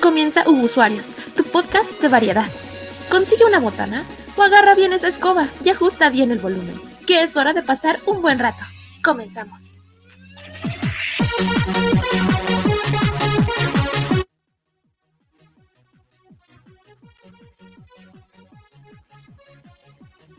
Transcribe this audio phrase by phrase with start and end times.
[0.00, 2.46] Comienza Usuarios, tu podcast de variedad.
[3.10, 4.04] Consigue una botana
[4.36, 6.74] o agarra bien esa escoba y ajusta bien el volumen,
[7.06, 8.64] que es hora de pasar un buen rato.
[9.02, 9.62] Comenzamos.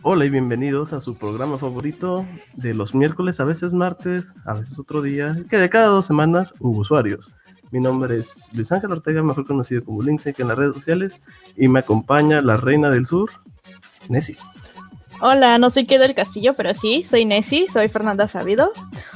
[0.03, 4.77] Hola y bienvenidos a su programa favorito de los miércoles, a veces martes, a veces
[4.77, 7.31] otro día, que de cada dos semanas hubo usuarios.
[7.71, 11.21] Mi nombre es Luis Ángel Ortega, mejor conocido como Linksec en las redes sociales,
[11.57, 13.29] y me acompaña la reina del sur,
[14.09, 14.37] Nessie.
[15.21, 18.71] Hola, no soy que del Castillo, pero sí, soy Nessie, soy Fernanda Sabido,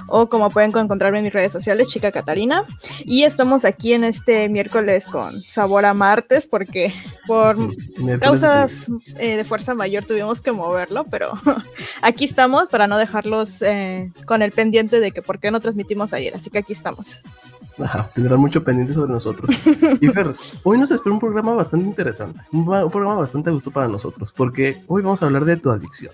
[0.07, 2.63] o como pueden encontrarme en mis redes sociales, Chica Catarina.
[3.03, 6.93] Y estamos aquí en este miércoles con sabor a martes, porque
[7.27, 7.57] por
[8.19, 11.31] causas eh, de fuerza mayor tuvimos que moverlo, pero
[12.01, 16.13] aquí estamos para no dejarlos eh, con el pendiente de que por qué no transmitimos
[16.13, 17.21] ayer, así que aquí estamos.
[17.83, 19.49] Ajá, tendrán mucho pendiente sobre nosotros.
[20.01, 23.87] Y Fer, hoy nos espera un programa bastante interesante, un, programa bastante a gusto para
[23.87, 26.13] nosotros, porque hoy vamos a hablar de tu adicción.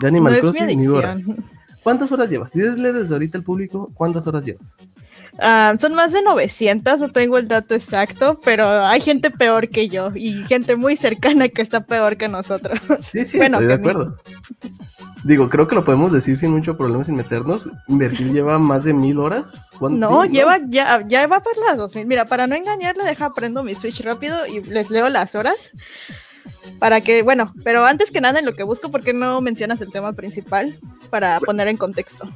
[0.00, 1.20] De Animal Crossing y horas.
[1.82, 2.50] ¿Cuántas horas llevas?
[2.52, 4.74] Dígale desde ahorita al público cuántas horas llevas.
[5.38, 9.88] Ah, son más de 900, no tengo el dato exacto, pero hay gente peor que
[9.88, 12.80] yo y gente muy cercana que está peor que nosotros.
[13.00, 14.16] Sí, sí, estoy de acuerdo.
[15.24, 17.70] Digo, creo que lo podemos decir sin mucho problema, sin meternos.
[17.88, 19.70] Virgil lleva más de mil horas.
[19.80, 22.06] No, lleva, ya, ya va por las dos mil.
[22.06, 25.70] Mira, para no engañarle, deja prendo mi Switch rápido y les leo las horas.
[26.78, 29.80] Para que, bueno, pero antes que nada en lo que busco, ¿por qué no mencionas
[29.80, 30.78] el tema principal?
[31.08, 32.28] Para poner en contexto.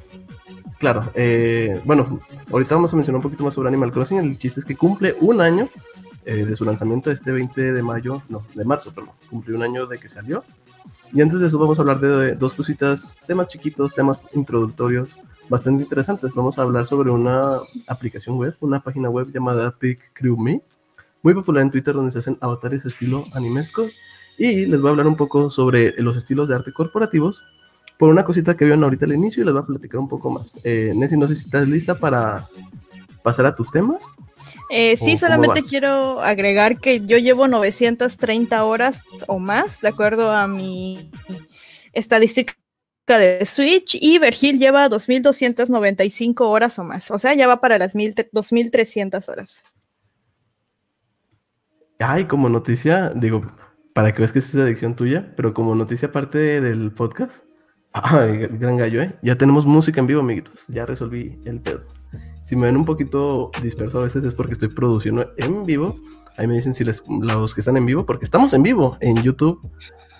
[0.78, 4.18] Claro, eh, bueno, ahorita vamos a mencionar un poquito más sobre Animal Crossing.
[4.18, 5.68] El chiste es que cumple un año
[6.24, 9.12] eh, de su lanzamiento este 20 de mayo, no, de marzo, perdón.
[9.28, 10.42] Cumplió un año de que salió.
[11.12, 15.10] Y antes de eso vamos a hablar de, dos cositas, temas chiquitos, temas introductorios
[15.48, 16.34] bastante interesantes.
[16.34, 17.56] Vamos a hablar sobre una
[17.86, 20.60] aplicación web, una página web llamada Pick Crew Me,
[21.22, 23.92] muy popular en Twitter donde se hacen avatares estilo animescos.
[24.36, 27.42] Y les voy a hablar un poco sobre los estilos de arte corporativos
[27.98, 30.30] por una cosita que vieron ahorita al inicio y les voy a platicar un poco
[30.30, 30.64] más.
[30.64, 32.46] Eh, no sé si estás lista para
[33.22, 33.98] pasar a tu tema.
[34.70, 40.46] Eh, sí, solamente quiero agregar que yo llevo 930 horas o más, de acuerdo a
[40.46, 41.10] mi
[41.92, 42.54] estadística
[43.06, 47.94] de Switch, y Vergil lleva 2.295 horas o más, o sea, ya va para las
[47.94, 49.62] 2.300 horas.
[51.98, 53.50] Ay, como noticia, digo,
[53.94, 57.42] para que veas que es adicción tuya, pero como noticia aparte del podcast,
[57.92, 59.18] ay, gran gallo, ¿eh?
[59.22, 61.97] Ya tenemos música en vivo, amiguitos, ya resolví el pedo.
[62.48, 66.00] Si me ven un poquito disperso a veces es porque estoy produciendo en vivo.
[66.38, 69.22] Ahí me dicen si les, los que están en vivo, porque estamos en vivo en
[69.22, 69.60] YouTube,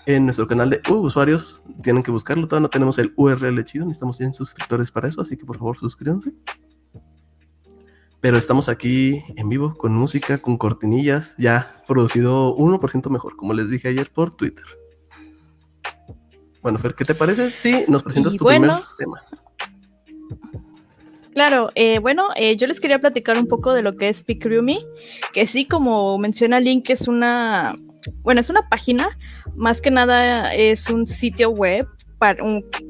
[0.05, 1.63] en nuestro canal de usuarios.
[1.81, 5.37] Tienen que buscarlo, todavía no tenemos el URL chido, necesitamos 100 suscriptores para eso, así
[5.37, 6.31] que por favor suscríbanse.
[8.19, 13.71] Pero estamos aquí en vivo con música, con cortinillas, ya producido 1% mejor, como les
[13.71, 14.65] dije ayer por Twitter.
[16.61, 18.69] Bueno, Fer, ¿qué te parece si nos presentas tu primer
[18.99, 19.19] tema?
[21.39, 24.79] Claro, eh, bueno, eh, yo les quería platicar un poco de lo que es Me,
[25.31, 27.77] que sí, como menciona Link, es una,
[28.23, 29.07] bueno, es una página,
[29.55, 31.87] más que nada es un sitio web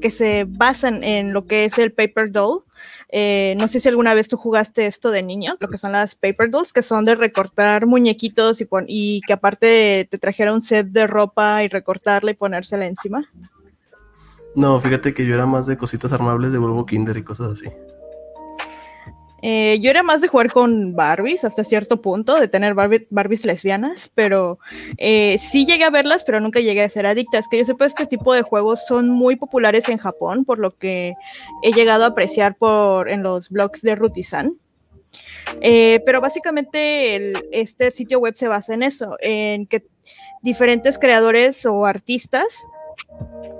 [0.00, 2.64] que se basa en lo que es el Paper Doll.
[3.12, 6.16] Eh, no sé si alguna vez tú jugaste esto de niño, lo que son las
[6.16, 10.88] Paper Dolls, que son de recortar muñequitos y, y que aparte te trajera un set
[10.88, 13.30] de ropa y recortarla y ponérsela encima.
[14.56, 17.66] No, fíjate que yo era más de cositas armables de huevo Kinder y cosas así.
[19.42, 24.10] Eh, yo era más de jugar con Barbies hasta cierto punto, de tener Barbies lesbianas,
[24.14, 24.58] pero
[24.98, 27.38] eh, sí llegué a verlas, pero nunca llegué a ser adicta.
[27.38, 30.76] Es que yo sepa, este tipo de juegos son muy populares en Japón, por lo
[30.76, 31.14] que
[31.62, 34.52] he llegado a apreciar por, en los blogs de Rutisan.
[35.60, 39.84] Eh, pero básicamente este sitio web se basa en eso, en que
[40.42, 42.46] diferentes creadores o artistas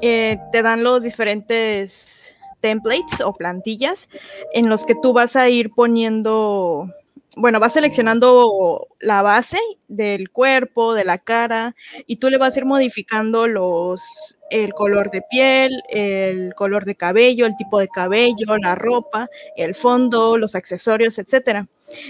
[0.00, 4.08] te dan los diferentes templates o plantillas
[4.52, 6.88] en los que tú vas a ir poniendo,
[7.36, 9.58] bueno, vas seleccionando la base
[9.88, 11.74] del cuerpo, de la cara,
[12.06, 16.94] y tú le vas a ir modificando los, el color de piel, el color de
[16.94, 21.66] cabello, el tipo de cabello, la ropa, el fondo, los accesorios, etcétera.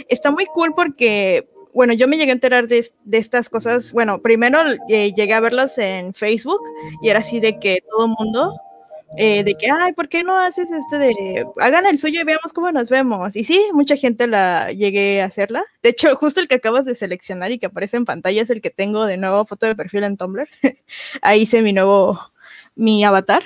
[0.08, 3.92] Está muy cool porque bueno, yo me llegué a enterar de, estas cosas.
[3.92, 4.58] Bueno, primero
[4.88, 6.60] eh, llegué a verlas en Facebook
[7.02, 8.60] y era así de que todo mundo
[9.16, 12.52] eh, de que, ay, ¿por qué no haces este de, hagan el suyo y veamos
[12.52, 13.34] cómo nos vemos?
[13.34, 15.64] Y sí, mucha gente la llegué a hacerla.
[15.82, 18.60] De hecho, justo el que acabas de seleccionar y que aparece en pantalla es el
[18.60, 20.48] que tengo de nuevo foto de perfil en Tumblr.
[21.22, 22.20] Ahí hice mi nuevo,
[22.76, 23.42] mi avatar.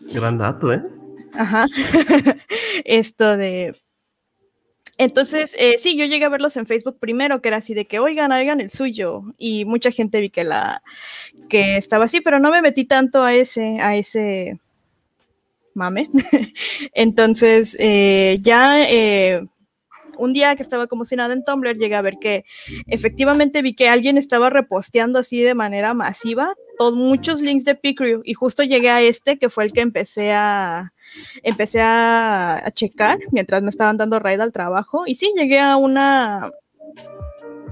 [0.00, 0.82] Gran dato, ¿eh?
[1.34, 1.66] Ajá.
[2.84, 3.74] Esto de,
[4.98, 7.98] Entonces, eh, sí, yo llegué a verlos en Facebook primero, que era así de que,
[7.98, 9.22] oigan, hagan el suyo.
[9.38, 10.82] Y mucha gente vi que la
[11.48, 14.60] que estaba así, pero no me metí tanto a ese, a ese
[15.78, 16.08] mame.
[16.92, 19.46] Entonces, eh, ya eh,
[20.18, 22.44] un día que estaba como si nada en Tumblr, llegué a ver que
[22.86, 28.22] efectivamente vi que alguien estaba reposteando así de manera masiva todos muchos links de Picrew
[28.24, 30.92] y justo llegué a este que fue el que empecé a
[31.42, 36.50] empecé a, checar mientras me estaban dando raid al trabajo y sí llegué a una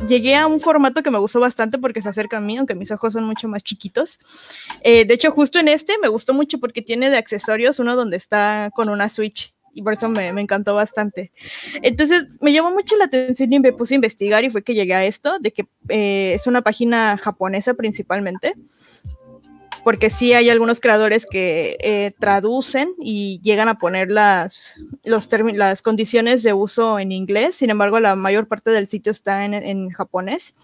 [0.06, 2.90] llegué a un formato que me gustó bastante porque se acerca a mí, aunque mis
[2.90, 4.18] ojos son mucho más chiquitos.
[4.82, 8.16] Eh, de hecho, justo en este me gustó mucho porque tiene de accesorios uno donde
[8.16, 11.32] está con una Switch y por eso me, me, encantó bastante.
[11.82, 14.94] Entonces me llamó mucho la atención y me puse a investigar y fue que llegué
[14.94, 18.54] a esto, de que eh, es una página japonesa principalmente,
[19.86, 25.80] porque sí hay algunos creadores que eh, traducen y llegan a poner las, los las
[25.80, 29.90] condiciones de uso en inglés, sin embargo la mayor parte del sitio está en, en
[29.90, 30.56] japonés.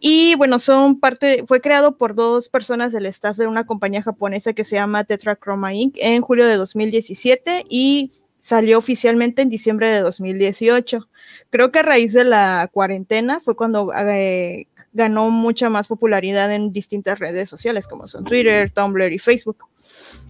[0.00, 4.54] Y bueno, son parte, fue creado por dos personas del staff de una compañía japonesa
[4.54, 5.96] que se llama Tetrachroma Inc.
[5.98, 11.06] en julio de 2017 y salió oficialmente en diciembre de 2018.
[11.50, 16.72] Creo que a raíz de la cuarentena fue cuando eh, ganó mucha más popularidad en
[16.72, 19.64] distintas redes sociales como son Twitter, Tumblr y Facebook.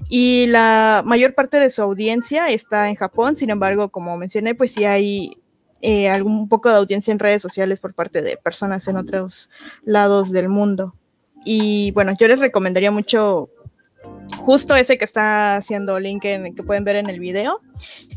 [0.08, 4.72] Y la mayor parte de su audiencia está en Japón, sin embargo, como mencioné, pues
[4.72, 5.36] sí hay
[5.80, 9.48] eh, algún poco de audiencia en redes sociales por parte de personas en otros
[9.82, 10.94] lados del mundo.
[11.44, 13.48] Y bueno, yo les recomendaría mucho
[14.36, 17.60] justo ese que está haciendo link que pueden ver en el video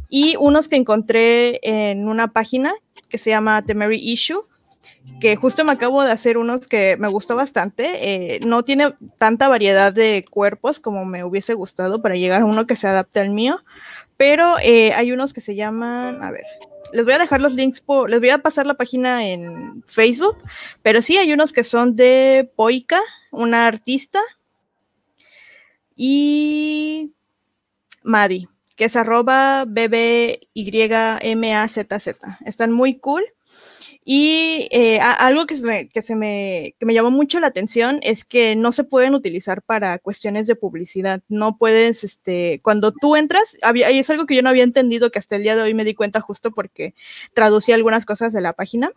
[0.10, 2.74] y unos que encontré en una página
[3.10, 4.46] que se llama The Mary Issue
[5.20, 8.36] que justo me acabo de hacer unos que me gustó bastante.
[8.36, 12.68] Eh, no tiene tanta variedad de cuerpos como me hubiese gustado para llegar a uno
[12.68, 13.60] que se adapte al mío,
[14.18, 16.46] pero eh, hay unos que se llaman, a ver,
[16.94, 20.38] les voy a dejar los links, por, les voy a pasar la página en Facebook,
[20.82, 23.02] pero sí hay unos que son de Poika,
[23.32, 24.20] una artista,
[25.96, 27.14] y
[28.04, 30.48] Madi, que es arroba BBYMAZZ.
[32.46, 33.24] Están muy cool.
[34.06, 38.00] Y eh, algo que, se me, que, se me, que me llamó mucho la atención
[38.02, 41.22] es que no se pueden utilizar para cuestiones de publicidad.
[41.30, 45.10] No puedes, este, cuando tú entras, había, y es algo que yo no había entendido
[45.10, 46.94] que hasta el día de hoy me di cuenta justo porque
[47.34, 48.92] traducí algunas cosas de la página,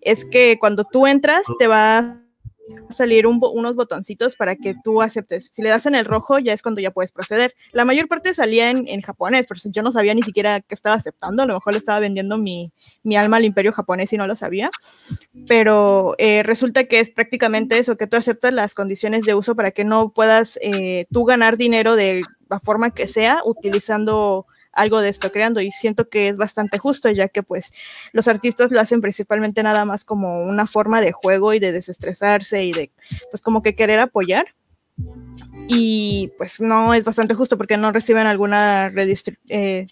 [0.00, 2.21] es que cuando tú entras te va
[2.90, 5.50] salir unos botoncitos para que tú aceptes.
[5.52, 7.54] Si le das en el rojo, ya es cuando ya puedes proceder.
[7.72, 10.94] La mayor parte salía en, en japonés, pero yo no sabía ni siquiera que estaba
[10.94, 11.42] aceptando.
[11.42, 12.72] A lo mejor le estaba vendiendo mi,
[13.02, 14.70] mi alma al imperio japonés y no lo sabía.
[15.46, 19.70] Pero eh, resulta que es prácticamente eso, que tú aceptas las condiciones de uso para
[19.70, 25.08] que no puedas eh, tú ganar dinero de la forma que sea utilizando algo de
[25.08, 27.72] esto creando y siento que es bastante justo ya que pues
[28.12, 32.64] los artistas lo hacen principalmente nada más como una forma de juego y de desestresarse
[32.64, 32.90] y de
[33.30, 34.54] pues como que querer apoyar
[35.68, 38.90] y pues no es bastante justo porque no reciben alguna
[39.48, 39.86] eh,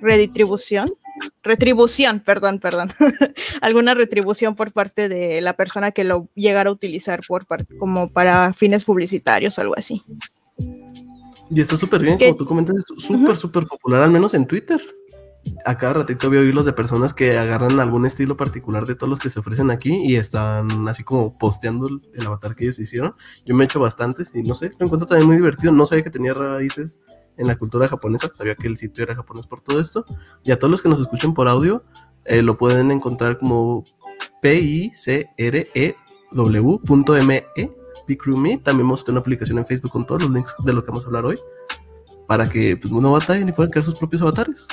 [0.00, 0.90] redistribución
[1.42, 2.90] retribución, perdón, perdón,
[3.60, 7.46] alguna retribución por parte de la persona que lo llegara a utilizar por
[7.78, 10.02] como para fines publicitarios o algo así.
[11.50, 14.80] Y está súper bien, como tú comentas, es súper, súper popular, al menos en Twitter.
[15.64, 19.18] A cada ratito veo hilos de personas que agarran algún estilo particular de todos los
[19.18, 23.14] que se ofrecen aquí y están así como posteando el, avatar que ellos hicieron.
[23.46, 25.72] Yo me he hecho bastantes y no sé, lo encuentro también muy divertido.
[25.72, 26.98] No sabía que tenía raíces
[27.36, 30.04] en la cultura japonesa, sabía que el sitio era japonés por todo esto.
[30.44, 31.82] Y a todos los que nos escuchen por audio,
[32.26, 33.82] eh, lo pueden encontrar como
[34.42, 35.30] p-i-c-r-e-w.me
[38.06, 38.58] Me.
[38.58, 40.90] También vamos a tener una aplicación en Facebook con todos los links de lo que
[40.90, 41.38] vamos a hablar hoy.
[42.26, 44.66] Para que pues, no batallen y puedan crear sus propios avatares.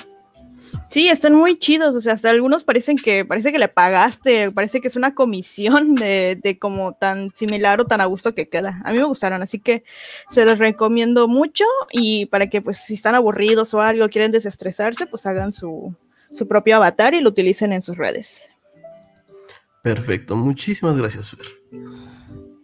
[0.90, 4.82] Sí, están muy chidos, o sea, hasta algunos parecen que parece que le pagaste, parece
[4.82, 8.82] que es una comisión de, de, como tan similar o tan a gusto que queda.
[8.84, 9.84] A mí me gustaron, así que
[10.30, 15.08] se los recomiendo mucho y para que pues si están aburridos o algo, quieren desestresarse,
[15.08, 15.96] pues hagan su,
[16.32, 18.50] su propio avatar y lo utilicen en sus redes.
[19.84, 21.46] Perfecto, muchísimas gracias, Fer.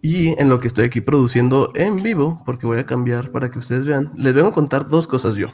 [0.05, 3.57] Y en lo que estoy aquí produciendo en vivo, porque voy a cambiar para que
[3.57, 5.47] ustedes vean, les vengo a contar dos cosas yo.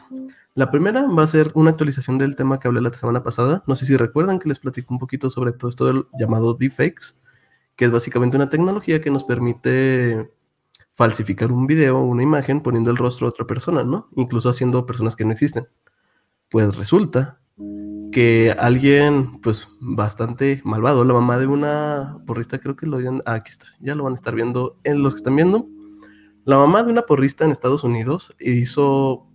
[0.56, 3.63] La primera va a ser una actualización del tema que hablé la semana pasada.
[3.68, 7.13] No sé si recuerdan que les platico un poquito sobre todo esto del llamado deepfakes,
[7.75, 10.32] que es básicamente una tecnología que nos permite
[10.96, 14.10] falsificar un video o una imagen poniendo el rostro de otra persona, ¿no?
[14.15, 15.68] Incluso haciendo personas que no existen.
[16.50, 17.39] Pues resulta
[18.12, 23.36] que alguien, pues, bastante malvado, la mamá de una porrista, creo que lo habían, ah,
[23.36, 25.68] aquí está, ya lo van a estar viendo en los que están viendo.
[26.46, 29.30] La mamá de una porrista en Estados Unidos hizo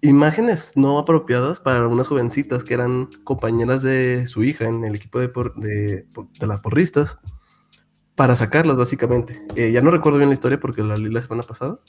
[0.00, 5.18] imágenes no apropiadas para unas jovencitas que eran compañeras de su hija en el equipo
[5.18, 7.18] de, de, las porristas
[8.14, 9.42] para sacarlas básicamente.
[9.56, 11.80] Eh, ya no recuerdo bien la historia porque la leí la semana pasada,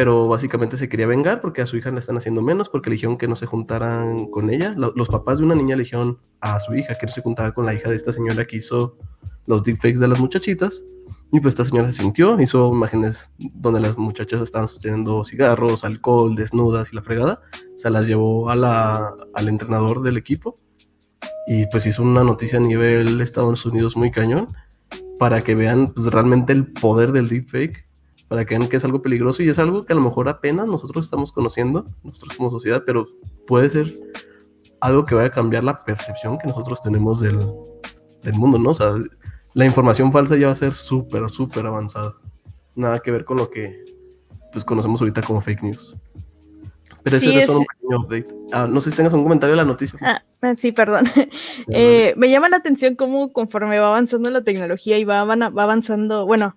[0.00, 2.94] pero básicamente se quería vengar porque a su hija le están haciendo menos porque le
[2.94, 4.74] dijeron que no se juntaran con ella.
[4.74, 5.86] los papás de una niña le
[6.40, 8.96] a su hija que no se juntara con la hija de esta señora que hizo
[9.44, 10.82] los deepfakes de las muchachitas.
[11.30, 16.34] Y pues esta señora se sintió, hizo imágenes donde las muchachas estaban sosteniendo cigarros, alcohol,
[16.34, 17.42] desnudas y la fregada.
[17.76, 20.54] Se las llevó a la, al entrenador del equipo
[21.46, 24.48] y pues hizo una noticia a nivel Estados Unidos muy cañón
[25.18, 27.86] para que vean pues, realmente el poder del deepfake,
[28.30, 30.68] para que vean que es algo peligroso y es algo que a lo mejor apenas
[30.68, 33.08] nosotros estamos conociendo, nosotros como sociedad, pero
[33.44, 33.92] puede ser
[34.80, 37.40] algo que vaya a cambiar la percepción que nosotros tenemos del,
[38.22, 38.70] del mundo, ¿no?
[38.70, 38.92] O sea,
[39.54, 42.14] la información falsa ya va a ser súper, súper avanzada.
[42.76, 43.84] Nada que ver con lo que
[44.52, 45.96] pues, conocemos ahorita como fake news.
[47.02, 47.50] Pero eso es...
[47.50, 48.28] un pequeño update.
[48.52, 49.98] Ah, no sé si tengas un comentario de la noticia.
[50.02, 51.04] Ah, ah sí, perdón.
[51.72, 56.26] Eh, me llama la atención cómo conforme va avanzando la tecnología y va, va avanzando,
[56.26, 56.56] bueno,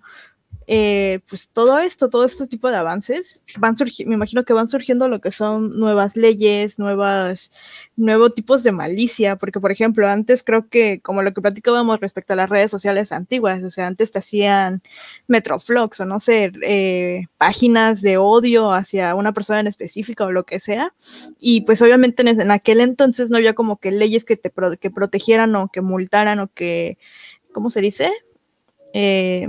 [0.66, 3.74] eh, pues todo esto, todo este tipo de avances, van
[4.06, 7.50] me imagino que van surgiendo lo que son nuevas leyes, nuevas,
[7.96, 12.32] nuevos tipos de malicia, porque por ejemplo, antes creo que como lo que platicábamos respecto
[12.32, 14.82] a las redes sociales antiguas, o sea, antes te hacían
[15.26, 20.44] metroflogs o no sé, eh, páginas de odio hacia una persona en específica o lo
[20.44, 20.94] que sea,
[21.38, 25.54] y pues obviamente en, aquel entonces no había como que leyes que te que protegieran
[25.56, 26.96] o que multaran o que,
[27.52, 28.10] ¿cómo se dice?
[28.94, 29.48] Eh,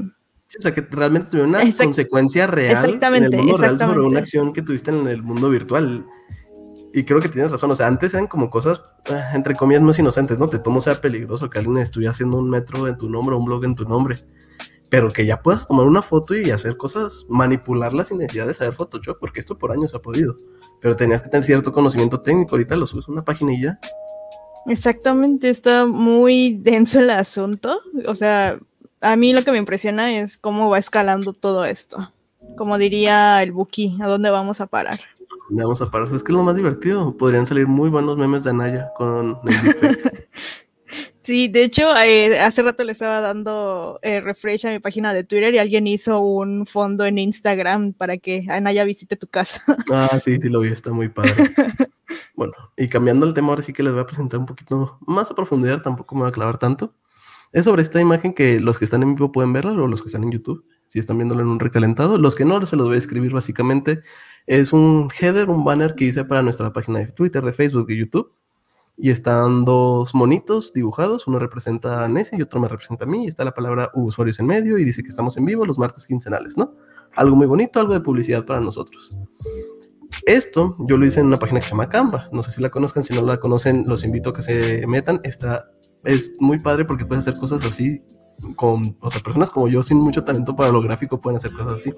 [0.58, 4.20] o sea, que realmente tuviera una consecuencia real exactamente, en el mundo real sobre una
[4.20, 6.06] acción que tuviste en el mundo virtual.
[6.94, 10.00] Y creo que tienes razón, o sea, antes eran como cosas, eh, entre comillas, más
[10.00, 10.48] inocentes, ¿no?
[10.48, 13.66] Te tomo sea peligroso que alguien estuviera haciendo un metro en tu nombre, un blog
[13.66, 14.18] en tu nombre,
[14.90, 18.76] pero que ya puedas tomar una foto y hacer cosas, manipularlas sin necesidad de saber
[18.76, 20.38] Photoshop, porque esto por años ha podido,
[20.80, 23.80] pero tenías que tener cierto conocimiento técnico, ahorita lo subes a una página y ya.
[24.68, 28.58] Exactamente, está muy denso el asunto, o sea,
[29.06, 32.12] a mí lo que me impresiona es cómo va escalando todo esto.
[32.58, 35.00] Como diría el Buki, ¿a dónde vamos a parar?
[35.48, 36.08] ¿Dónde vamos a parar?
[36.08, 37.16] Es que es lo más divertido.
[37.16, 39.40] Podrían salir muy buenos memes de Anaya con
[41.22, 45.24] Sí, de hecho, eh, hace rato le estaba dando eh, refresh a mi página de
[45.24, 49.60] Twitter y alguien hizo un fondo en Instagram para que Anaya visite tu casa.
[49.92, 51.34] Ah, sí, sí lo vi, está muy padre.
[52.36, 55.30] bueno, y cambiando el tema, ahora sí que les voy a presentar un poquito más
[55.32, 56.94] a profundidad, tampoco me voy a clavar tanto.
[57.56, 60.08] Es sobre esta imagen que los que están en vivo pueden verla o los que
[60.08, 62.18] están en YouTube, si están viéndolo en un recalentado.
[62.18, 64.02] Los que no, se los voy a escribir básicamente.
[64.46, 67.98] Es un header, un banner que hice para nuestra página de Twitter, de Facebook y
[67.98, 68.30] YouTube.
[68.98, 73.24] Y están dos monitos dibujados, uno representa a Nessie y otro me representa a mí.
[73.24, 76.06] Y está la palabra usuarios en medio y dice que estamos en vivo los martes
[76.06, 76.76] quincenales, ¿no?
[77.16, 79.18] Algo muy bonito, algo de publicidad para nosotros.
[80.26, 82.28] Esto yo lo hice en una página que se llama Canva.
[82.34, 85.22] No sé si la conozcan, si no la conocen, los invito a que se metan.
[85.24, 85.72] Está
[86.06, 88.02] es muy padre porque puedes hacer cosas así
[88.56, 91.74] con, o sea, personas como yo sin mucho talento para lo gráfico pueden hacer cosas
[91.74, 91.94] así.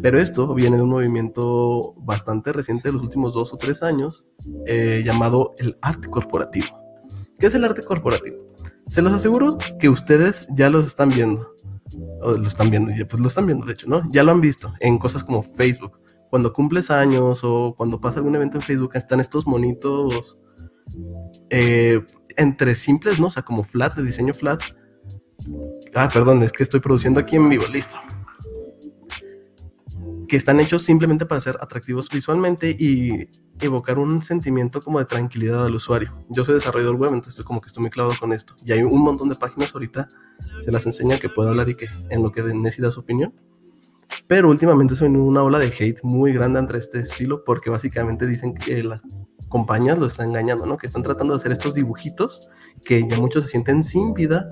[0.00, 4.24] Pero esto viene de un movimiento bastante reciente de los últimos dos o tres años
[4.66, 6.66] eh, llamado el arte corporativo.
[7.38, 8.38] ¿Qué es el arte corporativo?
[8.88, 11.52] Se los aseguro que ustedes ya los están viendo.
[12.22, 14.02] O lo están viendo, pues lo están viendo, de hecho, ¿no?
[14.10, 16.00] Ya lo han visto en cosas como Facebook.
[16.30, 20.38] Cuando cumples años o cuando pasa algún evento en Facebook, están estos monitos
[21.50, 22.00] eh,
[22.36, 23.26] entre simples, ¿no?
[23.26, 24.62] O sea, como flat, de diseño flat.
[25.94, 27.96] Ah, perdón, es que estoy produciendo aquí en vivo, listo.
[30.28, 33.28] Que están hechos simplemente para ser atractivos visualmente y
[33.60, 36.12] evocar un sentimiento como de tranquilidad al usuario.
[36.28, 38.54] Yo soy desarrollador web, entonces como que estoy muy clavado con esto.
[38.64, 40.08] Y hay un montón de páginas ahorita,
[40.58, 43.32] se las enseña que puedo hablar y que en lo que necesita su opinión.
[44.26, 48.54] Pero últimamente se una ola de hate muy grande entre este estilo porque básicamente dicen
[48.54, 49.02] que la
[49.54, 50.76] compañías lo están engañando, ¿no?
[50.76, 52.50] Que están tratando de hacer estos dibujitos
[52.84, 54.50] que ya muchos se sienten sin vida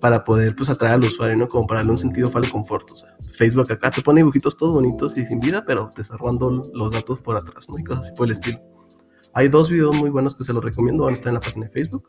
[0.00, 1.48] para poder pues atraer al usuario, ¿no?
[1.48, 2.88] Como para darle un sentido falso confort.
[2.92, 6.16] O sea, Facebook acá te pone dibujitos todos bonitos y sin vida, pero te está
[6.16, 7.76] robando los datos por atrás, ¿no?
[7.76, 8.60] Y cosas así por el estilo.
[9.34, 11.66] Hay dos videos muy buenos que se los recomiendo, van a estar en la página
[11.66, 12.08] de Facebook.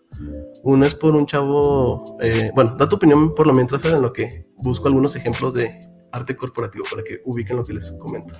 [0.62, 4.13] Uno es por un chavo, eh, bueno, da tu opinión por lo mientras en lo
[4.13, 5.79] que busco algunos ejemplos de
[6.12, 8.36] arte corporativo para que ubiquen lo que les comento.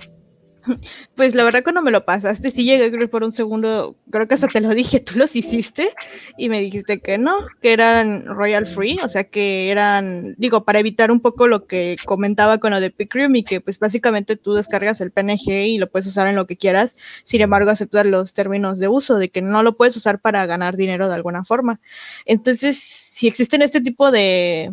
[1.14, 4.48] Pues la verdad cuando me lo pasaste, sí llegué por un segundo, creo que hasta
[4.48, 5.90] te lo dije, tú los hiciste
[6.36, 10.78] y me dijiste que no, que eran royal free, o sea que eran, digo, para
[10.78, 14.54] evitar un poco lo que comentaba con lo de Picrium y que pues básicamente tú
[14.54, 18.32] descargas el PNG y lo puedes usar en lo que quieras, sin embargo aceptar los
[18.32, 21.80] términos de uso, de que no lo puedes usar para ganar dinero de alguna forma.
[22.24, 24.70] Entonces, si existen este tipo de,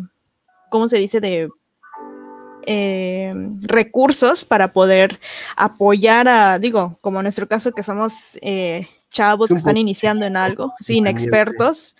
[0.70, 1.20] ¿cómo se dice?
[1.20, 1.48] De
[2.66, 3.32] eh,
[3.62, 5.20] recursos para poder
[5.56, 10.36] apoyar a, digo, como en nuestro caso que somos eh, chavos que están iniciando en
[10.36, 11.96] algo, sin expertos.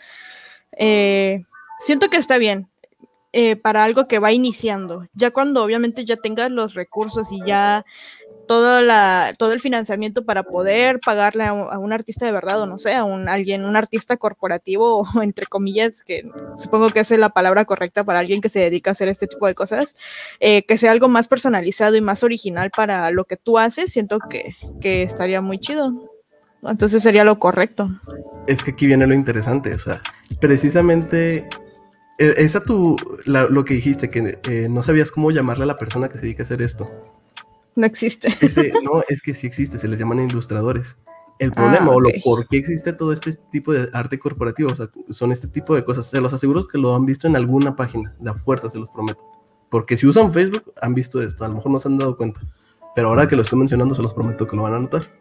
[0.76, 1.44] Eh,
[1.80, 2.68] siento que está bien
[3.62, 5.06] para algo que va iniciando.
[5.12, 7.84] Ya cuando obviamente ya tengas los recursos y ya
[8.46, 12.78] todo, la, todo el financiamiento para poder pagarle a un, artista de verdad, o no
[12.78, 16.24] sé, a un, alguien, un artista corporativo, o entre comillas, que
[16.56, 19.26] supongo que esa es la palabra correcta para alguien que se dedica a hacer este
[19.26, 19.96] tipo de cosas,
[20.40, 24.18] eh, que sea algo más personalizado y más original para lo que tú haces, siento
[24.30, 26.10] que, que estaría muy chido.
[26.62, 27.88] Entonces sería lo correcto.
[28.46, 30.02] Es que aquí viene lo interesante, o sea,
[30.40, 31.46] precisamente
[32.18, 36.08] e, esa tu, lo que dijiste, que eh, no sabías cómo llamarle a la persona
[36.08, 36.90] que se dedica a hacer esto.
[37.76, 38.34] No existe.
[38.82, 40.96] no, es que sí existe, se les llaman ilustradores.
[41.38, 44.76] El problema ah, o lo por qué existe todo este tipo de arte corporativo, o
[44.76, 46.06] sea, son este tipo de cosas.
[46.06, 49.22] Se los aseguro que lo han visto en alguna página, la fuerza, se los prometo.
[49.68, 52.40] Porque si usan Facebook, han visto esto, a lo mejor no se han dado cuenta.
[52.94, 55.12] Pero ahora que lo estoy mencionando, se los prometo que lo van a notar.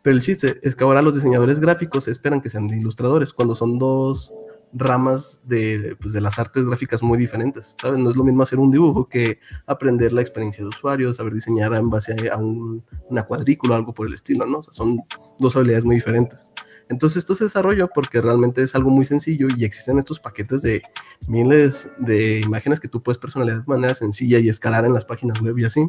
[0.00, 3.78] Pero el chiste es que ahora los diseñadores gráficos esperan que sean ilustradores, cuando son
[3.78, 4.32] dos
[4.74, 7.98] ramas de, pues, de las artes gráficas muy diferentes, ¿sabes?
[7.98, 11.72] No es lo mismo hacer un dibujo que aprender la experiencia de usuario, saber diseñar
[11.74, 14.62] en base a una cuadrícula o algo por el estilo, ¿no?
[14.62, 15.00] Son
[15.38, 16.50] dos habilidades muy diferentes.
[16.88, 20.82] Entonces esto se desarrolla porque realmente es algo muy sencillo y existen estos paquetes de
[21.26, 25.40] miles de imágenes que tú puedes personalizar de manera sencilla y escalar en las páginas
[25.40, 25.88] web y así.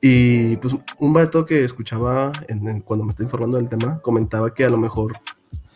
[0.00, 2.32] Y pues un vato que escuchaba
[2.84, 5.14] cuando me estaba informando del tema comentaba que a lo mejor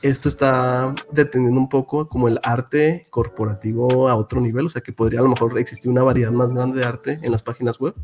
[0.03, 4.93] esto está deteniendo un poco como el arte corporativo a otro nivel, o sea que
[4.93, 7.95] podría a lo mejor existir una variedad más grande de arte en las páginas web.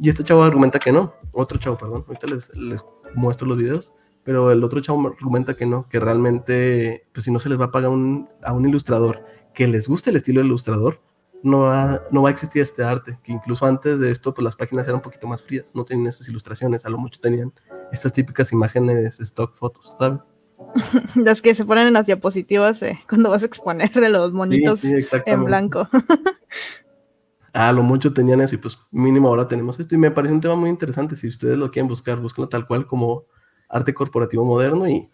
[0.00, 2.84] Y este chavo argumenta que no, otro chavo, perdón, ahorita les,
[3.14, 3.92] muestro los videos,
[4.24, 7.66] pero el otro chavo argumenta que no, que realmente, pues si no se les va
[7.66, 9.22] a pagar a un ilustrador
[9.54, 11.00] que les guste el estilo del ilustrador,
[11.44, 14.56] no va, no va a existir este arte, que incluso antes de esto, pues las
[14.56, 17.52] páginas eran un poquito más frías, no tenían esas ilustraciones, a lo mucho tenían
[17.92, 20.20] estas típicas imágenes stock fotos, ¿sabes?
[21.16, 24.84] las que se ponen en las diapositivas eh, cuando vas a exponer de los monitos
[24.84, 25.88] en blanco.
[27.52, 30.40] ah, lo mucho tenían eso y pues mínimo ahora tenemos esto y me parece un
[30.40, 31.16] tema muy interesante.
[31.16, 33.24] Si ustedes lo quieren buscar, búsquenlo tal cual como
[33.68, 35.10] arte corporativo moderno y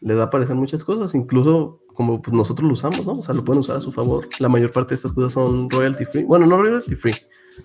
[0.00, 3.12] les va a aparecer muchas cosas, incluso como pues, nosotros lo usamos, ¿no?
[3.12, 4.28] O sea, lo pueden usar a su favor.
[4.38, 6.22] La mayor parte de estas cosas son royalty free.
[6.22, 7.14] Bueno, no royalty free,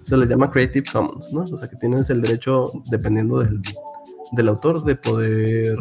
[0.01, 1.41] se les llama Creative Commons, ¿no?
[1.41, 3.61] O sea, que tienes el derecho, dependiendo del,
[4.31, 5.77] del autor, de poder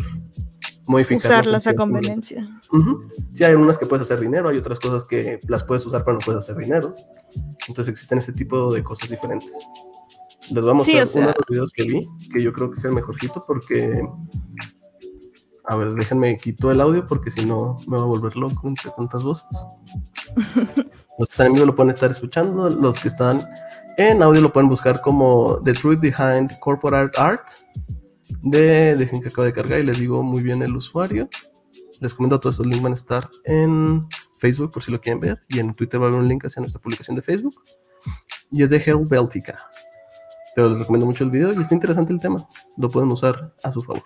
[0.89, 2.47] Usarlas a conveniencia.
[3.35, 6.15] Sí, hay algunas que puedes hacer dinero, hay otras cosas que las puedes usar pero
[6.15, 6.95] no puedes hacer dinero.
[7.69, 9.51] Entonces existen este tipo de cosas diferentes.
[10.51, 12.85] Les vamos a mostrar uno de los videos que vi, que yo creo que es
[12.85, 14.03] el mejorcito porque...
[15.65, 18.91] A ver, déjenme quito el audio porque si no me va a volver loco entre
[18.97, 19.47] tantas voces.
[21.19, 23.47] los que están en vivo lo pueden estar escuchando, los que están
[23.97, 27.47] en audio lo pueden buscar como The Truth Behind Corporate Art
[28.43, 31.29] de, dejen que acabo de cargar y les digo muy bien el usuario.
[32.01, 34.07] Les comento todos estos links van a estar en
[34.39, 36.61] Facebook por si lo quieren ver y en Twitter va a haber un link hacia
[36.61, 37.55] nuestra publicación de Facebook.
[38.51, 39.59] Y es de Hell Beltica.
[40.55, 42.47] Pero les recomiendo mucho el video y está interesante el tema.
[42.77, 44.03] Lo pueden usar a su favor.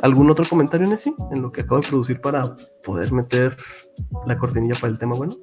[0.00, 3.56] ¿Algún otro comentario, Nessie, en lo que acabo de producir para poder meter
[4.26, 5.36] la cortinilla para el tema bueno?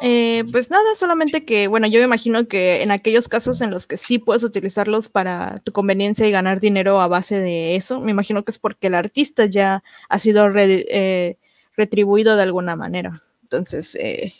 [0.00, 3.86] Eh, pues nada, solamente que, bueno, yo me imagino que en aquellos casos en los
[3.86, 8.10] que sí puedes utilizarlos para tu conveniencia y ganar dinero a base de eso, me
[8.10, 11.38] imagino que es porque el artista ya ha sido eh,
[11.76, 13.22] retribuido de alguna manera.
[13.42, 14.34] Entonces, eh,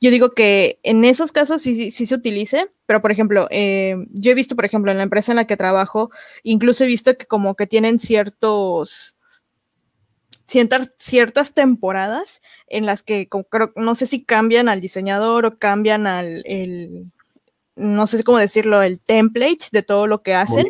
[0.00, 4.34] yo digo que en esos casos sí, sí, se utilice, pero por ejemplo, yo he
[4.34, 6.10] visto, por ejemplo, en la empresa en la que trabajo,
[6.42, 9.17] incluso he visto que como que tienen ciertos
[10.48, 16.06] ciertas, ciertas temporadas en las que creo, no sé si cambian al diseñador o cambian
[16.06, 17.12] al, el,
[17.76, 20.68] no sé cómo decirlo, el template de todo lo que hacen.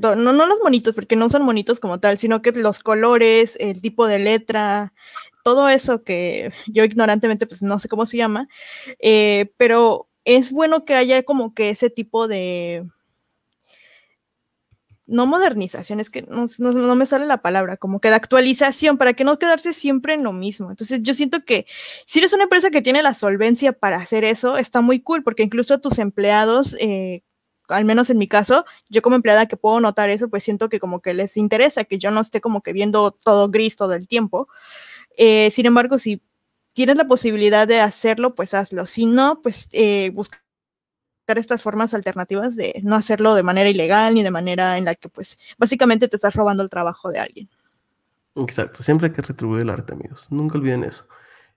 [0.00, 3.82] No, no los monitos, porque no son monitos como tal, sino que los colores, el
[3.82, 4.94] tipo de letra,
[5.44, 8.48] todo eso que yo ignorantemente pues no sé cómo se llama,
[9.00, 12.88] eh, pero es bueno que haya como que ese tipo de,
[15.12, 19.24] no modernización, es que no, me sale la palabra, como que de actualización, para que
[19.24, 20.70] no quedarse siempre en lo mismo.
[20.70, 21.66] Entonces yo siento que
[22.06, 25.42] si eres una empresa que tiene la solvencia para hacer eso, está muy cool, porque
[25.42, 27.22] incluso tus empleados, eh,
[27.68, 30.80] al menos en mi caso, yo como empleada que puedo notar eso, pues siento que
[30.80, 34.08] como que les interesa que yo no esté como que viendo todo gris todo el
[34.08, 34.48] tiempo.
[35.16, 36.22] Eh, sin embargo, si
[36.72, 38.86] tienes la posibilidad de hacerlo, pues hazlo.
[38.86, 40.42] Si no, pues eh, busca
[41.26, 45.08] estas formas alternativas de no hacerlo de manera ilegal ni de manera en la que
[45.08, 47.48] pues básicamente te estás robando el trabajo de alguien.
[48.34, 50.26] Exacto, siempre hay que retribuir el arte, amigos.
[50.30, 51.06] Nunca olviden eso.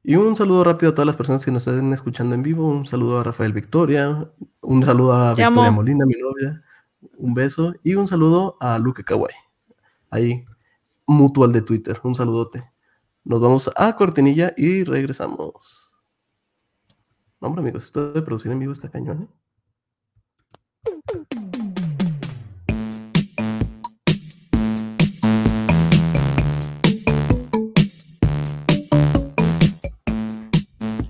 [0.04, 2.67] Y un saludo rápido a todas las personas que nos estén escuchando en vivo.
[2.67, 4.30] Un saludo a Rafael Victoria.
[4.62, 5.78] Un saludo a Te Victoria amo.
[5.78, 6.63] Molina, mi novia.
[7.17, 7.73] Un beso.
[7.82, 9.34] Y un saludo a Luke Kawai.
[10.12, 10.45] Ahí,
[11.08, 11.99] mutual de Twitter.
[12.04, 12.71] Un saludote.
[13.23, 15.95] Nos vamos a cortinilla y regresamos.
[17.41, 19.28] No, hombre, amigos, esto de producir en vivo está cañón, ¿eh?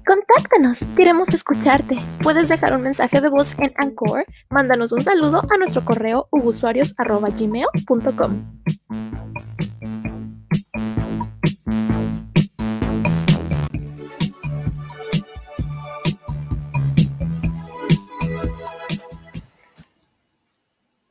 [0.05, 1.97] Contáctanos, queremos escucharte.
[2.21, 8.43] Puedes dejar un mensaje de voz en Anchor, mándanos un saludo a nuestro correo usuarios.gmail.com.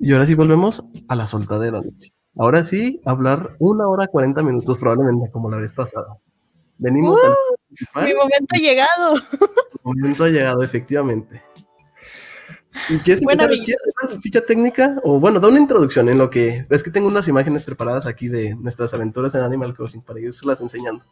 [0.04, 1.80] Y ahora sí volvemos a la soltadera.
[2.36, 6.18] Ahora sí, hablar una hora 40 minutos probablemente, como la vez pasada.
[6.78, 7.34] Venimos al
[7.68, 8.04] principal.
[8.06, 9.14] Mi momento ha llegado.
[9.14, 11.42] El momento ha llegado, efectivamente.
[12.90, 13.48] ¿Y quieres empezar?
[13.48, 14.96] mi- ¿Quieres hacer la ficha técnica?
[15.04, 16.64] O bueno, da una introducción en lo que...
[16.68, 20.60] Es que tengo unas imágenes preparadas aquí de nuestras aventuras en Animal Crossing para irlas
[20.60, 21.04] enseñando.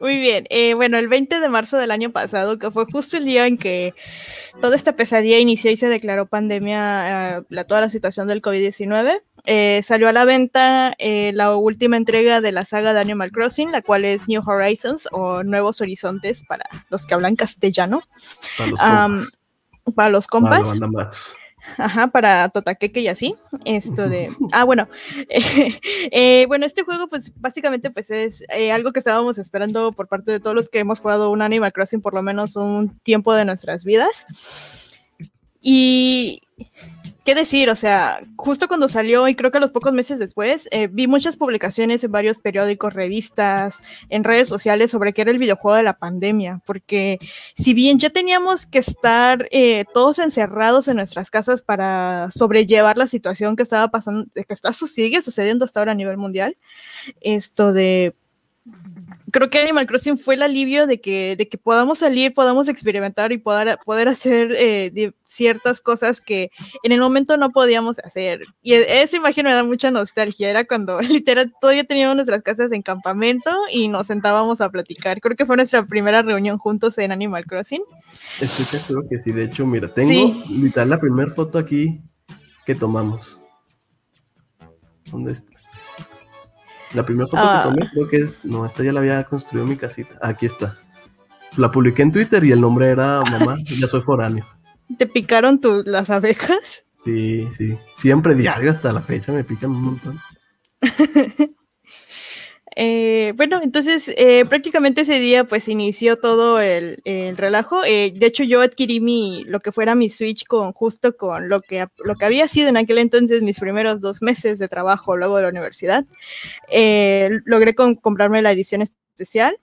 [0.00, 3.24] Muy bien, eh, bueno, el 20 de marzo del año pasado, que fue justo el
[3.24, 3.94] día en que
[4.60, 9.20] toda esta pesadilla inició y se declaró pandemia, eh, la, toda la situación del COVID-19,
[9.46, 13.72] eh, salió a la venta eh, la última entrega de la saga de Animal Crossing,
[13.72, 18.02] la cual es New Horizons o Nuevos Horizontes para los que hablan castellano,
[19.94, 21.14] Para los compas, para los.
[21.78, 23.34] Ajá, para Totaqueque y así.
[23.64, 24.30] Esto de.
[24.52, 24.88] Ah, bueno.
[26.10, 30.30] eh, bueno, este juego, pues básicamente, pues es eh, algo que estábamos esperando por parte
[30.32, 33.44] de todos los que hemos jugado un Animal Crossing por lo menos un tiempo de
[33.44, 34.26] nuestras vidas.
[35.60, 36.40] Y.
[37.24, 37.70] ¿Qué decir?
[37.70, 41.06] O sea, justo cuando salió, y creo que a los pocos meses después, eh, vi
[41.06, 45.84] muchas publicaciones en varios periódicos, revistas, en redes sociales sobre qué era el videojuego de
[45.84, 47.18] la pandemia, porque
[47.56, 53.06] si bien ya teníamos que estar eh, todos encerrados en nuestras casas para sobrellevar la
[53.06, 56.58] situación que estaba pasando, que está, sigue sucediendo hasta ahora a nivel mundial,
[57.22, 58.14] esto de...
[59.32, 63.32] Creo que Animal Crossing fue el alivio de que, de que podamos salir, podamos experimentar
[63.32, 66.50] y poder, poder hacer eh, ciertas cosas que
[66.84, 68.42] en el momento no podíamos hacer.
[68.62, 70.50] Y e- esa imagen me da mucha nostalgia.
[70.50, 75.20] Era cuando literal todavía teníamos nuestras casas en campamento y nos sentábamos a platicar.
[75.20, 77.82] Creo que fue nuestra primera reunión juntos en Animal Crossing.
[78.40, 79.32] Estoy seguro que sí.
[79.32, 80.44] De hecho, mira, tengo Sí.
[80.50, 82.00] literal la primera foto aquí
[82.64, 83.38] que tomamos.
[85.10, 85.50] ¿Dónde está?
[86.94, 87.62] La primera foto Ah.
[87.64, 88.44] que tomé creo que es...
[88.44, 90.14] No, esta ya la había construido en mi casita.
[90.22, 90.76] Aquí está.
[91.56, 94.46] La publiqué en Twitter y el nombre era Mamá, ya soy foráneo.
[94.98, 96.84] ¿Te picaron tu- las abejas?
[97.04, 97.76] Sí, sí.
[97.98, 100.18] Siempre diario hasta la fecha me pican un montón.
[102.76, 107.84] Eh, bueno, entonces eh, prácticamente ese día pues inició todo el, el relajo.
[107.84, 111.60] Eh, de hecho yo adquirí mi, lo que fuera mi Switch con justo con lo
[111.60, 115.36] que, lo que había sido en aquel entonces mis primeros dos meses de trabajo luego
[115.36, 116.04] de la universidad.
[116.70, 119.56] Eh, logré comprarme la edición especial.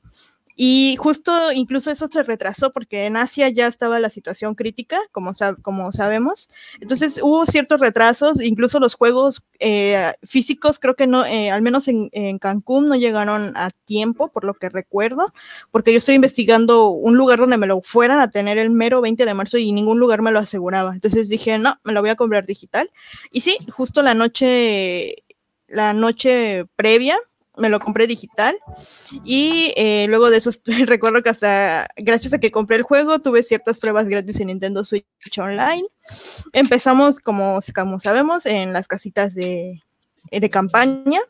[0.63, 5.31] Y justo incluso eso se retrasó porque en Asia ya estaba la situación crítica, como,
[5.31, 6.49] sab- como sabemos.
[6.79, 11.87] Entonces hubo ciertos retrasos, incluso los juegos eh, físicos creo que no, eh, al menos
[11.87, 15.33] en, en Cancún no llegaron a tiempo, por lo que recuerdo,
[15.71, 19.25] porque yo estoy investigando un lugar donde me lo fueran a tener el mero 20
[19.25, 20.93] de marzo y ningún lugar me lo aseguraba.
[20.93, 22.87] Entonces dije, no, me lo voy a comprar digital.
[23.31, 25.15] Y sí, justo la noche,
[25.67, 27.17] la noche previa
[27.61, 28.55] me lo compré digital
[29.23, 30.49] y eh, luego de eso
[30.85, 34.83] recuerdo que hasta gracias a que compré el juego tuve ciertas pruebas gratis en Nintendo
[34.83, 35.05] Switch
[35.37, 35.83] Online.
[36.51, 39.81] Empezamos como, como sabemos en las casitas de,
[40.31, 41.21] de campaña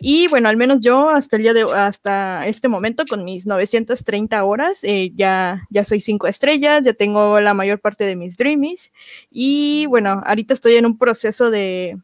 [0.00, 4.44] y bueno, al menos yo hasta el día de hasta este momento con mis 930
[4.44, 8.92] horas eh, ya ya soy cinco estrellas, ya tengo la mayor parte de mis dreamies
[9.30, 11.98] y bueno, ahorita estoy en un proceso de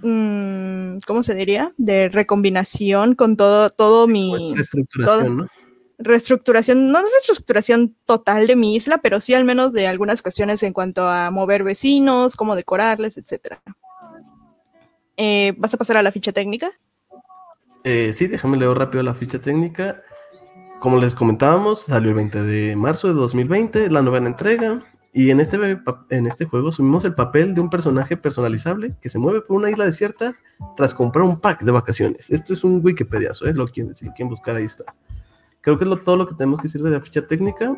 [0.00, 1.72] ¿cómo se diría?
[1.76, 5.46] De recombinación con todo, todo mi Reestructuración, ¿no?
[6.00, 10.72] reestructuración, no reestructuración total de mi isla, pero sí al menos de algunas cuestiones en
[10.72, 13.62] cuanto a mover vecinos, cómo decorarles, etcétera.
[15.16, 16.70] Eh, ¿Vas a pasar a la ficha técnica?
[17.84, 20.00] Eh, sí, déjame leer rápido la ficha técnica.
[20.80, 24.80] Como les comentábamos, salió el 20 de marzo de 2020, la novena entrega.
[25.12, 25.58] Y en este,
[26.10, 29.70] en este juego asumimos el papel de un personaje personalizable que se mueve por una
[29.70, 30.34] isla desierta
[30.76, 32.30] tras comprar un pack de vacaciones.
[32.30, 34.84] Esto es un Wikipediazo, es lo que si quieren buscar ahí está.
[35.62, 37.74] Creo que es lo- todo lo que tenemos que decir de la ficha técnica.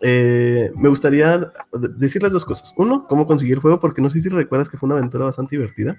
[0.00, 1.48] Eh, me gustaría de-
[1.96, 2.72] decirles dos cosas.
[2.76, 5.56] Uno, cómo conseguir el juego, porque no sé si recuerdas que fue una aventura bastante
[5.56, 5.98] divertida.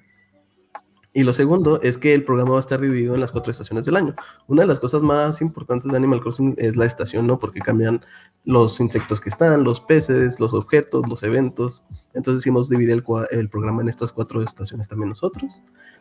[1.12, 3.86] Y lo segundo es que el programa va a estar dividido en las cuatro estaciones
[3.86, 4.16] del año.
[4.48, 7.40] Una de las cosas más importantes de Animal Crossing es la estación, ¿no?
[7.40, 8.06] Porque cambian
[8.46, 11.84] los insectos que están, los peces, los objetos, los eventos.
[12.14, 15.52] Entonces hicimos dividir el, el programa en estas cuatro estaciones también nosotros.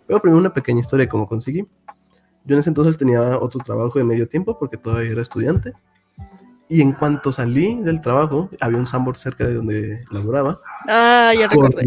[0.06, 1.66] Pero primero una pequeña historia de cómo conseguí.
[2.44, 5.72] Yo en ese entonces tenía otro trabajo de medio tiempo porque todavía era estudiante.
[6.68, 10.58] Y en cuanto salí del trabajo, había un Sambor cerca de donde laboraba.
[10.86, 11.78] Ah, ya recuerdo.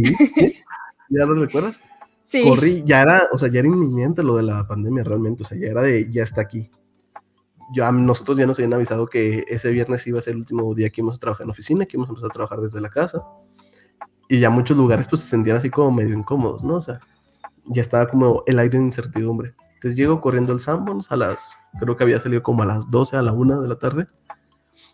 [1.09, 1.81] ¿Ya lo recuerdas?
[2.31, 2.43] Sí.
[2.47, 5.57] Corrí, ya era, o sea, ya era inminente lo de la pandemia realmente, o sea,
[5.57, 6.69] ya era de, ya está aquí.
[7.75, 10.89] Ya, nosotros ya nos habían avisado que ese viernes iba a ser el último día
[10.89, 13.21] que íbamos a trabajar en oficina, que íbamos a empezar a trabajar desde la casa.
[14.29, 16.75] Y ya muchos lugares pues se sentían así como medio incómodos, ¿no?
[16.75, 16.99] O sea,
[17.65, 19.53] ya estaba como el aire de incertidumbre.
[19.75, 23.17] Entonces llego corriendo al Sanborns a las, creo que había salido como a las 12,
[23.17, 24.07] a la 1 de la tarde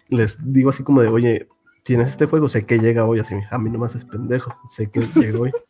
[0.09, 1.47] les digo así como de, oye,
[1.83, 5.01] tienes este juego, sé que llega hoy, así, a mí nomás es pendejo, sé que
[5.01, 5.51] llega hoy.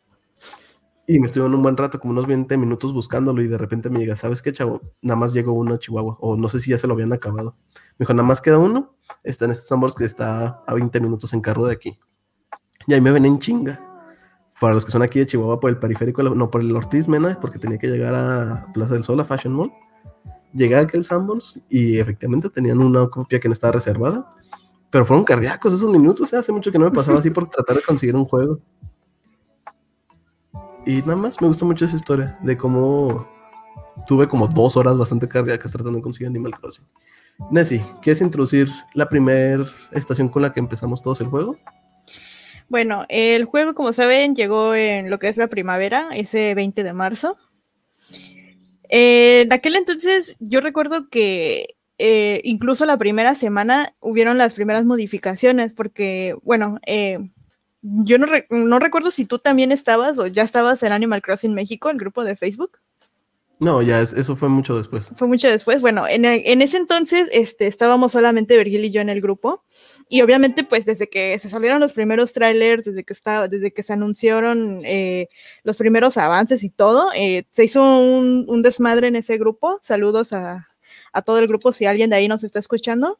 [1.08, 3.98] Y me estuve un buen rato, como unos 20 minutos buscándolo y de repente me
[3.98, 4.80] llega, ¿sabes qué, chavo?
[5.02, 7.54] Nada más llegó uno a Chihuahua, o no sé si ya se lo habían acabado.
[7.98, 8.90] Me dijo, nada más queda uno,
[9.24, 11.98] está en este Sambors que está a 20 minutos en carro de aquí.
[12.86, 13.80] Y ahí me ven en chinga.
[14.60, 17.38] Para los que son aquí de Chihuahua, por el periférico, no, por el Ortiz Mena,
[17.40, 19.72] porque tenía que llegar a Plaza del Sol, a Fashion Mall
[20.52, 24.34] llegué a aquel Sanborns y efectivamente tenían una copia que no estaba reservada.
[24.90, 27.82] Pero fueron cardíacos esos minutos, hace mucho que no me pasaba así por tratar de
[27.82, 28.58] conseguir un juego.
[30.88, 33.28] Y nada más, me gusta mucho esa historia de cómo
[34.06, 36.86] tuve como dos horas bastante cardíacas tratando de conseguir Animal Crossing.
[37.50, 41.58] Nessie, ¿quieres introducir la primera estación con la que empezamos todos el juego?
[42.70, 46.94] Bueno, el juego, como saben, llegó en lo que es la primavera, ese 20 de
[46.94, 47.36] marzo.
[48.88, 55.74] En aquel entonces yo recuerdo que eh, incluso la primera semana hubieron las primeras modificaciones
[55.74, 57.18] porque, bueno, eh,
[57.82, 61.90] yo no, no, recuerdo si tú también estabas o ya estabas en Animal Crossing México,
[61.90, 62.78] el grupo de Facebook.
[63.60, 65.10] No, ya eso fue mucho después.
[65.16, 65.80] Fue mucho después.
[65.80, 69.64] Bueno, en, ese entonces este, estábamos solamente Virgil y yo en el grupo.
[70.08, 73.82] Y obviamente, pues desde que se salieron los primeros trailers, desde que, estaba, desde que
[73.82, 75.28] se anunciaron eh,
[75.64, 79.78] los primeros avances y todo, eh, se hizo un, desmadre en ese grupo.
[79.82, 80.68] Saludos a,
[81.26, 83.18] todo el grupo si alguien de ahí nos está escuchando.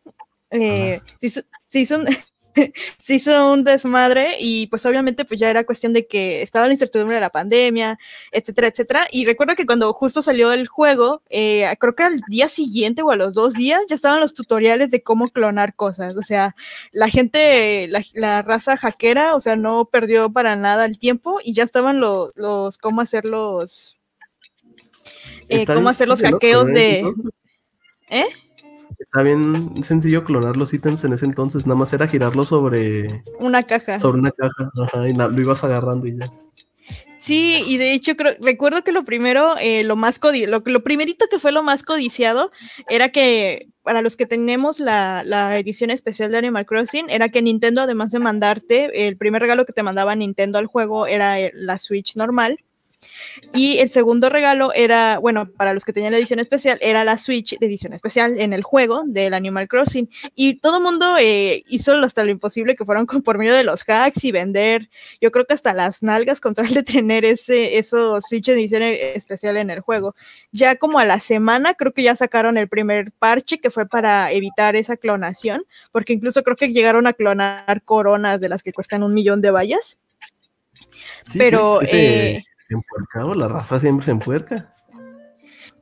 [0.50, 2.06] Eh, se, se hizo un,
[3.02, 6.72] se hizo un desmadre y pues obviamente pues ya era cuestión de que estaba la
[6.72, 7.98] incertidumbre de la pandemia,
[8.32, 9.06] etcétera, etcétera.
[9.10, 13.10] Y recuerdo que cuando justo salió el juego, eh, creo que al día siguiente o
[13.10, 16.16] a los dos días ya estaban los tutoriales de cómo clonar cosas.
[16.16, 16.54] O sea,
[16.92, 21.64] la gente, la, raza hackera, o sea, no perdió para nada el tiempo y ya
[21.64, 23.96] estaban los, los cómo hacer los...
[25.48, 27.04] Eh, cómo hacer los hackeos de...
[28.10, 28.26] ¿Eh?
[28.98, 33.62] Está bien sencillo clonar los ítems en ese entonces, nada más era girarlo sobre una
[33.62, 34.00] caja.
[34.00, 36.30] Sobre una caja, ajá, y lo ibas agarrando y ya.
[37.18, 40.82] Sí, y de hecho creo, recuerdo que lo primero, eh, lo más codi lo, lo,
[40.82, 42.52] primerito que fue lo más codiciado
[42.88, 47.42] era que para los que tenemos la, la, edición especial de Animal Crossing, era que
[47.42, 51.78] Nintendo, además de mandarte, el primer regalo que te mandaba Nintendo al juego era la
[51.78, 52.56] Switch normal.
[53.54, 57.18] Y el segundo regalo era, bueno, para los que tenían la edición especial, era la
[57.18, 60.09] Switch de edición especial en el juego del Animal Crossing.
[60.35, 63.85] Y todo el mundo eh, hizo hasta lo imposible que fueron por medio de los
[63.88, 64.88] hacks y vender,
[65.20, 68.83] yo creo que hasta las nalgas con tal de tener ese, eso Switch de edición
[68.83, 70.14] especial en el juego.
[70.52, 74.31] Ya como a la semana, creo que ya sacaron el primer parche que fue para
[74.33, 79.02] evitar esa clonación, porque incluso creo que llegaron a clonar coronas de las que cuestan
[79.02, 79.98] un millón de vallas.
[81.37, 84.72] Pero eh, se empuerca, la raza siempre se empuerca.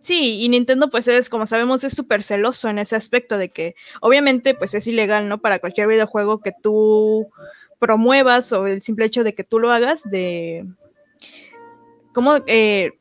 [0.00, 3.74] Sí, y Nintendo pues es, como sabemos, es súper celoso en ese aspecto de que
[4.00, 5.38] obviamente pues es ilegal, ¿no?
[5.38, 7.28] Para cualquier videojuego que tú
[7.80, 10.64] promuevas o el simple hecho de que tú lo hagas, de...
[12.12, 12.36] ¿Cómo?
[12.46, 12.92] Eh,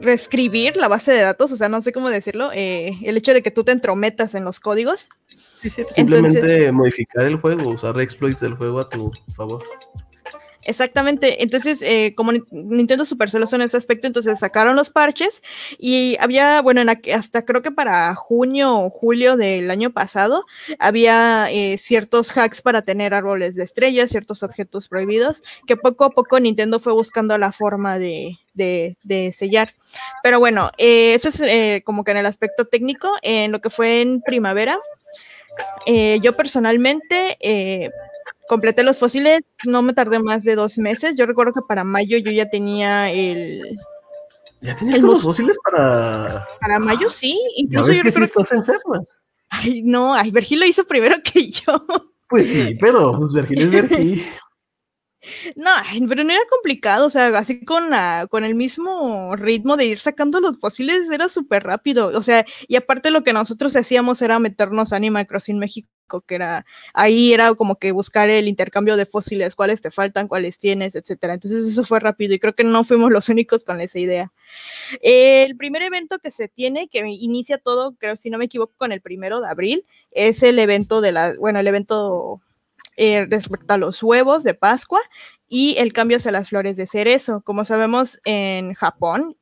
[0.00, 3.42] reescribir la base de datos, o sea, no sé cómo decirlo, eh, el hecho de
[3.42, 5.08] que tú te entrometas en los códigos.
[5.32, 9.64] Sí, sí, simplemente modificar el juego, usar exploits del juego a tu favor.
[10.68, 15.40] Exactamente, entonces eh, como Nintendo super celoso en ese aspecto, entonces sacaron los parches
[15.78, 16.82] y había, bueno,
[17.14, 20.44] hasta creo que para junio o julio del año pasado,
[20.80, 26.10] había eh, ciertos hacks para tener árboles de estrellas, ciertos objetos prohibidos, que poco a
[26.10, 28.36] poco Nintendo fue buscando la forma de,
[29.32, 29.72] sellar.
[30.24, 34.00] Pero bueno, eh, eso es como que en el aspecto técnico, en lo que fue
[34.00, 34.76] en primavera.
[35.86, 37.38] yo personalmente
[38.48, 41.14] completé los fósiles, no me tardé más de dos meses.
[41.16, 43.60] Yo recuerdo que para mayo yo ya tenía el.
[44.60, 46.46] ¿Ya tenías los fósiles para.?
[46.60, 48.26] Para mayo sí, incluso yo recuerdo.
[48.26, 49.00] Estás enferma.
[49.50, 51.80] Ay, no, ay, Vergil lo hizo primero que yo.
[52.28, 54.26] Pues sí, pero pues, Vergil es Vergil.
[55.56, 55.70] No,
[56.08, 59.98] pero no era complicado, o sea, así con, la, con el mismo ritmo de ir
[59.98, 64.38] sacando los fósiles era súper rápido, o sea, y aparte lo que nosotros hacíamos era
[64.38, 65.88] meternos a Animal Crossing México,
[66.26, 66.64] que era,
[66.94, 71.34] ahí era como que buscar el intercambio de fósiles, cuáles te faltan, cuáles tienes, etcétera.
[71.34, 74.32] Entonces eso fue rápido y creo que no fuimos los únicos con esa idea.
[75.02, 78.92] El primer evento que se tiene, que inicia todo, creo si no me equivoco, con
[78.92, 82.40] el primero de abril, es el evento de la, bueno, el evento
[82.96, 85.00] eh, respecto a los huevos de Pascua
[85.48, 87.40] y el cambio hacia las flores de cerezo.
[87.42, 89.36] Como sabemos, en Japón,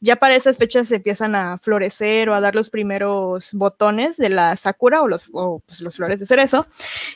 [0.00, 4.30] ya para esas fechas se empiezan a florecer o a dar los primeros botones de
[4.30, 6.66] la sakura o los, pues, flores de cerezo.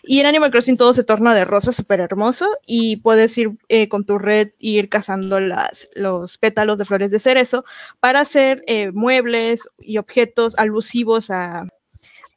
[0.03, 3.89] Y en Animal Crossing todo se torna de rosa súper hermoso y puedes ir eh,
[3.89, 7.65] con tu red ir cazando los pétalos de flores de cerezo
[8.01, 11.67] para hacer eh, muebles y objetos alusivos a,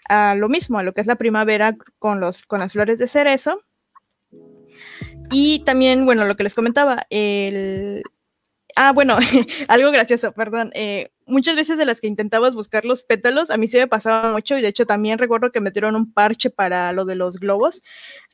[0.10, 3.08] a lo mismo, a lo que es la primavera con, los, con las flores de
[3.08, 3.62] cerezo.
[5.32, 8.04] Y también, bueno, lo que les comentaba, el...
[8.78, 9.18] Ah, bueno,
[9.70, 10.70] algo gracioso, perdón.
[10.74, 14.34] Eh, muchas veces de las que intentabas buscar los pétalos, a mí sí me pasaba
[14.34, 17.84] mucho y de hecho también recuerdo que metieron un parche para lo de los globos.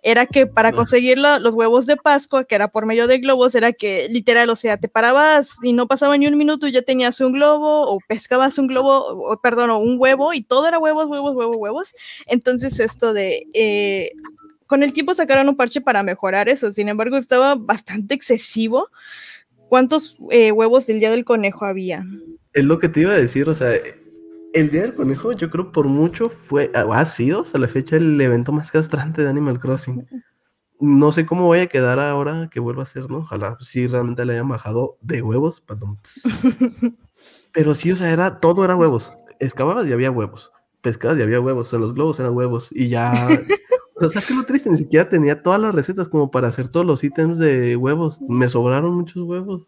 [0.01, 3.71] Era que para conseguir los huevos de Pascua, que era por medio de globos, era
[3.71, 7.21] que literal, o sea, te parabas y no pasaba ni un minuto y ya tenías
[7.21, 11.05] un globo o pescabas un globo, o, perdón, o un huevo y todo era huevos,
[11.05, 11.95] huevos, huevos, huevos.
[12.25, 13.45] Entonces esto de...
[13.53, 14.11] Eh,
[14.65, 18.87] con el tiempo sacaron un parche para mejorar eso, sin embargo estaba bastante excesivo.
[19.71, 22.03] ¿Cuántos eh, huevos del día del conejo había?
[22.51, 23.71] Es lo que te iba a decir, o sea,
[24.53, 28.19] el Día del Conejo yo creo por mucho fue, ha sido hasta la fecha el
[28.19, 30.05] evento más castrante de Animal Crossing.
[30.81, 33.19] No sé cómo voy a quedar ahora que vuelva a ser, ¿no?
[33.19, 35.99] Ojalá si realmente le hayan bajado de huevos, perdón.
[37.53, 39.13] Pero sí, o sea, era, todo era huevos.
[39.39, 40.51] Excavabas y había huevos.
[40.81, 41.71] Pescabas y había huevos.
[41.71, 42.67] En los globos eran huevos.
[42.71, 43.13] Y ya...
[44.01, 46.67] o sea, es que lo triste, ni siquiera tenía todas las recetas como para hacer
[46.67, 48.19] todos los ítems de huevos.
[48.21, 49.67] Me sobraron muchos huevos.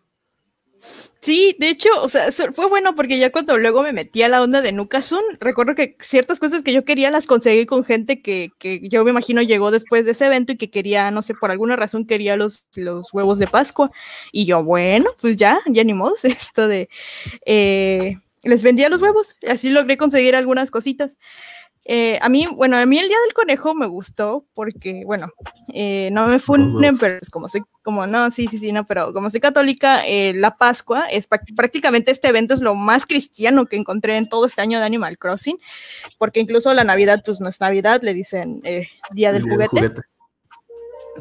[1.21, 4.41] Sí, de hecho, o sea, fue bueno porque ya cuando luego me metí a la
[4.41, 8.51] onda de Nukasun, recuerdo que ciertas cosas que yo quería las conseguí con gente que,
[8.59, 11.51] que, yo me imagino llegó después de ese evento y que quería, no sé, por
[11.51, 13.89] alguna razón quería los, los huevos de Pascua.
[14.33, 16.89] Y yo, bueno, pues ya, ya ni modo, esto de...
[17.45, 21.17] Eh, les vendía los huevos, así logré conseguir algunas cositas.
[21.85, 25.29] Eh, a mí, bueno, a mí el Día del Conejo me gustó porque, bueno,
[25.73, 29.11] eh, no me funen, pero es como soy, como no, sí, sí, sí, no, pero
[29.13, 33.75] como soy católica, eh, la Pascua es prácticamente este evento es lo más cristiano que
[33.75, 35.57] encontré en todo este año de Animal Crossing,
[36.17, 38.61] porque incluso la Navidad, pues no es Navidad, le dicen
[39.11, 39.91] Día del juguete.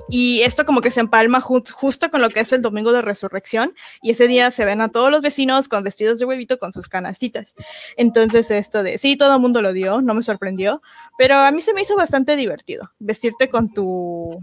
[0.09, 3.75] Y esto como que se empalma justo con lo que es el domingo de resurrección
[4.03, 6.89] y ese día se ven a todos los vecinos con vestidos de huevito con sus
[6.89, 7.55] canastitas.
[7.97, 10.83] Entonces esto de, sí, todo el mundo lo dio, no me sorprendió,
[11.19, 14.39] pero a mí se me hizo bastante divertido vestirte con tu,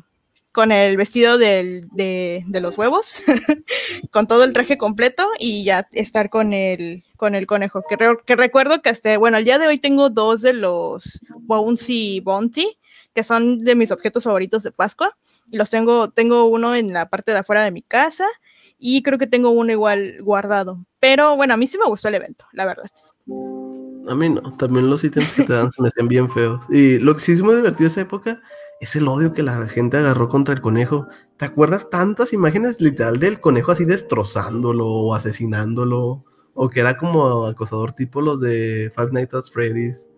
[0.52, 3.14] con el vestido de, de, los huevos,
[4.12, 7.84] con todo el traje completo y ya estar con el, con el conejo.
[7.88, 12.79] Que, recuerdo que hasta, bueno, al día de hoy tengo dos de los Bouncy Bounty
[13.14, 15.18] que son de mis objetos favoritos de Pascua.
[15.52, 18.26] Los tengo, tengo uno en la parte de afuera de mi casa
[18.78, 20.86] y creo que tengo uno igual guardado.
[21.00, 22.90] Pero bueno, a mí sí me gustó el evento, la verdad.
[24.08, 26.66] A mí no, también los ítems que te dan se me hacen bien feos.
[26.70, 28.42] Y lo que sí es muy divertido esa época
[28.80, 31.08] es el odio que la gente agarró contra el conejo.
[31.38, 36.24] ¿Te acuerdas tantas imágenes literal del conejo así destrozándolo o asesinándolo?
[36.54, 40.09] O que era como acosador tipo los de Five Nights at Freddy's.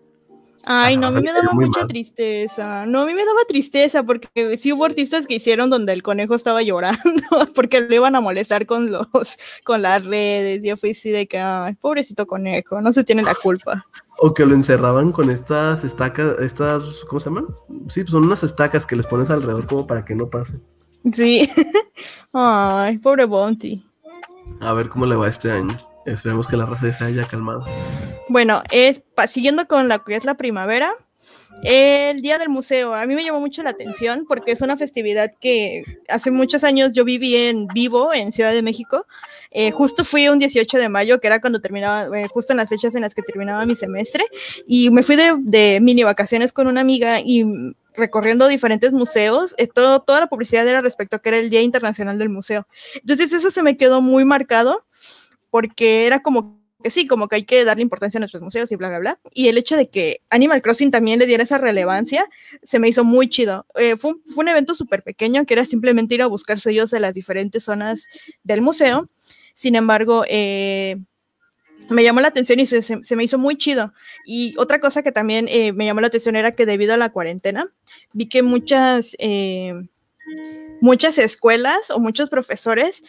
[0.64, 2.86] Ay, no, a mí me daba mucha tristeza.
[2.86, 6.34] No, a mí me daba tristeza porque sí hubo artistas que hicieron donde el conejo
[6.34, 7.00] estaba llorando
[7.54, 10.62] porque le iban a molestar con los, con las redes.
[10.62, 13.86] Yo fui así de que, ay, pobrecito conejo, no se tiene la culpa.
[14.18, 17.46] O que lo encerraban con estas estacas, estas, ¿cómo se llaman?
[17.88, 20.60] Sí, pues son unas estacas que les pones alrededor como para que no pase.
[21.10, 21.48] Sí.
[22.32, 23.84] ay, pobre Bounty.
[24.60, 25.76] A ver cómo le va este año.
[26.04, 27.64] Esperemos que la raza se haya calmado.
[28.28, 30.90] Bueno, es siguiendo con la es la primavera,
[31.62, 32.94] el Día del Museo.
[32.94, 36.92] A mí me llamó mucho la atención porque es una festividad que hace muchos años
[36.92, 39.06] yo viví en vivo en Ciudad de México.
[39.50, 42.68] Eh, justo fui un 18 de mayo, que era cuando terminaba, eh, justo en las
[42.68, 44.24] fechas en las que terminaba mi semestre,
[44.66, 47.44] y me fui de, de mini vacaciones con una amiga y
[47.94, 51.60] recorriendo diferentes museos, eh, todo, toda la publicidad era respecto a que era el Día
[51.60, 52.66] Internacional del Museo.
[52.94, 54.84] Entonces eso se me quedó muy marcado
[55.52, 58.76] porque era como que sí, como que hay que darle importancia a nuestros museos y
[58.76, 59.20] bla, bla, bla.
[59.34, 62.26] Y el hecho de que Animal Crossing también le diera esa relevancia,
[62.62, 63.66] se me hizo muy chido.
[63.76, 67.12] Eh, fue, un, evento súper pequeño, que era simplemente ir a buscar sellos de las
[67.12, 68.08] diferentes zonas
[68.42, 69.10] del museo.
[69.52, 70.96] Sin embargo, eh,
[71.90, 73.92] me llamó la atención y se, me hizo muy chido.
[74.26, 77.10] Y otra cosa que también eh, me llamó la atención era que debido a la
[77.10, 77.66] cuarentena,
[78.14, 79.14] vi que muchas
[80.82, 83.04] muchas escuelas o muchos profesores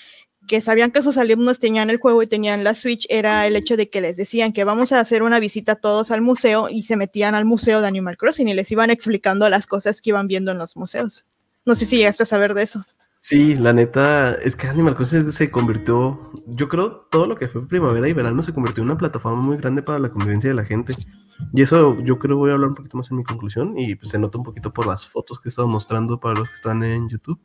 [0.47, 3.77] que sabían que sus alumnos tenían el juego y tenían la Switch era el hecho
[3.77, 6.97] de que les decían que vamos a hacer una visita todos al museo y se
[6.97, 10.51] metían al museo de Animal Crossing y les iban explicando las cosas que iban viendo
[10.51, 11.25] en los museos.
[11.65, 12.85] No sé si llegaste a saber de eso.
[13.21, 17.65] Sí, la neta, es que Animal Crossing se convirtió, yo creo, todo lo que fue
[17.65, 20.65] primavera y verano se convirtió en una plataforma muy grande para la convivencia de la
[20.65, 20.93] gente.
[21.53, 24.11] Y eso yo creo voy a hablar un poquito más en mi conclusión y pues
[24.11, 26.83] se nota un poquito por las fotos que he estado mostrando para los que están
[26.83, 27.39] en YouTube.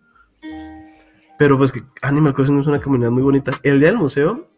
[1.39, 3.59] Pero pues que Animal Crossing es una comunidad muy bonita.
[3.63, 4.49] El día del museo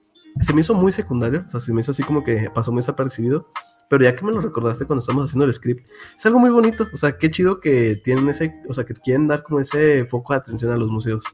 [0.41, 2.81] se me hizo muy secundario, o sea, se me hizo así como que pasó muy
[2.81, 3.49] desapercibido.
[3.91, 6.87] Pero ya que me lo recordaste cuando estamos haciendo el script, es algo muy bonito.
[6.95, 10.33] O sea, qué chido que tienen ese, o sea, que quieren dar como ese foco
[10.33, 11.25] de atención a los museos.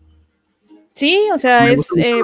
[0.93, 1.87] Sí, o sea, es.
[1.99, 2.23] Eh,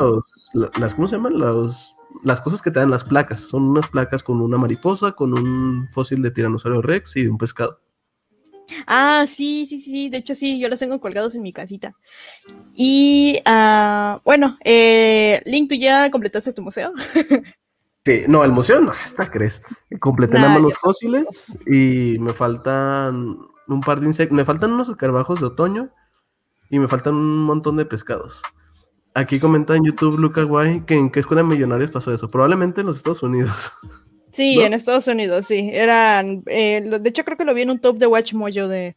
[0.79, 1.39] las, ¿Cómo se llaman?
[1.39, 1.95] Los,
[2.25, 3.41] las cosas que te dan las placas.
[3.41, 7.37] Son unas placas con una mariposa, con un fósil de tiranosaurio rex y de un
[7.37, 7.82] pescado.
[8.87, 11.95] Ah, sí, sí, sí, de hecho sí, yo los tengo colgados en mi casita.
[12.75, 16.93] Y uh, bueno, eh, Link, ¿tú ya completaste tu museo?
[18.05, 19.63] sí, no, el museo no, hasta crees.
[20.01, 21.25] Completé nada más los fósiles
[21.67, 23.39] y me faltan
[23.69, 25.91] un par de insectos, me faltan unos escarabajos de otoño
[26.71, 28.43] y me faltan un montón de pescados.
[29.15, 32.31] Aquí comenta en YouTube Luca Guay que en qué escuela de millonarios pasó eso.
[32.31, 33.71] Probablemente en los Estados Unidos.
[34.33, 35.71] Sí, en Estados Unidos, sí.
[35.73, 38.97] Eran, eh, de hecho creo que lo vi en un top de Watch Mojo de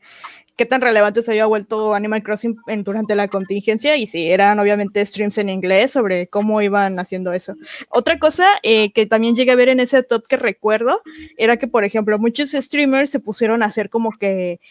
[0.55, 5.05] qué tan relevante se había vuelto Animal Crossing durante la contingencia y sí, eran obviamente
[5.05, 7.55] streams en inglés sobre cómo iban haciendo eso.
[7.89, 11.01] Otra cosa eh, que también llegué a ver en ese top que recuerdo
[11.38, 14.61] era que, por ejemplo, muchos streamers se pusieron a hacer como que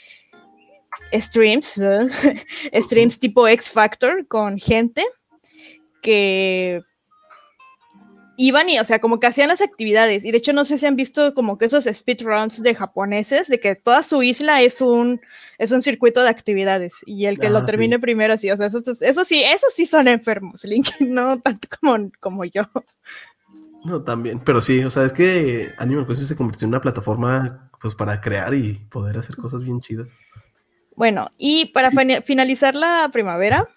[1.12, 1.78] streams,
[2.72, 5.04] streams tipo X Factor con gente
[6.00, 6.80] que
[8.36, 10.24] iban y, o sea, como que hacían las actividades.
[10.24, 13.60] Y de hecho, no sé si han visto como que esos speedruns de japoneses, de
[13.60, 15.20] que toda su isla es un,
[15.58, 17.02] es un circuito de actividades.
[17.06, 18.50] Y el que lo ah, termine primero, sí.
[18.50, 22.62] O sea, eso, eso, sí, esos sí son enfermos, Link, no tanto como, como yo.
[23.84, 27.70] No, también, pero sí, o sea, es que Animal Crossing se convirtió en una plataforma
[27.80, 30.08] pues para crear y poder hacer cosas bien chidas.
[30.96, 31.90] Bueno, y para
[32.22, 33.68] finalizar la primavera,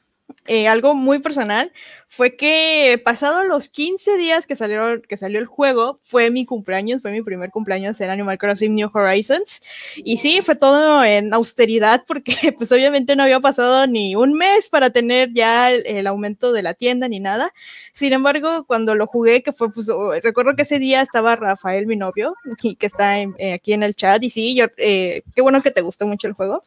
[0.47, 1.71] eh, algo muy personal
[2.09, 7.01] fue que pasado los 15 días que, salieron, que salió el juego, fue mi cumpleaños,
[7.01, 9.61] fue mi primer cumpleaños en Animal Crossing New Horizons.
[9.97, 14.69] Y sí, fue todo en austeridad porque pues obviamente no había pasado ni un mes
[14.69, 17.53] para tener ya el, aumento de la tienda ni nada.
[17.91, 21.87] Sin embargo, cuando lo jugué, que fue, pues oh, recuerdo que ese día estaba Rafael,
[21.87, 24.23] mi novio, y que está eh, aquí en el chat.
[24.23, 26.63] Y sí, yo, eh, qué bueno que te gustó mucho el juego.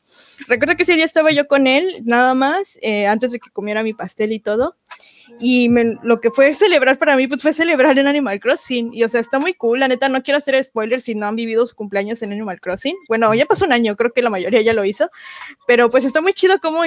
[0.48, 2.78] Recuerdo que ese día estaba yo con él, nada más,
[3.08, 4.76] antes de que comiera mi pastel y todo.
[5.38, 5.68] Y
[6.02, 8.92] lo que fue celebrar para mí, pues fue celebrar en Animal Crossing.
[8.92, 9.80] Y o sea, está muy cool.
[9.80, 12.96] La neta, no quiero hacer spoilers si no han vivido su cumpleaños en Animal Crossing.
[13.08, 15.08] Bueno, ya pasó un año, creo que la mayoría ya lo hizo.
[15.66, 16.84] Pero pues está muy chido como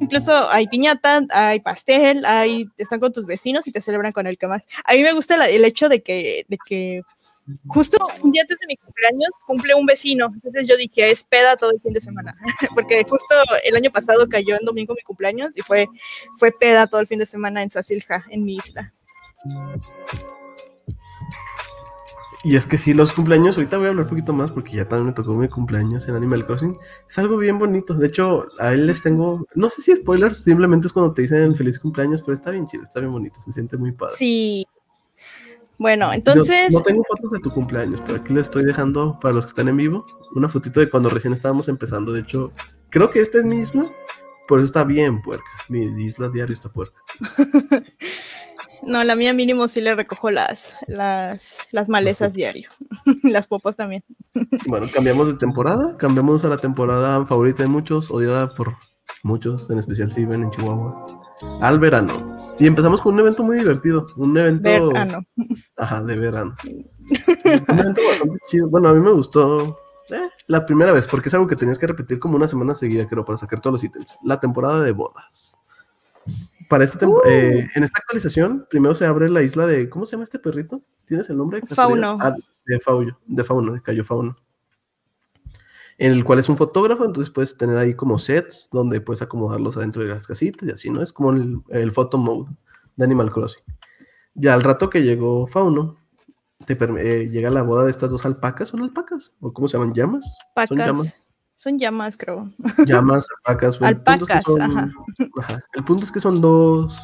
[0.00, 4.38] incluso hay piñata, hay pastel, hay, están con tus vecinos y te celebran con el
[4.38, 4.66] que más.
[4.84, 7.02] A mí me gusta el hecho de que, de que
[7.68, 11.56] justo un día antes de mi cumpleaños cumple un vecino, entonces yo dije, es peda
[11.56, 12.34] todo el fin de semana,
[12.74, 13.34] porque justo
[13.64, 15.88] el año pasado cayó en domingo mi cumpleaños y fue,
[16.38, 18.92] fue peda todo el fin de semana en Sasilja, en mi isla.
[22.46, 24.86] Y es que sí, los cumpleaños, ahorita voy a hablar un poquito más porque ya
[24.86, 26.78] también me tocó mi cumpleaños en Animal Crossing.
[27.08, 27.94] Es algo bien bonito.
[27.94, 31.56] De hecho, a él les tengo, no sé si spoilers, simplemente es cuando te dicen
[31.56, 34.14] feliz cumpleaños, pero está bien chido, está bien bonito, se siente muy padre.
[34.16, 34.64] Sí.
[35.78, 36.72] Bueno, entonces.
[36.72, 39.68] No, tengo fotos de tu cumpleaños, pero aquí les estoy dejando para los que están
[39.68, 40.04] en vivo
[40.34, 42.12] una fotito de cuando recién estábamos empezando.
[42.12, 42.52] De hecho,
[42.90, 43.90] creo que esta es mi isla,
[44.48, 45.44] por eso está bien puerca.
[45.68, 46.96] Mi isla diario está puerca.
[48.86, 52.68] No, la mía mínimo sí le recojo las, las, las malezas diario.
[53.24, 54.04] las popas también.
[54.66, 55.96] bueno, cambiamos de temporada.
[55.96, 58.76] Cambiamos a la temporada favorita de muchos, odiada por
[59.24, 61.04] muchos, en especial si ven en Chihuahua.
[61.60, 62.35] Al verano.
[62.58, 64.06] Y empezamos con un evento muy divertido.
[64.16, 64.62] Un evento.
[64.62, 65.20] Verano.
[65.76, 66.54] Ajá, de verano.
[66.64, 68.68] un evento bastante chido.
[68.68, 69.78] Bueno, a mí me gustó.
[70.10, 73.08] Eh, la primera vez, porque es algo que tenías que repetir como una semana seguida,
[73.08, 74.16] creo, para sacar todos los ítems.
[74.22, 75.58] La temporada de bodas
[76.68, 77.20] para este uh.
[77.24, 79.88] eh, en esta actualización, primero se abre la isla de.
[79.88, 80.82] ¿Cómo se llama este perrito?
[81.04, 81.60] ¿Tienes el nombre?
[81.62, 82.18] Fauno.
[82.20, 82.34] Ah,
[82.66, 84.36] de Fauno, de Fauno, de Cayo Fauno.
[85.98, 89.76] En el cual es un fotógrafo, entonces puedes tener ahí como sets donde puedes acomodarlos
[89.76, 91.02] adentro de las casitas y así, ¿no?
[91.02, 92.50] Es como el, photo mode
[92.96, 93.62] de Animal Crossing.
[94.34, 95.96] Ya al rato que llegó Fauno,
[96.66, 99.34] te eh, llega la boda de estas dos alpacas, ¿son alpacas?
[99.40, 99.94] ¿O cómo se llaman?
[99.94, 100.36] ¿Llamas?
[100.68, 101.22] Son llamas.
[101.54, 102.52] Son llamas, creo.
[102.86, 103.78] Llamas, alpacas.
[103.80, 104.90] alpacas, ajá.
[105.72, 106.94] El punto es que son dos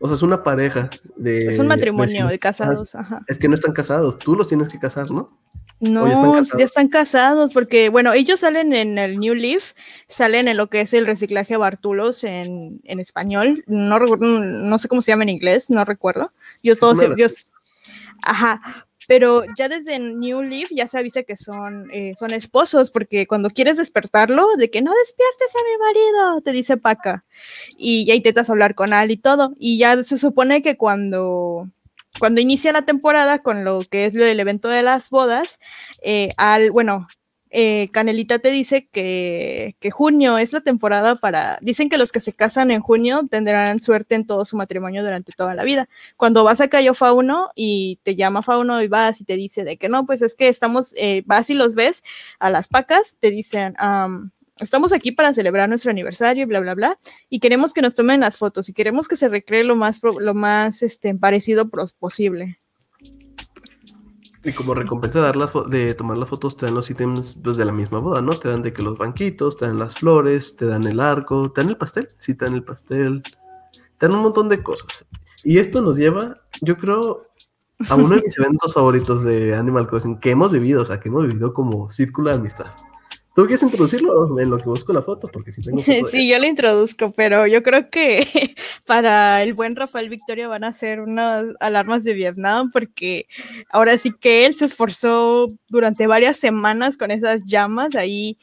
[0.00, 1.46] O sea, es una pareja de.
[1.46, 2.96] Es un matrimonio de, casados.
[3.28, 5.28] Es que no están casados, tú los tienes que casar, ¿no?
[5.78, 6.06] No,
[6.58, 9.72] ya están, casados porque, bueno, ellos salen en el New Leaf,
[10.08, 15.00] salen en lo que es el reciclaje Bartulos en, en español, no, no sé cómo
[15.00, 16.30] se llama en inglés, no recuerdo.
[16.62, 17.26] Yo todos, yo,
[18.22, 23.26] ajá, pero ya desde New Leaf ya se avisa que son, eh, son esposos, porque
[23.26, 27.24] cuando quieres despertarlo, de que no despiertes a mi marido, te dice Paca,
[27.76, 31.68] y ya intentas hablar con Al y todo, y ya se supone que cuando
[32.20, 35.58] cuando inicia la temporada con lo que es el evento de las bodas,
[36.02, 37.08] eh, al, bueno,
[37.50, 42.32] eh, Canelita te dice que, junio es la temporada para, dicen que los que se
[42.32, 45.88] casan en junio tendrán suerte en todo su matrimonio durante toda la vida.
[46.16, 49.76] Cuando vas a Cayo Fauno y te llama Fauno y vas y te dice de
[49.76, 52.04] que no, pues es que estamos, eh, vas y los ves
[52.38, 53.74] a las pacas, te dicen,
[54.60, 56.98] estamos aquí para celebrar nuestro aniversario y bla, bla, bla,
[57.28, 60.34] y queremos que nos tomen las fotos y queremos que se recree lo más, lo
[60.34, 62.59] más este, parecido posible.
[64.42, 67.64] Y como recompensa de, las de tomar las fotos, te dan los ítems pues, de
[67.64, 68.32] la misma boda, ¿no?
[68.32, 71.60] Te dan de que los banquitos, te dan las flores, te dan el arco, te
[71.60, 73.22] dan el pastel, sí, te dan el pastel,
[73.98, 75.06] te dan un montón de cosas.
[75.44, 77.22] Y esto nos lleva, yo creo,
[77.88, 81.10] a uno de mis eventos favoritos de Animal Crossing que hemos vivido, o sea, que
[81.10, 82.66] hemos vivido como círculo de amistad.
[83.34, 85.28] ¿Tú quieres introducirlo en lo que busco la foto?
[85.28, 88.26] Porque si tengo Sí, yo lo introduzco, pero yo creo que
[88.86, 93.26] para el buen Rafael Victoria van a ser unas alarmas de Vietnam, porque
[93.70, 98.36] ahora sí que él se esforzó durante varias semanas con esas llamas ahí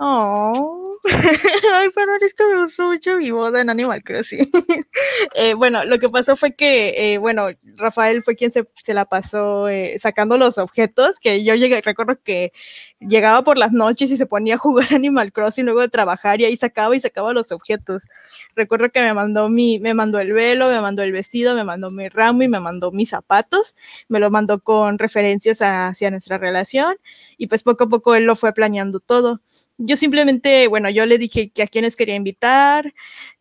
[0.00, 0.97] Oh,
[1.74, 4.46] ay, perdón, es que me gustó mucho mi boda en Animal Crossing.
[5.34, 9.04] eh, bueno, lo que pasó fue que, eh, bueno, Rafael fue quien se, se la
[9.04, 12.52] pasó eh, sacando los objetos, que yo llegué, recuerdo que
[13.00, 16.44] llegaba por las noches y se ponía a jugar Animal Crossing luego de trabajar y
[16.44, 18.08] ahí sacaba y sacaba los objetos.
[18.54, 21.90] Recuerdo que me mandó mi, me mandó el velo, me mandó el vestido, me mandó
[21.90, 23.74] mi ramo y me mandó mis zapatos,
[24.08, 26.96] me lo mandó con referencias hacia nuestra relación
[27.36, 29.40] y pues poco a poco él lo fue planeando todo
[29.78, 32.94] yo simplemente, bueno, yo le dije que a quienes quería invitar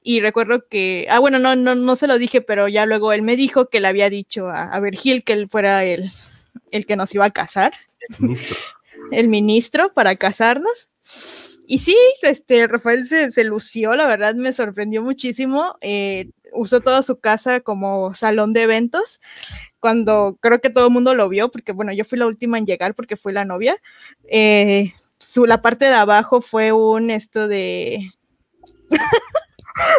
[0.03, 3.21] y recuerdo que, ah, bueno, no, no, no se lo dije, pero ya luego él
[3.21, 6.03] me dijo que le había dicho a, a Virgil que él fuera el,
[6.71, 7.73] el que nos iba a casar.
[8.09, 8.57] El ministro.
[9.11, 10.89] el ministro para casarnos.
[11.67, 15.75] Y sí, este, Rafael se, se lució, la verdad me sorprendió muchísimo.
[15.81, 19.19] Eh, usó toda su casa como salón de eventos,
[19.79, 22.65] cuando creo que todo el mundo lo vio, porque bueno, yo fui la última en
[22.65, 23.77] llegar porque fui la novia.
[24.29, 28.11] Eh, su, la parte de abajo fue un esto de...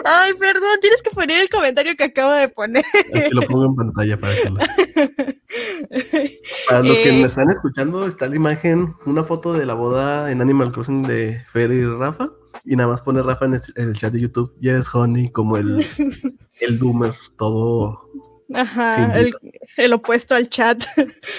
[0.05, 2.85] Ay, perdón, tienes que poner el comentario que acabo de poner.
[3.15, 4.51] Aquí lo pongo en pantalla para que
[6.69, 10.33] Para los que nos eh, están escuchando, está la imagen, una foto de la boda
[10.33, 12.31] en Animal Crossing de Fer y Rafa.
[12.65, 15.85] Y nada más pone Rafa en el, chat de YouTube, Yes, honey, como el,
[16.61, 18.11] el doomer, todo.
[18.53, 19.35] Ajá, el,
[19.77, 20.83] el, opuesto al chat.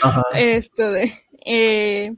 [0.01, 0.23] Ajá.
[0.34, 1.13] Esto de.
[1.45, 2.15] Eh,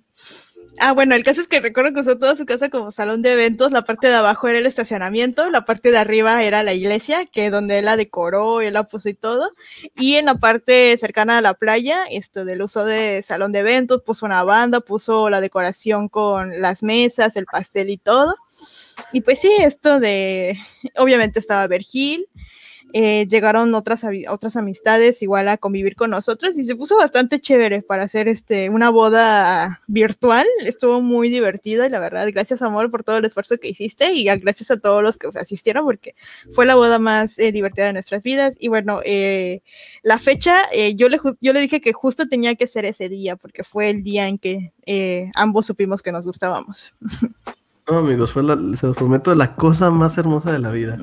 [0.80, 3.34] Ah, bueno, el caso es que recuerdo que usó toda su casa como salón de
[3.34, 3.72] eventos.
[3.72, 7.50] La parte de abajo era el estacionamiento, la parte de arriba era la iglesia, que
[7.50, 9.52] donde él la decoró, él la puso y todo.
[9.96, 14.02] Y en la parte cercana a la playa, esto del uso de salón de eventos,
[14.02, 18.36] puso una banda, puso la decoración con las mesas, el pastel y todo.
[19.12, 20.58] Y pues sí, esto de,
[20.98, 22.28] obviamente estaba Vergil.
[22.94, 27.82] Eh, llegaron otras, otras amistades igual a convivir con nosotros y se puso bastante chévere
[27.82, 30.46] para hacer este, una boda virtual.
[30.66, 34.26] Estuvo muy divertido y la verdad, gracias amor por todo el esfuerzo que hiciste y
[34.26, 36.16] gracias a todos los que asistieron porque
[36.52, 38.58] fue la boda más eh, divertida de nuestras vidas.
[38.60, 39.62] Y bueno, eh,
[40.04, 40.58] la fecha,
[40.96, 44.04] yo, le, yo le dije que justo tenía que ser ese día porque fue el
[44.04, 44.74] día en que
[45.36, 46.94] ambos supimos que nos gustábamos.
[47.88, 50.98] No, amigos, fue la, se los prometo, la cosa más hermosa de la vida.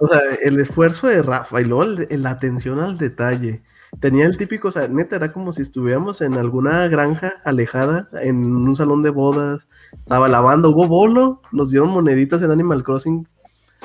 [0.00, 3.62] O sea, el esfuerzo de Rafa y luego la atención al detalle.
[4.00, 8.36] Tenía el típico, o sea, neta, era como si estuviéramos en alguna granja alejada, en
[8.36, 13.26] un salón de bodas, estaba lavando, hubo bolo, nos dieron moneditas en Animal Crossing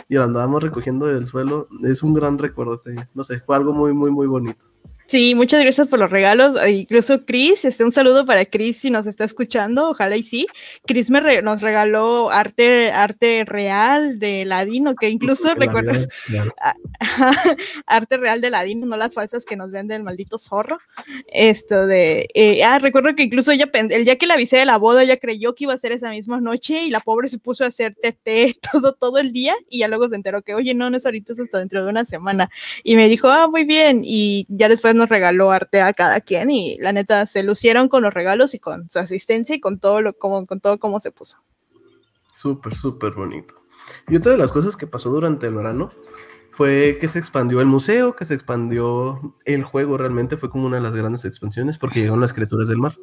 [0.10, 1.68] y lo andábamos recogiendo del suelo.
[1.84, 2.82] Es un gran recuerdo,
[3.14, 4.66] no sé, fue algo muy, muy, muy bonito.
[5.12, 6.56] Sí, muchas gracias por los regalos.
[6.64, 10.48] E incluso Chris, este, un saludo para Chris si nos está escuchando, ojalá y sí.
[10.88, 15.92] Chris me nos regaló arte, arte real de Ladino, que incluso recuerdo
[17.88, 20.80] arte real de Ladino, no las falsas que nos vende el maldito zorro.
[21.28, 24.78] Esto de, eh, ah, recuerdo que incluso ella, el día que la avisé de la
[24.78, 27.66] boda, ella creyó que iba a ser esa misma noche y la pobre se puso
[27.66, 30.90] a hacer té todo, todo el día y ya luego se enteró que, oye, no,
[30.90, 32.50] no es ahorita, es hasta dentro de una semana.
[32.86, 34.04] Y me dijo, ah, muy bien.
[34.06, 38.04] Y ya después nos regaló arte a cada quien y la neta se lucieron con
[38.04, 41.12] los regalos y con su asistencia y con todo lo como con todo cómo se
[41.12, 41.38] puso.
[42.34, 43.56] Súper, súper bonito.
[44.08, 45.92] Y otra de las cosas que pasó durante el verano
[46.52, 50.78] fue que se expandió el museo, que se expandió el juego realmente, fue como una
[50.78, 52.96] de las grandes expansiones porque llegaron las criaturas del mar.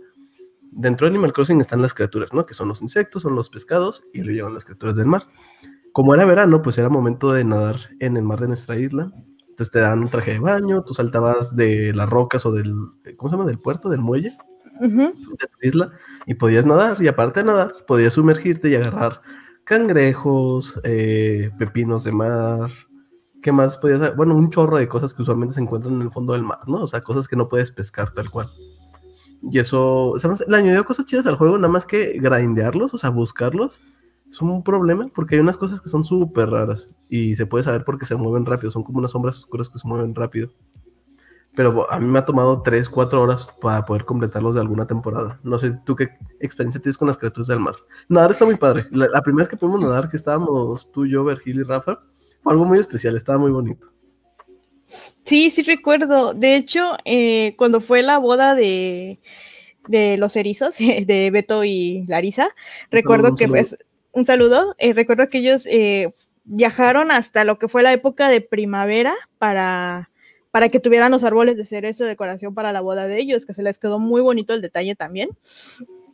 [0.70, 2.46] Dentro de Animal Crossing están las criaturas, ¿no?
[2.46, 5.26] Que son los insectos, son los pescados y luego llegan las criaturas del mar.
[5.92, 9.11] Como era verano, pues era momento de nadar en el mar de nuestra isla.
[9.59, 12.72] Entonces te daban un traje de baño, tú saltabas de las rocas o del,
[13.16, 13.44] ¿cómo se llama?
[13.44, 14.30] Del puerto, del muelle
[14.80, 15.90] de tu isla
[16.26, 17.02] y podías nadar.
[17.02, 19.20] Y aparte de nadar, podías sumergirte y agarrar
[19.64, 22.70] cangrejos, eh, pepinos de mar,
[23.42, 24.14] ¿qué más podías hacer?
[24.14, 26.82] Bueno, un chorro de cosas que usualmente se encuentran en el fondo del mar, ¿no?
[26.82, 28.48] O sea, cosas que no puedes pescar tal cual.
[29.42, 30.44] Y eso, ¿sabes?
[30.46, 33.80] Le añadió cosas chidas al juego, nada más que grindearlos, o sea, buscarlos.
[34.31, 37.85] Es un problema porque hay unas cosas que son súper raras y se puede saber
[37.85, 40.51] porque se mueven rápido, son como unas sombras oscuras que se mueven rápido.
[41.55, 45.41] Pero a mí me ha tomado 3, 4 horas para poder completarlos de alguna temporada.
[45.43, 46.11] No sé, ¿tú qué
[46.41, 47.74] experiencia tienes con las criaturas del mar?
[48.09, 48.87] Nadar está muy padre.
[48.91, 52.01] La, la primera vez que pudimos nadar, que estábamos tú, yo, Vergil y Rafa,
[52.43, 53.93] fue algo muy especial, estaba muy bonito.
[54.89, 56.33] Sí, sí recuerdo.
[56.33, 59.20] De hecho, eh, cuando fue la boda de,
[59.87, 62.49] de, los erizos, de Beto y Larisa,
[62.91, 63.64] recuerdo que fue
[64.19, 64.75] un saludo.
[64.79, 66.12] Eh, recuerdo que ellos eh,
[66.45, 70.11] viajaron hasta lo que fue la época de primavera para,
[70.51, 73.55] para que tuvieran los árboles de cerezo de decoración para la boda de ellos, que
[73.55, 75.31] se les quedó muy bonito el detalle también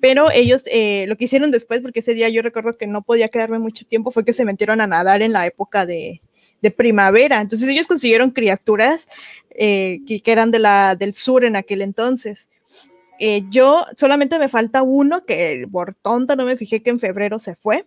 [0.01, 3.59] pero ellos lo que hicieron después, porque ese día yo recuerdo que no podía quedarme
[3.59, 6.21] mucho tiempo, fue que se metieron a nadar en la época de,
[6.77, 7.41] primavera.
[7.41, 9.09] Entonces ellos consiguieron criaturas
[9.49, 12.51] eh, que, eran de la, del sur en aquel entonces.
[13.19, 17.39] Eh, yo solamente me falta uno que por tonta no me fijé que en febrero
[17.39, 17.87] se fue,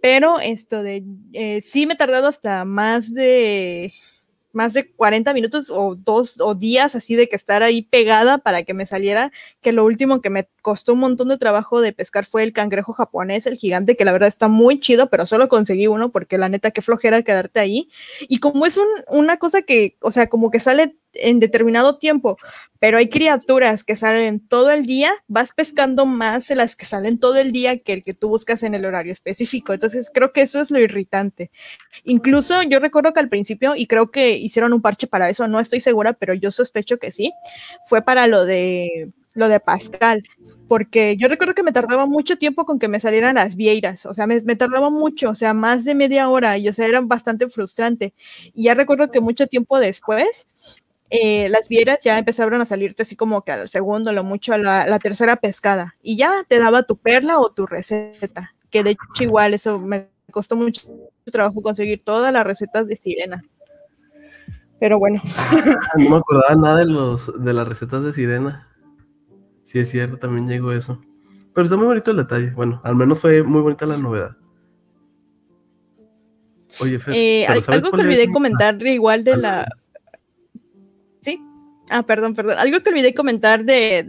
[0.00, 3.92] pero esto de eh, sí me he tardado hasta más de
[4.52, 8.62] más de 40 minutos o dos o días así de que estar ahí pegada para
[8.62, 9.30] que me saliera,
[9.60, 12.92] que lo último que me costó un montón de trabajo de pescar fue el cangrejo
[12.92, 16.48] japonés, el gigante, que la verdad está muy chido, pero solo conseguí uno porque la
[16.48, 17.88] neta qué flojera quedarte ahí.
[18.22, 22.38] Y como es un, una cosa que, o sea, como que sale en determinado tiempo,
[22.78, 27.18] pero hay criaturas que salen todo el día, vas pescando más de las que salen
[27.18, 29.72] todo el día que el que tú buscas en el horario específico.
[29.72, 31.50] Entonces creo que eso es lo irritante.
[32.04, 35.58] Incluso yo recuerdo que al principio, y creo que hicieron un parche para eso, no
[35.58, 37.32] estoy segura, pero yo sospecho que sí,
[37.86, 40.22] fue para lo de lo de Pascal,
[40.66, 44.14] porque yo recuerdo que me tardaba mucho tiempo con que me salieran las vieiras, o
[44.14, 47.00] sea, me, me, tardaba mucho, o sea, más de media hora, y o sea, era
[47.00, 48.14] bastante frustrante.
[48.52, 50.48] Y ya recuerdo que mucho tiempo después,
[51.10, 54.58] eh, las vieras ya empezaron a salirte así como que al segundo, lo mucho a
[54.58, 59.24] la, tercera pescada, y ya te daba tu perla o tu receta, que de hecho
[59.24, 60.82] igual eso me costó mucho
[61.24, 63.42] trabajo conseguir todas las recetas de sirena.
[64.80, 65.20] Pero bueno.
[65.36, 68.68] Ah, no me acordaba nada de, los, de las recetas de sirena.
[69.64, 71.00] Sí, es cierto, también llegó eso.
[71.52, 72.50] Pero está muy bonito el detalle.
[72.50, 74.36] Bueno, al menos fue muy bonita la novedad.
[76.80, 79.68] Oye, Fer, eh, algo que olvidé comentar igual de la
[81.90, 82.58] Ah, perdón, perdón.
[82.58, 84.04] Algo que olvidé comentar de,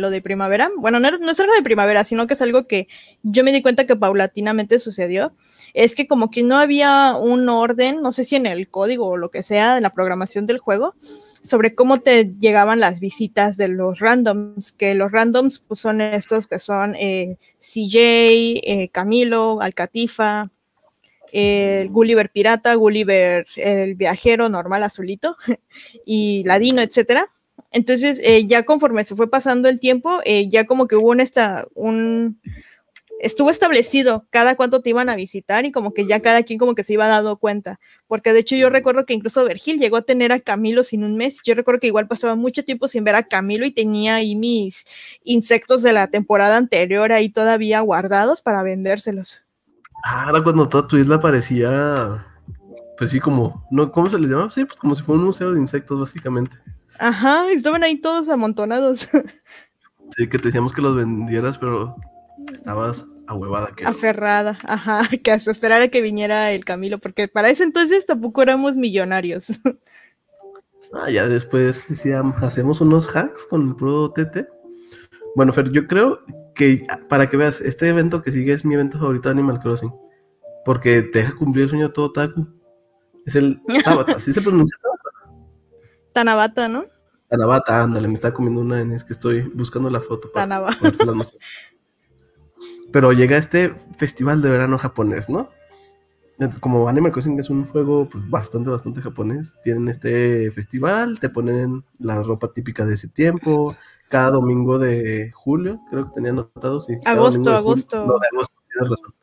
[0.00, 0.68] lo de primavera.
[0.78, 2.88] Bueno, no, es algo de primavera, sino que es algo que
[3.22, 5.32] yo me di cuenta que paulatinamente sucedió.
[5.74, 9.16] Es que como que no había un orden, no sé si en el código o
[9.16, 10.94] lo que sea, en la programación del juego,
[11.42, 16.46] sobre cómo te llegaban las visitas de los randoms, que los randoms pues, son estos
[16.46, 20.50] que son eh, CJ, eh, Camilo, Alcatifa,
[21.32, 25.36] el Gulliver pirata, Gulliver el viajero normal azulito
[26.06, 27.26] y Ladino, etcétera.
[27.70, 31.20] Entonces, eh, ya conforme se fue pasando el tiempo, eh, ya como que hubo un,
[31.20, 32.38] esta, un,
[33.22, 36.74] estuvo establecido cada cuánto te iban a visitar y como que ya cada quien como
[36.74, 40.02] que se iba dando cuenta, porque de hecho yo recuerdo que incluso Vergil llegó a
[40.02, 43.14] tener a Camilo sin un mes, yo recuerdo que igual pasaba mucho tiempo sin ver
[43.14, 44.84] a Camilo y tenía ahí mis
[45.24, 49.42] insectos de la temporada anterior ahí todavía guardados para vendérselos.
[50.04, 52.26] Ah, ahora cuando toda tu isla parecía,
[52.98, 53.90] pues sí, como, ¿no?
[53.92, 54.50] ¿cómo se les llama?
[54.50, 56.56] Sí, pues como si fuera un museo de insectos, básicamente.
[56.98, 59.08] Ajá, estaban ahí todos amontonados.
[60.16, 61.96] Sí, que te decíamos que los vendieras, pero
[62.52, 63.72] estabas ahuevada.
[63.74, 68.04] Que Aferrada, ajá, que hasta esperar a que viniera el Camilo, porque para ese entonces
[68.04, 69.52] tampoco éramos millonarios.
[70.94, 71.86] Ah, ya después
[72.42, 74.46] hacemos unos hacks con el Pro TT.
[75.34, 76.18] Bueno, Fer, yo creo
[76.54, 79.92] que para que veas, este evento que sigue es mi evento favorito de Animal Crossing.
[80.64, 82.46] Porque te deja cumplir el sueño todo taco.
[83.26, 85.42] Es el Tabata, ¿sí se pronuncia Tabata?
[86.12, 86.84] Tanabata, ¿no?
[87.28, 90.30] Tanabata, ándale, me está comiendo una en es que estoy buscando la foto.
[90.30, 90.76] Tanabata.
[92.92, 95.48] Pero llega este festival de verano japonés, ¿no?
[96.60, 101.84] Como Animal Crossing es un juego pues, bastante, bastante japonés, tienen este festival, te ponen
[101.98, 103.74] la ropa típica de ese tiempo,
[104.12, 106.98] cada domingo de julio, creo que tenía anotado, sí.
[107.06, 108.04] Agosto, agosto.
[108.04, 109.14] no, de agosto, tienes razón.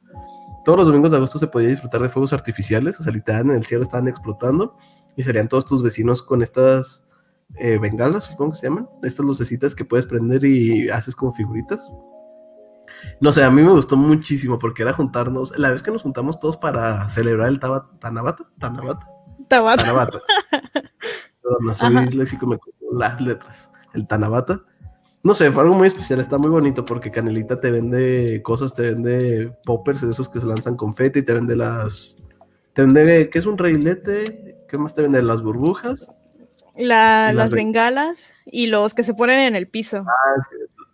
[0.65, 3.51] todos los domingos de agosto se podía disfrutar de fuegos artificiales, o sea, literal en
[3.51, 4.75] el cielo estaban explotando
[5.15, 7.07] y serían todos tus vecinos con estas
[7.59, 11.87] eh, bengalas, supongo que se llaman, estas lucecitas que puedes prender y haces como figuritas.
[13.21, 16.39] No sé, a mí me gustó muchísimo porque era juntarnos, la vez que nos juntamos
[16.39, 19.07] todos para celebrar el Tanabata, Tanabata, Tabata.
[19.47, 20.19] Tanabata.
[21.43, 22.57] Perdón, soy disléxico, me
[22.91, 23.71] las letras.
[23.93, 24.63] El Tanabata.
[25.21, 28.83] No sé, fue algo muy especial, está muy bonito porque Canelita te vende cosas, te
[28.83, 32.17] vende poppers de esos que se lanzan confeti, te vende las...
[32.73, 34.55] Te vende, ¿qué es un reilete?
[34.69, 35.21] ¿Qué más te vende?
[35.21, 36.07] Las burbujas.
[36.77, 40.05] las, bengalas y los que se ponen en el piso.
[40.07, 40.45] Ah,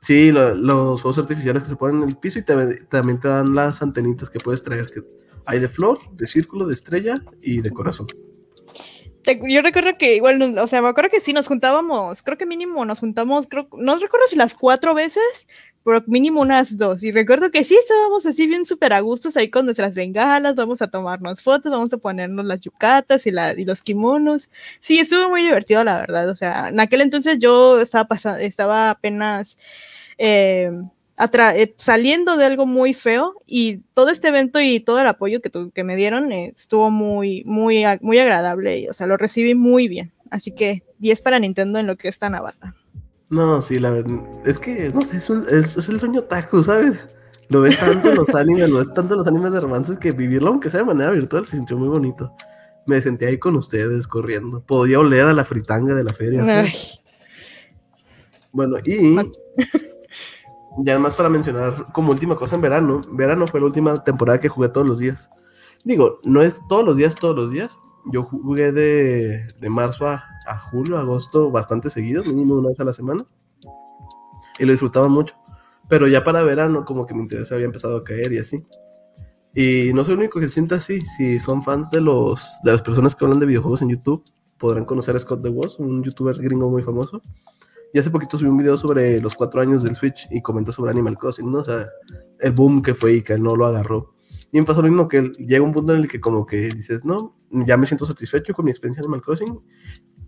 [0.02, 3.84] sí, los fuegos artificiales que se ponen en el piso y también te dan las
[3.84, 4.90] antenitas que puedes traer.
[4.90, 5.02] Que
[5.46, 8.08] hay de flor, de círculo, de estrella y de corazón
[9.48, 12.86] yo recuerdo que igual, o sea, me acuerdo que sí nos juntábamos, creo que mínimo
[12.86, 15.48] nos juntamos, creo, no recuerdo si las cuatro veces,
[15.84, 17.04] pero mínimo unas dos.
[17.04, 20.82] Y recuerdo que sí estábamos así bien súper a gustos ahí con nuestras bengalas, vamos
[20.82, 24.50] a tomarnos fotos, vamos a ponernos las yucatas y, la, y los kimonos.
[24.80, 26.30] Sí, estuvo muy divertido, la verdad.
[26.30, 29.58] O sea, en aquel entonces yo estaba pasando, estaba apenas.
[30.18, 30.72] Eh,
[31.78, 35.84] saliendo de algo muy feo y todo este evento y todo el apoyo que, que
[35.84, 40.12] me dieron eh, estuvo muy, muy, muy agradable y, o sea, lo recibí muy bien.
[40.30, 42.76] Así que 10 para Nintendo en lo que está Navata.
[43.30, 45.30] No, sí, la verdad, es que, no sé, es,
[45.78, 47.08] es, el sueño taco, ¿sabes?
[47.50, 50.12] Lo ves tanto en los animes, lo ves tanto en los animes de romances que
[50.12, 52.34] vivirlo, aunque sea de manera virtual, se sintió muy bonito.
[52.86, 54.62] Me senté ahí con ustedes corriendo.
[54.62, 56.66] Podía oler a la fritanga de la feria.
[58.52, 59.16] Bueno, y
[60.84, 64.50] Y además para mencionar como última cosa en verano, verano fue la última temporada que
[64.50, 65.30] jugué todos los días.
[65.84, 67.80] Digo, no es todos los días, todos los días.
[68.12, 72.84] Yo jugué de, de marzo a, a, julio, agosto, bastante seguido, mínimo una vez a
[72.84, 73.26] la semana.
[74.60, 75.36] Y lo disfrutaba mucho.
[75.88, 78.66] Pero ya para verano como que mi interés había empezado a caer y así.
[79.54, 81.02] Y no soy el único que se sienta así.
[81.18, 84.24] Si son fans de, los, de las personas que hablan de videojuegos en YouTube,
[84.58, 87.22] podrán conocer a Scott DeWoss, un youtuber gringo muy famoso
[87.96, 90.92] y hace poquito subí un video sobre los cuatro años del Switch y comentó sobre
[90.92, 91.60] Animal Crossing, ¿no?
[91.60, 91.88] O sea,
[92.42, 94.14] el boom que fue y que él no lo agarró.
[94.52, 96.58] Y me pasó lo mismo que él, llega un punto en el que como que
[96.58, 99.62] dices, no, ya me siento satisfecho con mi experiencia en Animal Crossing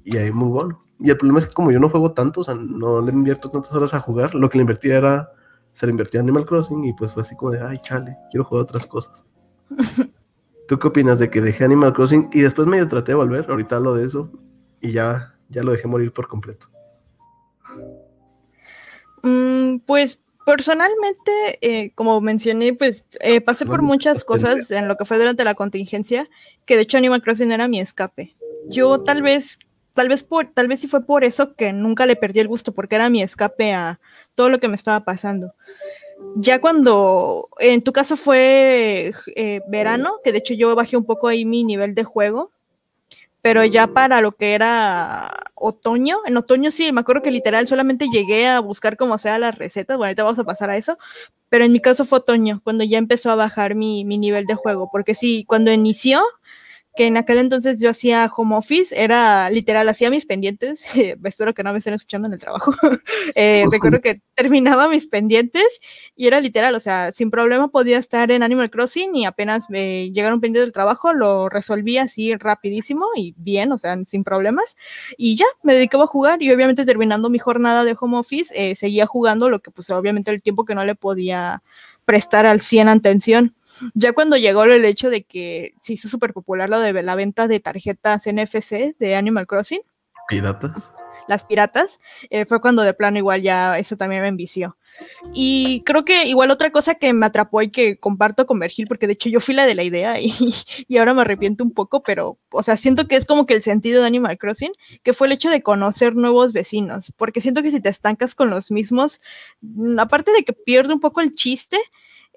[0.05, 0.82] y ahí muy bueno.
[0.97, 3.51] Y el problema es que como yo no juego tanto, o sea, no le invierto
[3.51, 5.30] tantas horas a jugar, lo que le invertía era,
[5.74, 8.45] se le invertía en Animal Crossing y pues fue así como de, ay, chale, quiero
[8.45, 9.26] jugar otras cosas.
[10.70, 13.76] ¿Tú qué opinas de que dejé Animal Crossing y después medio traté de volver, ahorita
[13.76, 14.32] hablo de eso
[14.80, 16.70] y ya, ya lo dejé morir por completo?
[19.24, 25.03] Mm, pues personalmente, eh, como mencioné, pues eh, pasé por muchas cosas en lo que
[25.03, 26.30] fue durante la contingencia,
[26.65, 28.34] que de hecho Animal Crossing era mi escape.
[28.70, 29.59] Yo tal vez,
[29.93, 32.74] tal vez por, tal vez sí fue por eso que nunca le perdí el gusto,
[32.74, 33.99] porque era mi escape a
[34.36, 35.53] todo lo que me estaba pasando.
[36.36, 41.28] Ya cuando, en tu caso fue eh, verano, que de hecho yo bajé un poco
[41.28, 42.51] ahí mi nivel de juego,
[43.48, 48.08] pero ya para lo que era otoño, en otoño sí, me acuerdo que literal solamente
[48.12, 50.98] llegué a buscar como sea las recetas, bueno, ahorita vamos a pasar a eso,
[51.48, 54.56] pero en mi caso fue otoño, cuando ya empezó a bajar mi, mi nivel de
[54.56, 56.22] juego, porque sí, cuando inició,
[56.98, 60.84] que en aquel entonces yo hacía home office, era literal, hacía mis pendientes,
[61.24, 62.74] espero que no me estén escuchando en el trabajo,
[63.36, 65.64] eh, recuerdo que terminaba mis pendientes
[66.16, 70.12] y era literal, o sea, sin problema podía estar en Animal Crossing y apenas me
[70.12, 74.76] llegara un pendiente del trabajo, lo resolvía así rapidísimo y bien, o sea, sin problemas,
[75.18, 78.76] y ya, me dedicaba a jugar y obviamente terminando mi jornada de home office, eh,
[78.76, 81.62] seguía jugando lo que pues obviamente el tiempo que no le podía
[82.08, 83.53] prestar al 100 atención.
[83.93, 87.47] Ya cuando llegó el hecho de que se hizo súper popular lo de la venta
[87.49, 89.82] de tarjetas NFC de Animal Crossing.
[90.30, 90.93] Piratas.
[91.28, 91.99] Las piratas,
[92.30, 94.78] eh, fue cuando de plano igual ya eso también me envició.
[95.34, 99.05] Y creo que igual otra cosa que me atrapó y que comparto con Vergil, porque
[99.05, 100.32] de hecho yo fui la de la idea y,
[100.88, 103.62] y, ahora me arrepiento un poco, pero, o sea, siento que es como que el
[103.62, 104.72] sentido de Animal Crossing,
[105.03, 108.49] que fue el hecho de conocer nuevos vecinos, porque siento que si te estancas con
[108.49, 109.20] los mismos,
[109.62, 111.78] mm, aparte de que pierde un poco el chiste,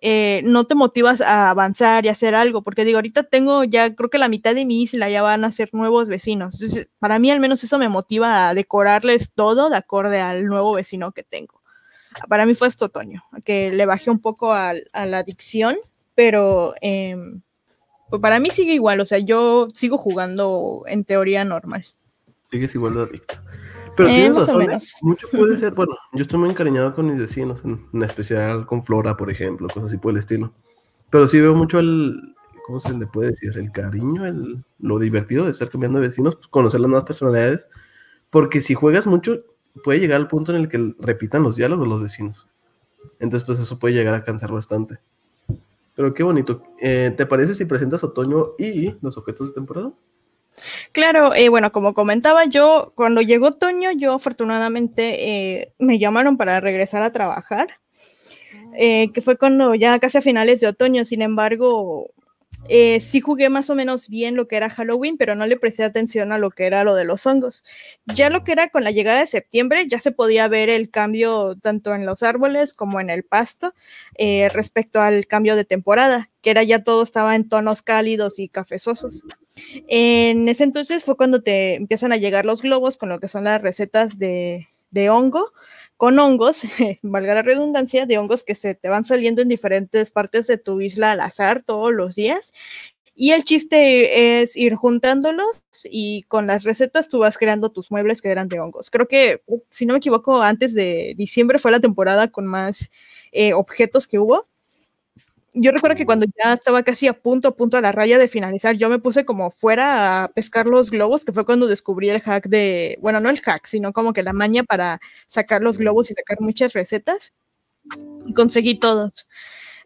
[0.02, 4.08] eh, no te motivas a avanzar y hacer algo, porque digo, ahorita tengo ya, creo
[4.08, 6.54] que la mitad de mi isla ya van a ser nuevos vecinos.
[6.54, 10.72] Entonces, para mí al menos eso me motiva a decorarles todo de acorde al nuevo
[10.72, 11.60] vecino que tengo.
[12.28, 15.76] Para mí fue este otoño, que le bajé un poco a, la adicción,
[16.14, 17.42] pero em,
[18.08, 21.84] pues para mí sigue igual, o sea, yo sigo jugando en teoría normal.
[22.50, 23.34] Sigues igual de adicto.
[24.00, 24.78] Pero eh, tienes razón, ¿eh?
[25.02, 29.14] mucho puede ser, bueno, yo estoy muy encariñado con mis vecinos, en, especial con Flora,
[29.14, 30.54] por ejemplo, cosas así por el estilo.
[31.10, 32.34] Pero sí veo mucho el,
[32.66, 33.58] ¿cómo se le puede decir?
[33.58, 37.68] El cariño, el, lo divertido de estar cambiando de vecinos, pues, conocer las nuevas personalidades,
[38.30, 39.42] porque si juegas mucho,
[39.84, 42.46] puede llegar al punto en el que repitan los diálogos los vecinos.
[43.18, 44.98] Entonces, pues eso puede llegar a cansar bastante.
[45.94, 46.62] Pero qué bonito.
[46.80, 49.92] Eh, ¿Te parece si presentas otoño y los objetos de temporada?
[50.92, 56.60] Claro, eh, bueno, como comentaba yo, cuando llegó otoño, yo afortunadamente eh, me llamaron para
[56.60, 57.68] regresar a trabajar,
[58.76, 62.10] eh, que fue cuando ya casi a finales de otoño, sin embargo,
[62.68, 65.84] eh, sí jugué más o menos bien lo que era Halloween, pero no le presté
[65.84, 67.64] atención a lo que era lo de los hongos.
[68.06, 71.56] Ya lo que era con la llegada de septiembre, ya se podía ver el cambio
[71.60, 73.74] tanto en los árboles como en el pasto
[74.52, 79.22] respecto al cambio de temporada, que era ya todo estaba en tonos cálidos y cafezosos.
[79.88, 83.44] En ese entonces fue cuando te empiezan a llegar los globos con lo que son
[83.44, 84.68] las recetas de,
[85.10, 85.52] hongo,
[85.96, 86.62] con hongos,
[87.02, 90.80] valga la redundancia, de hongos que se te van saliendo en diferentes partes de tu
[90.80, 92.52] isla al azar todos los días.
[93.14, 98.22] Y el chiste es ir juntándolos y con las recetas tú vas creando tus muebles
[98.22, 98.90] que eran de hongos.
[98.90, 102.92] Creo que, si no me equivoco, antes de diciembre fue la temporada con más
[103.32, 104.44] eh, objetos que hubo
[105.54, 108.28] yo recuerdo que cuando ya estaba casi a punto, a punto a la raya de
[108.28, 112.20] finalizar, yo me puse como fuera a pescar los globos, que fue cuando descubrí el
[112.20, 116.10] hack de, bueno, no el hack, sino como que la maña para sacar los globos
[116.10, 117.34] y sacar muchas recetas.
[118.26, 119.28] Y conseguí todos.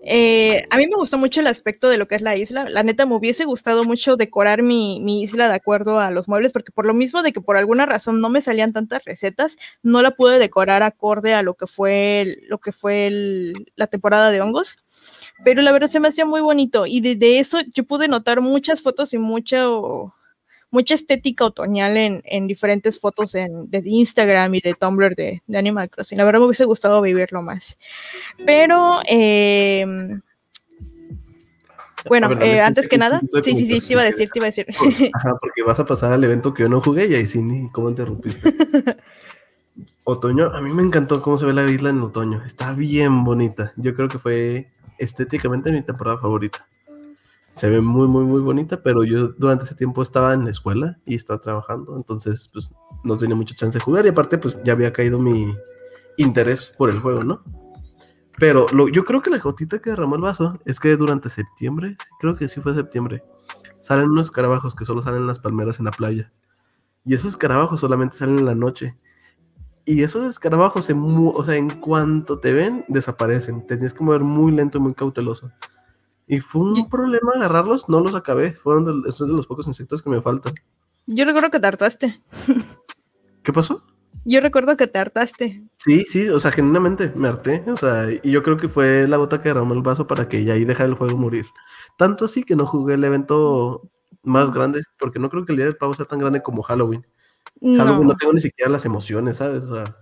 [0.06, 2.68] Eh, a mí me gustó mucho el aspecto de lo que es la isla.
[2.68, 6.72] La neta, me hubiese gustado mucho decorar mi, isla de acuerdo a los muebles, porque
[6.72, 10.10] por lo mismo de que por alguna razón no me salían tantas recetas, no la
[10.10, 13.10] pude decorar acorde a lo que fue, lo que fue
[13.76, 14.76] la temporada de hongos.
[15.44, 18.40] Pero la verdad se me hacía muy bonito y de, de eso yo pude notar
[18.40, 20.14] muchas fotos y mucho
[20.74, 25.58] mucha estética otoñal en, en diferentes fotos en, de Instagram y de Tumblr de, de,
[25.58, 26.18] Animal Crossing.
[26.18, 27.78] La verdad me hubiese gustado vivirlo más.
[28.44, 29.86] Pero, eh,
[32.08, 34.46] bueno, ver, eh, antes que nada, sí, sí, sí, te iba a decir, te iba
[34.46, 34.66] a decir.
[35.14, 37.70] Ajá, porque vas a pasar al evento que yo no jugué y ahí sí, ni
[37.70, 38.52] cómo interrumpiste.
[40.02, 42.42] otoño, a mí me encantó cómo se ve la isla en otoño.
[42.44, 43.72] Está bien bonita.
[43.76, 44.66] Yo creo que fue
[44.98, 46.66] estéticamente mi temporada favorita
[47.54, 50.98] se ve muy, muy, muy bonita, pero yo durante ese tiempo estaba en la escuela
[51.04, 52.70] y estaba trabajando, entonces pues
[53.04, 55.54] no tenía mucha chance de jugar y aparte pues ya había caído mi
[56.16, 57.42] interés por el juego, ¿no?
[58.38, 61.96] Pero lo, yo creo que la gotita que derramó el vaso es que durante septiembre,
[62.18, 63.22] creo que sí fue septiembre,
[63.80, 66.32] salen unos escarabajos que solo salen en las palmeras en la playa.
[67.04, 68.96] Y esos escarabajos solamente salen en la noche.
[69.84, 73.66] Y esos escarabajos, se o sea, en cuanto te ven, desaparecen.
[73.66, 75.52] Te tienes que mover muy lento y muy cauteloso.
[76.26, 78.52] Y fue un yo, problema agarrarlos, no los acabé.
[78.54, 80.54] Fueron de, esos de los pocos insectos que me faltan.
[81.06, 82.20] Yo recuerdo que te hartaste.
[83.42, 83.82] ¿Qué pasó?
[84.24, 85.62] Yo recuerdo que te hartaste.
[85.76, 87.62] Sí, sí, o sea, genuinamente me harté.
[87.70, 90.44] O sea, y yo creo que fue la gota que derramó el vaso para que
[90.44, 91.46] ya ahí dejara el juego morir.
[91.98, 93.90] Tanto así que no jugué el evento
[94.22, 97.06] más grande, porque no creo que el día del pavo sea tan grande como Halloween.
[97.60, 97.84] No.
[97.84, 99.64] Halloween no tengo ni siquiera las emociones, ¿sabes?
[99.64, 99.96] O sea.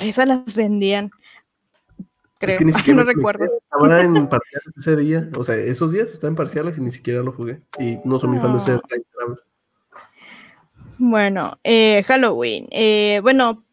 [0.00, 1.10] Esas las vendían
[2.42, 2.54] creo.
[2.54, 3.44] Es que ni siquiera no recuerdo.
[3.44, 7.22] Estaba en parciales ese día, o sea, esos días estaba en parciales y ni siquiera
[7.22, 7.62] lo jugué.
[7.78, 9.04] Y no soy muy fan de ser time
[10.98, 12.66] Bueno, eh, Halloween.
[12.70, 13.64] Eh, bueno,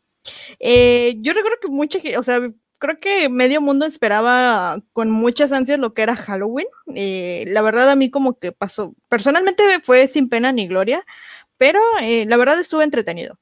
[0.59, 2.39] eh, yo recuerdo que mucha gente, o sea,
[2.79, 6.67] creo que medio mundo esperaba con muchas ansias lo que era Halloween.
[6.95, 11.03] Eh, la verdad a mí como que pasó, personalmente fue sin pena ni gloria,
[11.57, 13.37] pero eh, la verdad estuvo entretenido.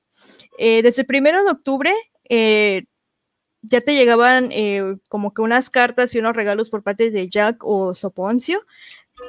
[0.57, 1.93] Eh, desde el primero de octubre
[3.61, 7.63] ya te llegaban eh, como que unas cartas y unos regalos por parte de Jack
[7.63, 8.65] o Soponcio.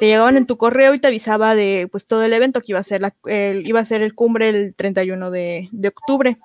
[0.00, 2.78] Te llegaban en tu correo y te avisaba de pues todo el evento que iba
[2.78, 6.38] a ser la, el, iba a ser el cumbre el 31 de, de octubre.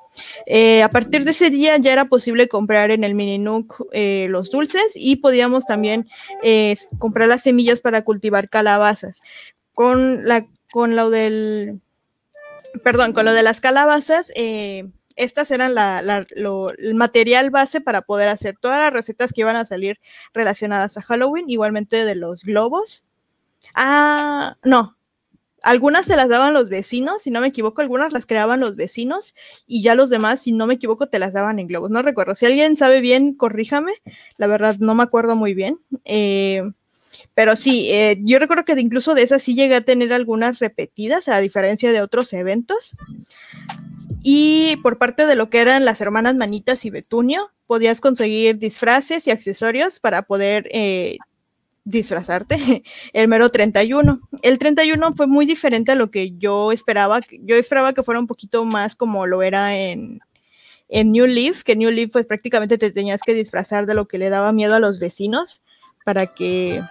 [0.46, 4.28] Eh, a partir de ese día ya era posible comprar en el mini Nook eh,
[4.30, 6.08] los dulces y podíamos también
[6.42, 9.22] eh, comprar las semillas para cultivar calabazas.
[9.74, 11.82] Con la con lo del
[12.82, 14.32] perdón, con lo de las calabazas,
[15.16, 19.66] estas eran la, el material base para poder hacer todas las recetas que iban a
[19.66, 20.00] salir
[20.34, 23.06] relacionadas a Halloween, igualmente de los globos.
[23.76, 24.98] Ah, no.
[25.62, 29.34] Algunas se las daban los vecinos, si no me equivoco, algunas las creaban los vecinos
[29.66, 31.90] y ya los demás, si no me equivoco, te las daban en globos.
[31.90, 32.36] No recuerdo.
[32.36, 33.94] Si alguien sabe bien, corríjame.
[34.38, 35.78] La verdad, no me acuerdo muy bien.
[36.04, 36.64] Eh,
[37.34, 41.28] pero sí, eh, yo recuerdo que incluso de esas sí llegué a tener algunas repetidas,
[41.30, 42.96] a diferencia de otros eventos.
[44.24, 49.28] Y por parte de lo que eran las hermanas Manitas y Betunio, podías conseguir disfraces
[49.28, 51.18] y accesorios para poder eh,
[51.84, 54.22] disfrazarte el mero 31.
[54.42, 57.20] El 31 fue muy diferente a lo que yo esperaba.
[57.42, 60.22] Yo esperaba que fuera un poquito más como lo era en,
[60.88, 64.18] en New Leaf, que New Leaf pues prácticamente te tenías que disfrazar de lo que
[64.18, 65.62] le daba miedo a los vecinos
[66.04, 66.82] para que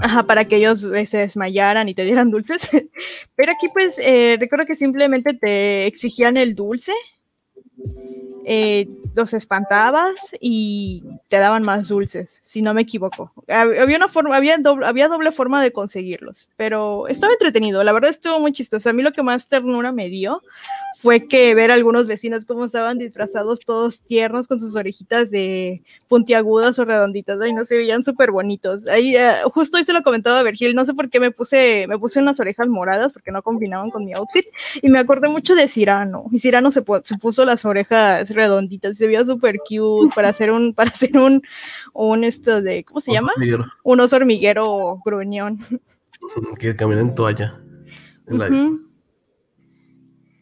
[0.00, 2.70] ajá, para que ellos eh, se desmayaran y te dieran dulces.
[3.34, 6.92] Pero aquí pues eh, recuerdo que simplemente te exigían el dulce.
[8.44, 13.32] Eh, los espantabas y te daban más dulces, si no me equivoco.
[13.48, 17.82] Había una forma, había doble, había doble forma de conseguirlos, pero estaba entretenido.
[17.82, 18.90] La verdad estuvo muy chistoso.
[18.90, 20.42] A mí lo que más ternura me dio
[20.96, 25.82] fue que ver a algunos vecinos cómo estaban disfrazados todos tiernos con sus orejitas de
[26.08, 28.86] puntiagudas o redonditas, y no se veían súper bonitos.
[28.88, 31.86] Ahí, eh, justo hoy se lo comentaba a Virgil, no sé por qué me puse,
[31.88, 34.44] me puse unas orejas moradas porque no combinaban con mi outfit
[34.82, 36.26] y me acordé mucho de Cirano.
[36.32, 40.74] Y Cirano se, se puso las orejas redonditas se veía súper cute para hacer un,
[40.74, 41.42] para hacer un,
[41.92, 43.32] un esto de, ¿cómo se llama?
[43.84, 45.58] Un oso hormiguero gruñón.
[46.58, 47.60] Que camina en toalla.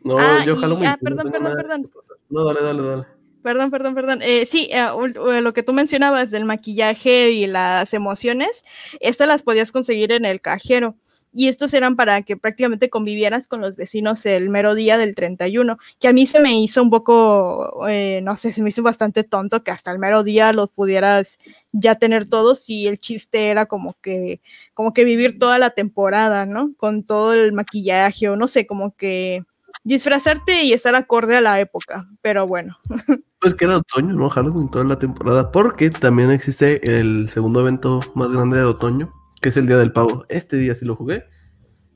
[0.02, 1.90] No, ah, yo jalo Ah, perdón, perdón, perdón.
[2.30, 3.06] No, dale, dale, dale.
[3.42, 4.20] Perdón, perdón, perdón.
[4.22, 8.62] Eh, sí, eh, eh, lo que tú mencionabas del maquillaje y las emociones,
[9.00, 10.96] estas las podías conseguir en el cajero
[11.34, 15.78] y estos eran para que prácticamente convivieras con los vecinos el mero día del 31,
[15.98, 19.24] que a mí se me hizo un poco, eh, no sé, se me hizo bastante
[19.24, 21.38] tonto que hasta el mero día los pudieras
[21.72, 24.40] ya tener todos y el chiste era como que,
[24.74, 26.72] como que vivir toda la temporada, ¿no?
[26.76, 29.42] Con todo el maquillaje o no sé, como que
[29.82, 32.78] disfrazarte y estar acorde a la época, pero bueno.
[33.40, 34.30] Pues que era otoño, ¿no?
[34.30, 39.12] Halloween toda la temporada, porque también existe el segundo evento más grande de otoño,
[39.44, 40.24] que es el Día del Pavo.
[40.30, 41.26] Este día sí lo jugué.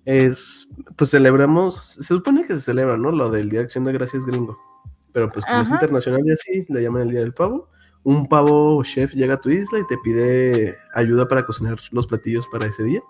[0.04, 3.10] Es, pues celebramos, se supone que se celebra, ¿no?
[3.10, 4.58] Lo del Día de Acción de Gracias gringo.
[5.12, 7.70] Pero pues como es internacional y así, le llaman el Día del Pavo.
[8.02, 12.46] Un pavo chef llega a tu isla y te pide ayuda para cocinar los platillos
[12.52, 13.00] para ese día.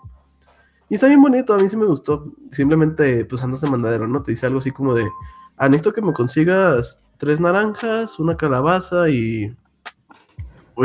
[0.87, 2.33] Y está bien bonito, a mí sí me gustó.
[2.53, 4.23] Simplemente, pues andas de mandadero, ¿no?
[4.23, 5.05] Te dice algo así como de,
[5.57, 9.53] ah, necesito que me consigas tres naranjas, una calabaza y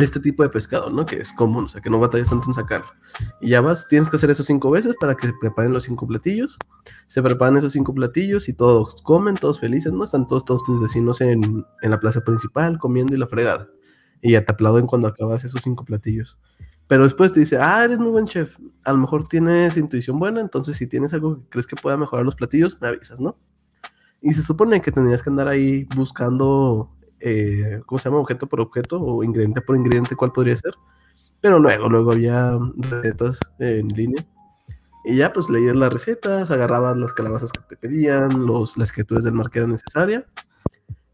[0.03, 1.07] este tipo de pescado, ¿no?
[1.07, 2.86] Que es común, o sea, que no batallas tanto en sacarlo.
[3.40, 6.07] Y ya vas, tienes que hacer eso cinco veces para que se preparen los cinco
[6.07, 6.59] platillos.
[7.07, 10.05] Se preparan esos cinco platillos y todos comen, todos felices, ¿no?
[10.05, 13.68] Están todos, tus vecinos en, en la plaza principal comiendo y la fregada.
[14.20, 16.38] Y ya te aplauden cuando acabas esos cinco platillos.
[16.86, 18.57] Pero después te dice, ah, eres muy buen chef.
[18.84, 22.24] A lo mejor tienes intuición buena, entonces si tienes algo que crees que pueda mejorar
[22.24, 23.38] los platillos, me avisas, ¿no?
[24.20, 26.90] Y se supone que tendrías que andar ahí buscando
[27.21, 28.21] eh, ¿cómo se llama?
[28.21, 30.75] Objeto por objeto o ingrediente por ingrediente, cuál podría ser.
[31.41, 34.27] Pero luego, luego había recetas en línea.
[35.05, 39.25] Y ya pues leías las recetas, agarrabas las calabazas que te pedían, los, las escrituras
[39.25, 40.27] del mar que era necesaria.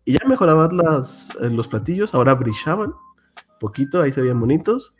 [0.04, 2.94] Y ya mejorabas las, eh, los platillos, ahora brillaban
[3.58, 4.94] poquito, ahí se veían bonitos.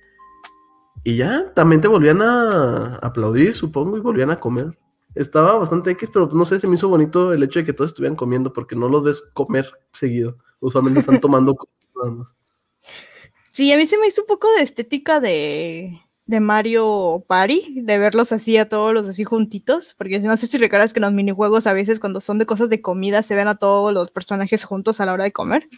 [1.04, 4.76] Y ya también te volvían a aplaudir, supongo, y volvían a comer.
[5.14, 7.90] Estaba bastante X, pero no sé, se me hizo bonito el hecho de que todos
[7.90, 11.56] estuvieran comiendo, porque no los ves comer seguido usualmente están tomando
[11.96, 12.36] nada más.
[13.50, 16.00] Sí, a mí se me hizo un poco de estética de,
[16.30, 20.58] de Mario Party, de verlos así a todos los así juntitos, porque no sé si
[20.58, 23.48] recuerdas que en los minijuegos a veces cuando son de cosas de comida se ven
[23.48, 25.68] a todos los personajes juntos a la hora de comer.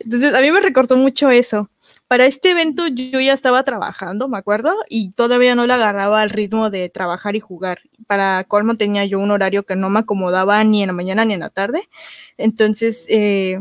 [0.00, 1.70] Entonces a mí me recortó mucho eso.
[2.08, 6.30] Para este evento yo ya estaba trabajando, me acuerdo, y todavía no le agarraba al
[6.30, 7.78] ritmo de trabajar y jugar.
[8.08, 11.34] Para colmo tenía yo un horario que no me acomodaba ni en la mañana ni
[11.34, 11.84] en la tarde.
[12.36, 13.06] Entonces...
[13.08, 13.60] Eh,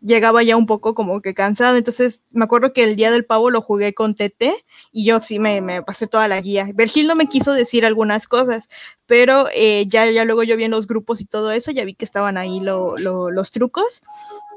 [0.00, 1.76] llegaba ya un poco como que cansado.
[1.76, 4.44] Entonces me acuerdo que el día del pavo lo jugué con TT
[4.92, 6.68] y yo sí me, me pasé toda la guía.
[6.74, 8.68] Vergil no me quiso decir algunas cosas,
[9.08, 11.94] pero eh, ya, ya luego yo vi en los grupos y todo eso, ya vi
[11.94, 14.02] que estaban ahí los trucos.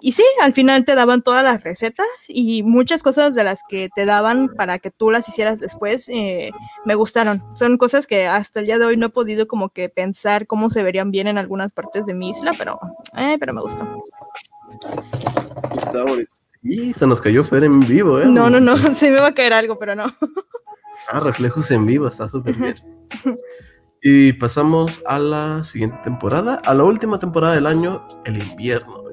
[0.01, 3.89] Y sí, al final te daban todas las recetas y muchas cosas de las que
[3.95, 6.51] te daban para que tú las hicieras después eh,
[6.85, 7.43] me gustaron.
[7.55, 10.69] Son cosas que hasta el día de hoy no he podido como que pensar cómo
[10.69, 12.77] se verían bien en algunas partes de mi isla, pero,
[13.17, 14.03] eh, pero me gustó.
[15.75, 16.31] Está bonito.
[16.63, 18.25] Y se nos cayó Fer en vivo, ¿eh?
[18.27, 20.05] No, no, no, se me va a caer algo, pero no.
[21.09, 22.75] Ah, reflejos en vivo, está súper bien.
[24.03, 29.03] Y pasamos a la siguiente temporada, a la última temporada del año, el invierno.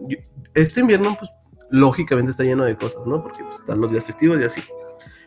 [0.55, 1.31] Este invierno, pues,
[1.69, 3.23] lógicamente está lleno de cosas, ¿no?
[3.23, 4.63] Porque pues, están los días festivos y así.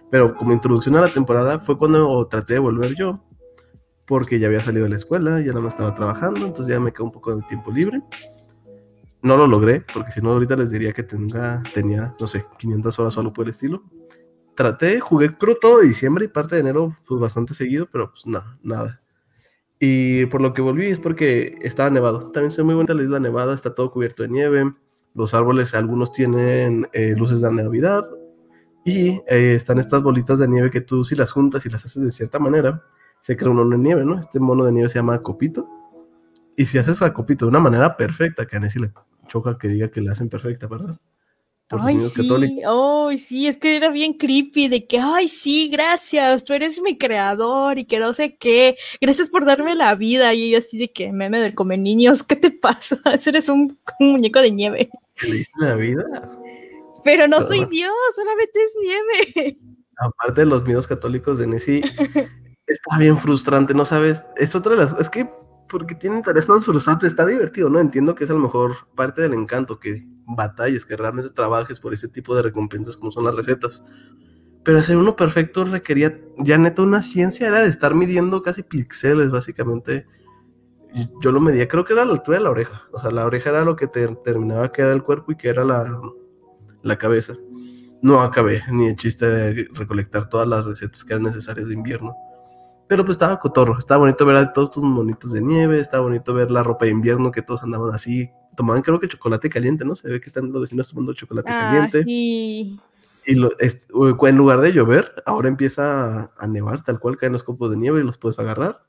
[0.10, 3.24] Pero como introducción a la temporada fue cuando traté de volver yo,
[4.08, 6.92] porque ya había salido de la escuela, ya no me estaba trabajando, entonces ya me
[6.92, 8.02] quedó un poco de tiempo libre
[9.24, 13.00] no lo logré, porque si no ahorita les diría que tenga, tenía, no sé, 500
[13.00, 13.84] horas solo por el estilo.
[14.56, 18.26] Traté, jugué creo todo de diciembre y parte de enero, pues bastante seguido, pero pues
[18.26, 19.00] nada, nada.
[19.80, 22.32] Y por lo que volví es porque estaba nevado.
[22.32, 24.72] También soy muy buena la isla nevada, está todo cubierto de nieve.
[25.16, 28.08] Los árboles, algunos tienen eh, luces de Navidad.
[28.86, 32.04] Y eh, están estas bolitas de nieve que tú si las juntas y las haces
[32.04, 32.84] de cierta manera,
[33.22, 34.20] se crea un mono de nieve, ¿no?
[34.20, 35.68] Este mono de nieve se llama copito.
[36.56, 38.70] Y si haces a copito de una manera perfecta, que a le
[39.32, 41.00] choca que diga que le hacen perfecta, ¿verdad?
[41.80, 42.30] ay, sí,
[42.68, 46.98] ay, sí, es que era bien creepy de que, ay, sí, gracias, tú eres mi
[46.98, 50.34] creador y que no sé qué, gracias por darme la vida.
[50.34, 52.98] Y yo así de que, meme del come niños, ¿qué te pasa?
[53.26, 54.90] Eres un, un muñeco de nieve.
[55.24, 56.04] ¿Le diste la vida?
[57.06, 59.58] Pero no soy Dios, solamente es nieve.
[59.98, 61.82] Aparte de los miedos católicos de Nessie,
[62.68, 64.24] está bien frustrante, ¿no sabes?
[64.36, 65.00] Es otra de las...
[65.00, 65.30] Es que
[65.72, 67.80] porque tienen tareas más frustrantes, está divertido, ¿no?
[67.80, 71.94] Entiendo que es a lo mejor parte del encanto, que batalles, que realmente trabajes por
[71.94, 73.84] ese tipo de recompensas como son las recetas.
[74.64, 79.32] Pero hacer uno perfecto requería ya neta una ciencia, era de estar midiendo casi píxeles,
[79.32, 80.06] básicamente.
[81.22, 82.84] Yo lo medía, creo que era la altura de la oreja.
[82.92, 85.48] O sea, la oreja era lo que te terminaba que era el cuerpo y que
[85.48, 86.02] era la,
[86.84, 87.34] la cabeza.
[88.02, 92.14] No acabé ni el chiste de recolectar todas las recetas que eran necesarias de invierno.
[92.92, 96.34] Pero pues estaba cotorro, estaba bonito ver a todos estos monitos de nieve, estaba bonito
[96.34, 98.30] ver la ropa de invierno que todos andaban así.
[98.58, 99.96] Tomaban creo que chocolate caliente, ¿no?
[99.96, 102.04] Se ve que están los vecinos tomando chocolate Ah, caliente.
[102.04, 102.78] sí.
[103.26, 103.80] Y lo- es-
[104.28, 107.78] en lugar de llover, ahora empieza a, a nevar, tal cual caen los copos de
[107.78, 108.82] nieve y los puedes agarrar.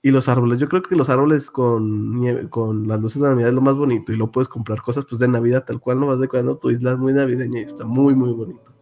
[0.00, 3.48] Y los árboles, yo creo que los árboles con nieve, con las luces de Navidad
[3.48, 4.12] es lo más bonito.
[4.12, 6.92] Y lo puedes comprar cosas pues de Navidad, tal cual no vas decorando tu isla
[6.92, 8.77] es muy navideña y está muy, muy bonito.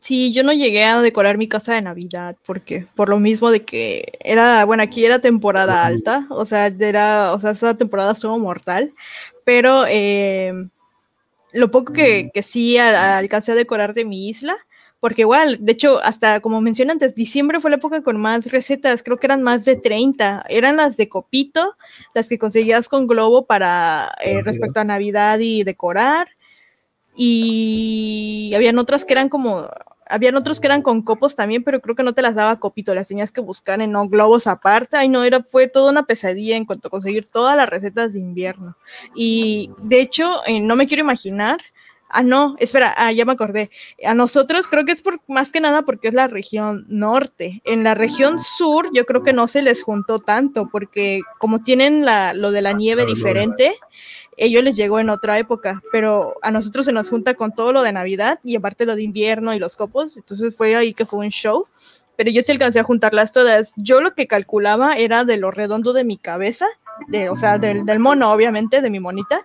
[0.00, 3.64] Sí, yo no llegué a decorar mi casa de Navidad porque por lo mismo de
[3.64, 8.38] que era, bueno, aquí era temporada alta, o sea, era, o sea, esa temporada estuvo
[8.38, 8.92] mortal,
[9.44, 10.52] pero eh,
[11.52, 14.56] lo poco que, que sí a- a- alcancé a decorar de mi isla,
[15.00, 19.02] porque igual, de hecho, hasta como mencioné antes, diciembre fue la época con más recetas,
[19.02, 21.74] creo que eran más de 30, eran las de copito,
[22.14, 26.28] las que conseguías con globo para eh, respecto a Navidad y decorar
[27.20, 29.66] y habían otras que eran como,
[30.06, 32.94] habían otros que eran con copos también, pero creo que no te las daba copito,
[32.94, 36.56] las tenías que buscar en no globos aparte, ay no, era, fue toda una pesadilla
[36.56, 38.76] en cuanto a conseguir todas las recetas de invierno.
[39.16, 41.58] Y de hecho, eh, no me quiero imaginar,
[42.08, 43.68] ah no, espera, ah, ya me acordé,
[44.04, 47.82] a nosotros creo que es por, más que nada porque es la región norte, en
[47.82, 52.32] la región sur yo creo que no se les juntó tanto, porque como tienen la,
[52.32, 53.76] lo de la nieve diferente,
[54.38, 57.82] ellos les llegó en otra época, pero a nosotros se nos junta con todo lo
[57.82, 61.20] de Navidad y aparte lo de invierno y los copos, entonces fue ahí que fue
[61.20, 61.66] un show,
[62.16, 63.74] pero yo sí alcancé a juntarlas todas.
[63.76, 66.66] Yo lo que calculaba era de lo redondo de mi cabeza,
[67.06, 69.40] de, o sea, del, del mono, obviamente, de mi monita,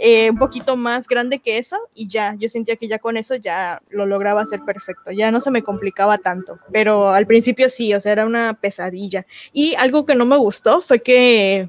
[0.00, 3.34] eh, un poquito más grande que eso y ya, yo sentía que ya con eso
[3.34, 7.92] ya lo lograba hacer perfecto, ya no se me complicaba tanto, pero al principio sí,
[7.92, 9.26] o sea, era una pesadilla.
[9.52, 11.68] Y algo que no me gustó fue que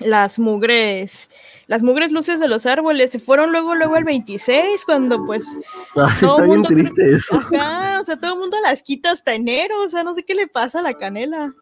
[0.00, 1.28] las mugres,
[1.70, 5.56] las mugres luces de los árboles se fueron luego, luego el 26, cuando pues,
[5.94, 7.36] Ay, Todo está bien mundo- triste eso.
[7.36, 10.34] ajá, o sea, todo el mundo las quita hasta enero, o sea, no sé qué
[10.34, 11.54] le pasa a la canela.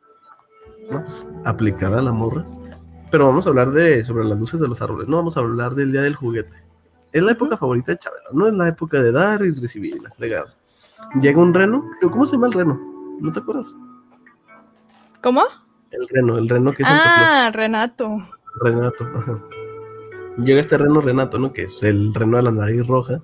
[0.91, 2.43] No, pues, aplicada la morra.
[3.11, 5.75] Pero vamos a hablar de sobre las luces de los árboles, no vamos a hablar
[5.75, 6.65] del día del juguete.
[7.13, 10.11] Es la época favorita de Chabelo, no es la época de dar y recibir la
[10.11, 10.55] fregada.
[11.21, 12.81] Llega un reno, ¿cómo se llama el reno?
[13.21, 13.75] ¿No te acuerdas?
[15.23, 15.43] ¿Cómo?
[15.91, 16.89] El reno, el reno que es.
[16.91, 18.09] Ah, Renato.
[18.63, 19.39] Renato, ajá.
[20.39, 21.53] Llega este reno Renato, ¿no?
[21.53, 23.21] Que es el reno de la nariz roja,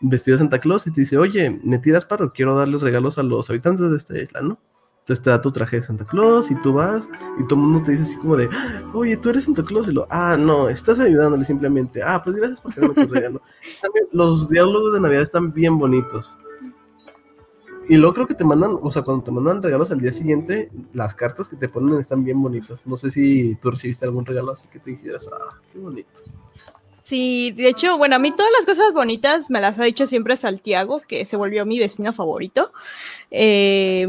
[0.00, 3.22] vestido de Santa Claus y te dice, oye, me tiras paro, quiero darles regalos a
[3.22, 4.58] los habitantes de esta isla, ¿no?
[5.00, 7.82] Entonces te da tu traje de Santa Claus y tú vas y todo el mundo
[7.82, 8.48] te dice así como de,
[8.94, 12.60] oye, tú eres Santa Claus y lo, ah, no, estás ayudándole simplemente, ah, pues gracias
[12.60, 13.42] por darme tu regalo.
[13.82, 16.38] También los diálogos de Navidad están bien bonitos.
[17.90, 20.70] Y luego creo que te mandan, o sea, cuando te mandan regalos al día siguiente,
[20.92, 22.78] las cartas que te ponen están bien bonitas.
[22.84, 26.20] No sé si tú recibiste algún regalo así que te dijeras, ah, qué bonito.
[27.02, 30.36] Sí, de hecho, bueno, a mí todas las cosas bonitas me las ha dicho siempre
[30.36, 32.70] Santiago, que se volvió mi vecino favorito.
[33.32, 34.06] Eh,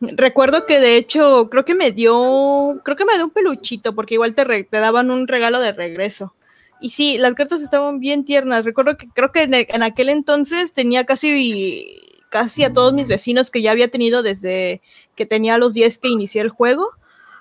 [0.00, 4.16] recuerdo que de hecho, creo que me dio, creo que me dio un peluchito, porque
[4.16, 6.34] igual te, daban un regalo de regreso.
[6.78, 8.66] Y sí, las cartas estaban bien tiernas.
[8.66, 12.02] Recuerdo que creo que en, en aquel entonces tenía casi,
[12.34, 14.82] casi a todos mis vecinos que ya había tenido desde
[15.14, 16.88] que tenía los 10 que inicié el juego.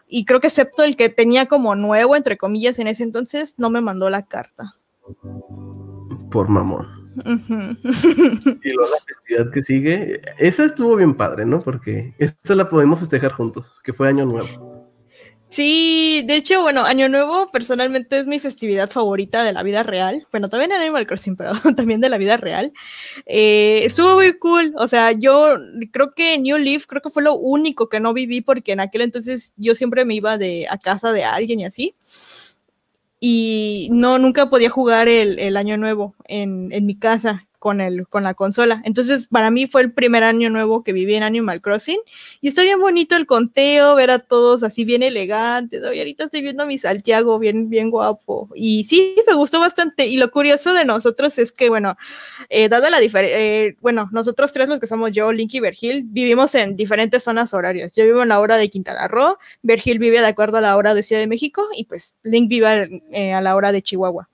[0.08, 3.72] Y creo que excepto el que tenía como nuevo, entre comillas, en ese entonces, no
[3.72, 4.76] me mandó la carta.
[6.30, 7.12] Por mamón.
[7.26, 11.64] Y luego la festividad que sigue, esa estuvo bien padre, ¿no?
[11.64, 14.73] Porque esta la podemos festejar juntos, que fue Año Nuevo.
[15.54, 20.26] Sí, de hecho, bueno, Año Nuevo personalmente es mi festividad favorita de la vida real.
[20.32, 22.74] Bueno, también en Animal Crossing, pero también de la vida real.
[23.28, 24.74] Eh, estuvo muy cool.
[24.78, 25.56] O sea, yo
[25.92, 29.02] creo que New Leaf creo que fue lo único que no viví porque en aquel
[29.02, 31.94] entonces yo siempre me iba de a casa de alguien y así.
[33.20, 38.10] Y no, nunca podía jugar el, el Año Nuevo en, en mi casa con, el,
[38.10, 38.82] con la consola.
[38.84, 42.00] Entonces, para mí fue el primer año nuevo que viví en Animal Crossing.
[42.42, 45.82] Y está bien bonito el conteo, ver a todos así bien elegantes.
[45.82, 48.50] Y ahorita estoy viendo a mi Santiago bien, bien guapo.
[48.54, 50.08] Y sí, me gustó bastante.
[50.08, 51.96] Y lo curioso de nosotros es que, bueno,
[52.50, 56.56] eh, dada la diferencia, bueno, nosotros tres, los que somos yo, Link y Vergil, vivimos
[56.56, 57.96] en diferentes zonas horarias.
[57.96, 60.94] Yo vivo en la hora de Quintana Roo, Vergil vive de acuerdo a la hora
[60.94, 64.28] de Ciudad de México y pues Link vive eh, a la hora de Chihuahua.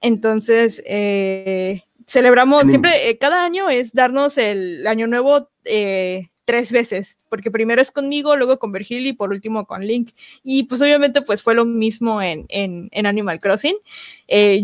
[0.00, 7.16] Entonces, eh, celebramos, siempre, eh, cada año es darnos el año nuevo eh, tres veces,
[7.28, 10.10] porque primero es conmigo, luego con Virgil y por último con Link.
[10.42, 13.76] Y pues obviamente pues fue lo mismo en, en, en Animal Crossing.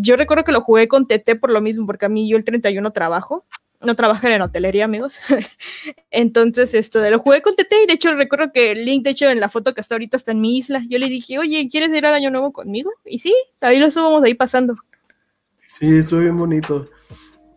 [0.01, 2.45] yo recuerdo que lo jugué con TT por lo mismo, porque a mí yo el
[2.45, 3.45] 31 trabajo
[3.85, 5.21] no trabajan en hotelería, amigos.
[6.11, 9.41] Entonces, esto, lo jugué con Tete y de hecho recuerdo que link, de hecho, en
[9.41, 10.83] la foto que está ahorita está en mi isla.
[10.89, 12.91] Yo le dije, oye, ¿quieres ir al año nuevo conmigo?
[13.05, 14.77] Y sí, ahí lo estuvimos ahí pasando.
[15.79, 16.89] Sí, estuvo bien bonito.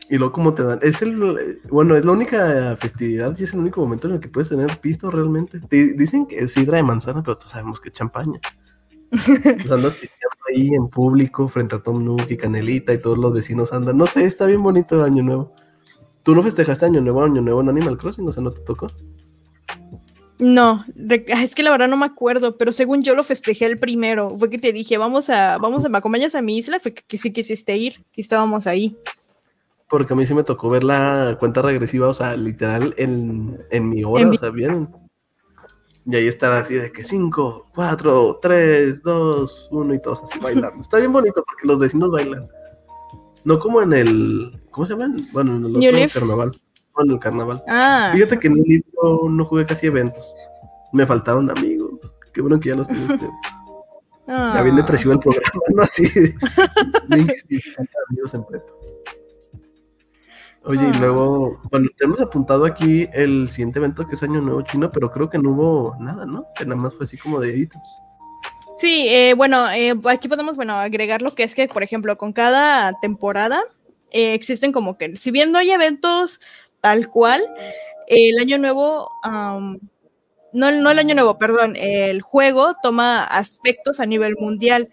[0.09, 3.59] Y luego como te dan, es el, bueno, es la única festividad y es el
[3.59, 5.59] único momento en el que puedes tener pisto realmente.
[5.69, 8.39] dicen que es sidra de manzana, pero todos sabemos que es champaña.
[9.09, 13.33] pues andas pisteando ahí en público frente a Tom Nook y Canelita y todos los
[13.33, 13.97] vecinos andan.
[13.97, 15.53] No sé, está bien bonito el año nuevo.
[16.27, 18.27] ¿Tú no festejaste Año Nuevo, Año Nuevo en Animal Crossing?
[18.27, 18.87] O sea, ¿no te tocó?
[20.39, 24.37] No, es que la verdad no me acuerdo, pero según yo lo festejé el primero.
[24.37, 26.81] Fue que te dije, vamos a, vamos a, ¿me acompañas a mi isla?
[26.81, 28.97] Fue que, sí quisiste ir y estábamos ahí.
[29.89, 33.89] Porque a mí sí me tocó ver la cuenta regresiva, o sea, literal en, en
[33.89, 34.89] mi hora, o sea, bien.
[36.05, 40.79] Y ahí estar así de que 5, 4, 3, 2, 1 y todos así bailando.
[40.79, 42.47] Está bien bonito porque los vecinos bailan.
[43.43, 44.61] No como en el.
[44.71, 45.13] ¿Cómo se llama?
[45.33, 46.51] Bueno, en el otro carnaval.
[46.99, 47.61] En el carnaval.
[47.67, 48.11] Ah.
[48.13, 50.33] Fíjate que en el no, no jugué casi eventos.
[50.93, 51.91] Me faltaron amigos.
[52.33, 53.31] Qué bueno que ya los tengo ustedes.
[54.27, 54.53] Ah.
[54.55, 55.83] Ya bien depresivo el programa, ¿no?
[55.83, 56.05] Así.
[58.09, 58.76] amigos en prepa.
[60.63, 60.99] Oye, y ah.
[60.99, 65.29] luego, bueno, tenemos apuntado aquí el siguiente evento que es Año Nuevo Chino, pero creo
[65.29, 66.45] que no hubo nada, ¿no?
[66.55, 67.97] Que nada más fue así como de ítems.
[68.77, 72.31] Sí, eh, bueno, eh, aquí podemos, bueno, agregar lo que es que, por ejemplo, con
[72.31, 73.61] cada temporada
[74.11, 76.41] eh, existen como que, si bien no hay eventos
[76.79, 77.41] tal cual,
[78.07, 84.35] el año nuevo, no, no el año nuevo, perdón, el juego toma aspectos a nivel
[84.39, 84.89] mundial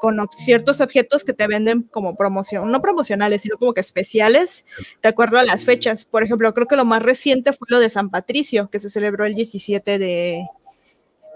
[0.00, 4.66] con ciertos objetos que te venden como promoción, no promocionales, sino como que especiales,
[5.02, 6.04] de acuerdo a las fechas.
[6.04, 9.24] Por ejemplo, creo que lo más reciente fue lo de San Patricio, que se celebró
[9.24, 10.46] el 17 de,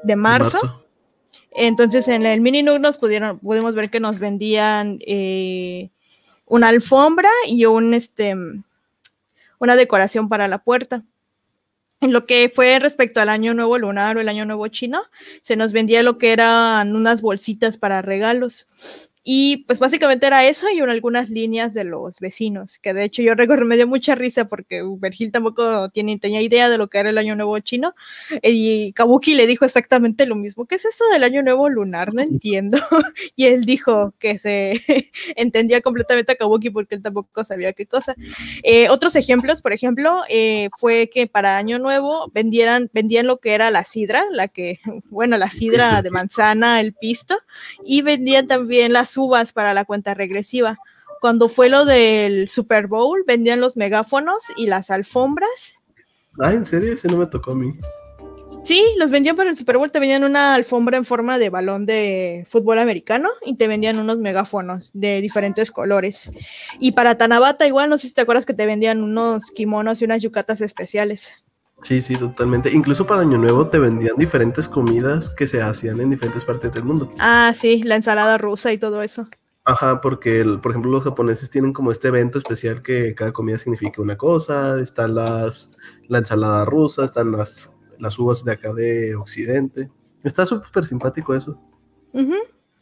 [0.03, 0.85] de marzo.
[1.53, 5.91] Entonces en el mini nos pudieron, pudimos ver que nos vendían eh,
[6.47, 8.35] una alfombra y un, este,
[9.59, 11.05] una decoración para la puerta.
[12.02, 15.02] En lo que fue respecto al año nuevo lunar o el año nuevo chino,
[15.43, 19.10] se nos vendía lo que eran unas bolsitas para regalos.
[19.23, 23.35] Y pues básicamente era eso y algunas líneas de los vecinos, que de hecho yo
[23.35, 27.11] recuerdo, me dio mucha risa porque Virgil tampoco tiene, tenía idea de lo que era
[27.11, 27.95] el Año Nuevo chino
[28.43, 32.15] y Kabuki le dijo exactamente lo mismo, ¿qué es eso del Año Nuevo lunar?
[32.15, 32.79] No entiendo.
[33.37, 34.81] y él dijo que se
[35.37, 38.15] entendía completamente a Kabuki porque él tampoco sabía qué cosa.
[38.63, 43.53] Eh, otros ejemplos, por ejemplo, eh, fue que para Año Nuevo vendieran, vendían lo que
[43.53, 44.81] era la sidra, la que,
[45.11, 47.37] bueno, la sidra de manzana, el pisto,
[47.85, 50.78] y vendían también las uvas para la cuenta regresiva.
[51.20, 55.81] Cuando fue lo del Super Bowl, vendían los megáfonos y las alfombras.
[56.41, 56.93] Ah, ¿en serio?
[56.93, 57.73] Ese no me tocó a mí.
[58.62, 61.87] Sí, los vendían para el Super Bowl, te vendían una alfombra en forma de balón
[61.87, 66.31] de fútbol americano y te vendían unos megáfonos de diferentes colores.
[66.78, 70.05] Y para Tanabata igual, no sé si te acuerdas que te vendían unos kimonos y
[70.05, 71.35] unas yucatas especiales.
[71.82, 72.70] Sí, sí, totalmente.
[72.70, 76.85] Incluso para Año Nuevo te vendían diferentes comidas que se hacían en diferentes partes del
[76.85, 77.09] mundo.
[77.19, 79.28] Ah, sí, la ensalada rusa y todo eso.
[79.65, 84.02] Ajá, porque, por ejemplo, los japoneses tienen como este evento especial que cada comida significa
[84.02, 84.78] una cosa.
[84.81, 85.69] Están las,
[86.09, 89.90] la ensalada rusa, están las, las uvas de acá de Occidente.
[90.23, 91.59] Está súper simpático eso.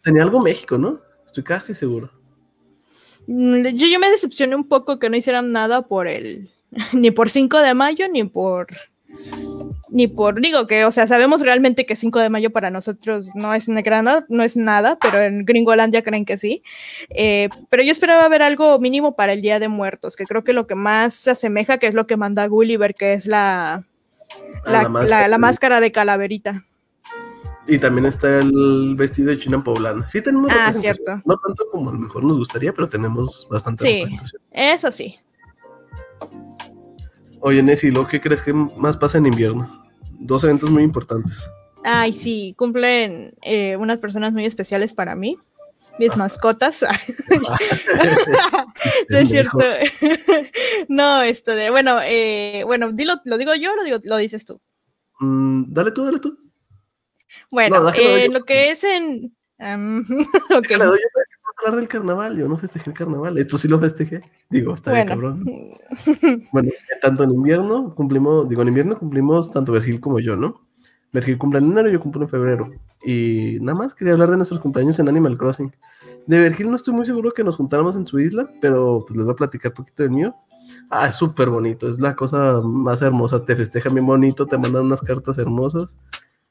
[0.02, 1.00] Tenía algo México, ¿no?
[1.24, 2.10] Estoy casi seguro.
[3.26, 6.50] Mm, yo, yo me decepcioné un poco que no hicieran nada por el,
[6.92, 8.68] ni por 5 de mayo, ni por
[9.90, 13.54] ni por, digo que, o sea, sabemos realmente que 5 de mayo para nosotros no
[13.54, 16.62] es, nada, no es nada, pero en Gringolandia creen que sí.
[17.10, 20.52] Eh, pero yo esperaba ver algo mínimo para el Día de Muertos, que creo que
[20.52, 23.84] lo que más se asemeja, que es lo que manda Gulliver, que es la,
[24.66, 24.88] ah,
[25.28, 26.64] la, máscara, de calaverita.
[27.66, 30.08] Y también está el vestido de China poblana.
[30.08, 30.50] Sí tenemos.
[30.54, 31.20] Ah, cierto.
[31.24, 33.84] No tanto como a lo mejor nos gustaría, pero tenemos bastante.
[33.84, 34.04] Sí,
[34.52, 35.18] eso sí.
[37.40, 39.70] Oye, Nessie, ¿lo que crees que más pasa en invierno?
[40.18, 41.48] Dos eventos muy importantes.
[41.84, 45.36] Ay, sí, cumplen eh, unas personas muy especiales para mí,
[45.98, 46.84] mis mascotas.
[49.08, 49.58] no es cierto.
[50.88, 54.44] no, esto de, bueno, eh, bueno, dilo, ¿lo digo yo o lo, digo, lo dices
[54.44, 54.60] tú?
[55.20, 56.38] Mm, dale tú, dale tú.
[57.50, 59.34] Bueno, eh, lo que es en...
[59.60, 60.04] Um,
[60.56, 60.76] okay
[61.58, 65.08] hablar del carnaval, yo no festejé el carnaval, esto sí lo festejé, digo, está bien
[65.08, 65.44] cabrón.
[66.52, 66.70] bueno,
[67.00, 70.68] tanto en invierno cumplimos, digo, en invierno cumplimos tanto Virgil como yo, ¿no?
[71.12, 72.70] Vergil cumple en enero yo cumplo en febrero.
[73.04, 75.72] Y nada más quería hablar de nuestros cumpleaños en Animal Crossing.
[76.26, 79.24] De Vergil no estoy muy seguro que nos juntáramos en su isla, pero pues les
[79.24, 80.34] voy a platicar un poquito del mío.
[80.90, 83.44] Ah, es súper bonito, es la cosa más hermosa.
[83.44, 85.96] Te festejan bien bonito, te mandan unas cartas hermosas.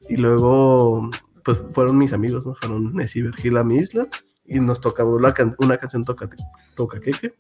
[0.09, 1.09] Y luego,
[1.43, 2.55] pues fueron mis amigos, ¿no?
[2.55, 4.07] Fueron Nessie y Vergil a mi isla.
[4.47, 6.29] Y nos tocaba la can una canción toca,
[6.75, 7.35] toca queque.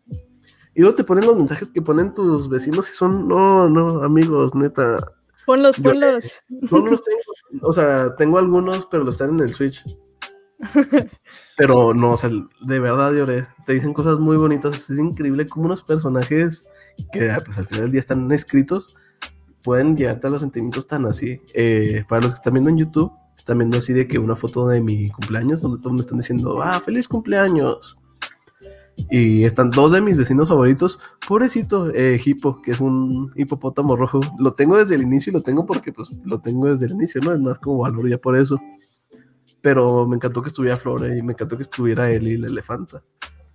[0.75, 4.53] Y luego te ponen los mensajes que ponen tus vecinos y son, no, no, amigos,
[4.53, 4.99] neta.
[5.45, 6.43] Ponlos, ponlos.
[6.49, 9.83] No los tengo, o sea, tengo algunos, pero los están en el Switch.
[11.55, 13.47] Pero no, o sea, de verdad lloré.
[13.65, 14.89] Te dicen cosas muy bonitas.
[14.89, 16.67] Es increíble como unos personajes
[17.11, 18.95] que pues, al final del día están escritos
[19.67, 21.41] pueden llevarte a los sentimientos tan así.
[21.53, 24.67] Eh, para los que están viendo en YouTube, están viendo así de que una foto
[24.67, 27.97] de mi cumpleaños donde todos me están diciendo, ah, feliz cumpleaños.
[29.11, 30.99] Y están dos de mis vecinos favoritos.
[31.27, 34.19] Pobrecito, eh, Hippo, que es un hipopótamo rojo.
[34.39, 37.21] Lo tengo desde el inicio y lo tengo porque pues lo tengo desde el inicio,
[37.21, 37.31] ¿no?
[37.31, 38.59] Es más como valor ya por eso.
[39.61, 43.03] Pero me encantó que estuviera Flora y me encantó que estuviera él y la elefanta.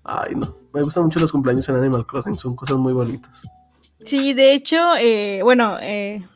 [0.04, 0.54] Ay, no.
[0.72, 3.42] Me gustan mucho los cumpleaños en Animal Crossing, son cosas muy bonitas.
[4.04, 6.26] Sí, de hecho, eh, bueno, eh,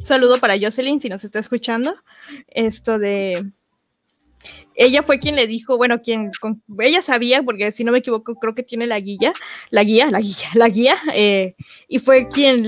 [0.00, 1.94] saludo para Jocelyn si nos está escuchando.
[2.48, 3.44] Esto de
[4.78, 6.30] ella fue quien le dijo, bueno, quien,
[6.78, 9.32] ella sabía, porque si no me equivoco, creo que tiene la guía,
[9.70, 11.56] la guía, la guía, la guía, eh,
[11.88, 12.64] y fue quien,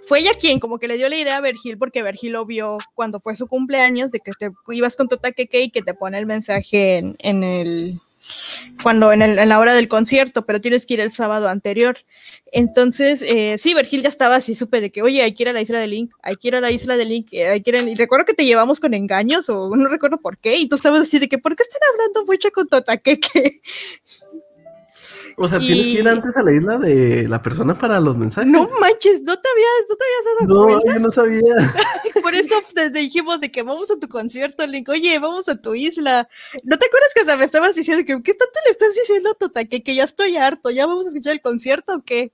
[0.00, 2.78] fue ella quien como que le dio la idea a Vergil, porque Vergil lo vio
[2.94, 6.18] cuando fue su cumpleaños, de que te ibas con tu taqueque y que te pone
[6.18, 8.00] el mensaje en el,
[8.82, 11.96] cuando en, el, en, la hora del concierto, pero tienes que ir el sábado anterior.
[12.52, 15.52] Entonces, eh, sí, Vergil ya estaba así súper de que, oye, hay que ir a
[15.52, 17.76] la isla de Link, hay que ir a la isla de Link, hay que ir
[17.76, 17.82] a...
[17.82, 21.00] y recuerdo que te llevamos con engaños o no recuerdo por qué, y tú estabas
[21.00, 23.60] así de que, ¿por qué están hablando mucho con Totaqueque?
[25.36, 28.50] O sea, tienes que ir antes a la isla de la persona para los mensajes.
[28.50, 30.94] No manches, no te habías, no te habías dado no, cuenta.
[30.94, 31.74] yo no sabía.
[32.22, 34.88] Por eso te dijimos de que vamos a tu concierto, Link.
[34.88, 36.28] Oye, vamos a tu isla.
[36.62, 39.34] ¿No te acuerdas que hasta me estabas diciendo que qué tanto le estás diciendo a
[39.34, 39.82] Totaque?
[39.82, 42.32] Que ya estoy harto, ¿ya vamos a escuchar el concierto o qué?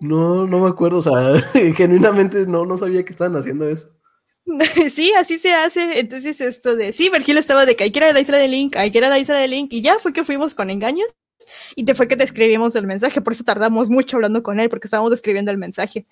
[0.00, 1.40] No, no me acuerdo, o sea,
[1.76, 3.90] genuinamente no, no sabía que estaban haciendo eso.
[4.92, 6.00] Sí, así se hace.
[6.00, 8.48] Entonces, esto de sí, Vergil estaba de que hay que ir a la isla de
[8.48, 10.70] Link, hay que ir a la isla de Link, y ya fue que fuimos con
[10.70, 11.06] engaños
[11.74, 14.68] y te fue que te escribimos el mensaje, por eso tardamos mucho hablando con él,
[14.68, 16.06] porque estábamos escribiendo el mensaje.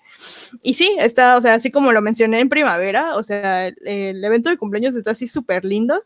[0.61, 4.49] Y sí, está, o sea, así como lo mencioné en primavera, o sea, el, evento
[4.49, 6.03] de cumpleaños está así súper lindo.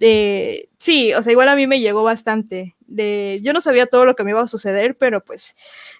[0.00, 2.76] Eh, sí, o sea, igual a mí me llegó bastante.
[2.86, 5.56] De, yo no sabía todo lo que me iba a suceder, pero pues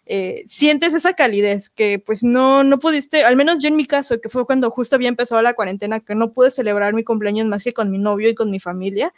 [0.07, 4.21] eh, sientes esa calidez que pues no, no pudiste, al menos yo en mi caso,
[4.21, 7.65] que fue cuando justo había empezado la cuarentena, que no pude celebrar mi cumpleaños más
[7.65, 9.13] que con mi novio y con mi familia,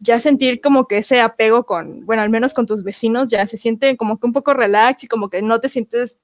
[0.00, 3.56] ya sentir como que ese apego con, bueno, al menos con tus vecinos, ya se
[3.58, 6.18] siente como que un poco relax y como que no te sientes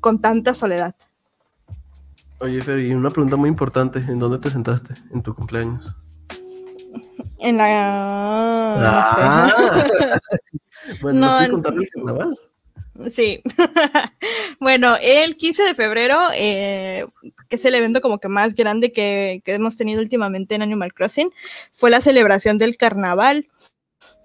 [0.00, 0.94] con tanta soledad.
[2.40, 5.94] Oye, Fer, y una pregunta muy importante, ¿en dónde te sentaste en tu cumpleaños?
[7.38, 7.66] En la...
[8.76, 9.48] Ah.
[9.64, 10.98] No sé.
[11.02, 12.40] bueno, No, ¿no en- contar el carnaval?
[13.10, 13.42] Sí.
[14.60, 17.06] bueno, el 15 de febrero, eh,
[17.48, 20.92] que es el evento como que más grande que, que hemos tenido últimamente en Animal
[20.92, 21.30] Crossing,
[21.72, 23.46] fue la celebración del carnaval.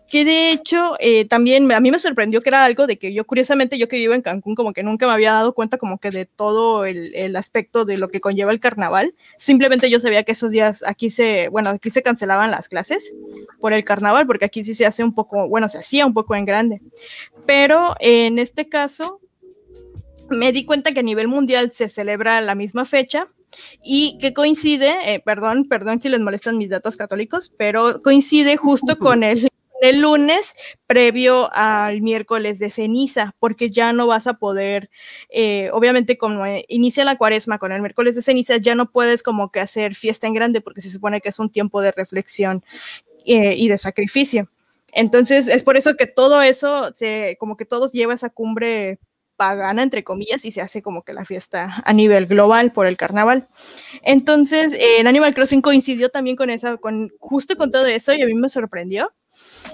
[0.10, 3.26] Que de hecho eh, también a mí me sorprendió que era algo de que yo,
[3.26, 6.12] curiosamente, yo que vivo en Cancún, como que nunca me había dado cuenta como que
[6.12, 9.14] de todo el, el aspecto de lo que conlleva el carnaval.
[9.38, 13.14] Simplemente yo sabía que esos días aquí se, bueno, aquí se cancelaban las clases
[13.60, 16.36] por el carnaval, porque aquí sí se hace un poco, bueno, se hacía un poco
[16.36, 16.82] en grande
[17.48, 19.22] pero en este caso
[20.30, 23.28] me di cuenta que a nivel mundial se celebra la misma fecha
[23.82, 28.98] y que coincide, eh, perdón, perdón si les molestan mis datos católicos, pero coincide justo
[29.00, 29.48] con el,
[29.82, 30.56] el lunes
[30.88, 34.90] previo al miércoles de ceniza, porque ya no vas a poder,
[35.30, 39.24] eh, obviamente como eh, inicia la cuaresma con el miércoles de ceniza, ya no puedes
[39.24, 42.64] como que hacer fiesta en grande, porque se supone que es un tiempo de reflexión
[43.26, 44.50] eh, y de sacrificio.
[44.94, 49.00] Entonces, es por eso que todo eso, se, como que todos lleva esa cumbre
[49.38, 52.98] pagana, entre comillas, y se hace como que la fiesta a nivel global por el
[52.98, 53.48] carnaval.
[54.02, 58.26] Entonces, eh, Animal Crossing coincidió también con esa, con, justo con todo eso, y a
[58.26, 59.14] mí me sorprendió.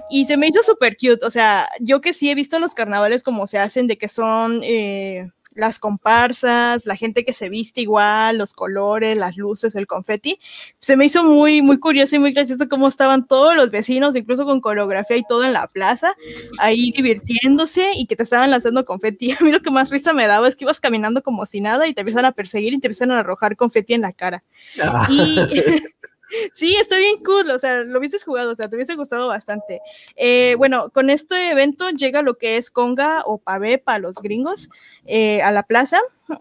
[0.09, 3.23] Y se me hizo súper cute, o sea, yo que sí he visto los carnavales
[3.23, 8.37] como se hacen, de que son eh, las comparsas, la gente que se viste igual,
[8.37, 10.39] los colores, las luces, el confeti.
[10.79, 14.45] Se me hizo muy, muy curioso y muy gracioso cómo estaban todos los vecinos, incluso
[14.45, 16.15] con coreografía y todo en la plaza,
[16.59, 19.31] ahí divirtiéndose y que te estaban lanzando confeti.
[19.39, 21.87] A mí lo que más risa me daba es que ibas caminando como si nada
[21.87, 24.43] y te empiezan a perseguir y te empiezan a arrojar confeti en la cara.
[24.81, 25.37] Ah, Y,
[26.53, 29.81] Sí, está bien cool, o sea, lo hubieses jugado, o sea, te hubiese gustado bastante.
[30.15, 34.69] Eh, bueno, con este evento llega lo que es conga o pavé para los gringos
[35.05, 35.99] eh, a la plaza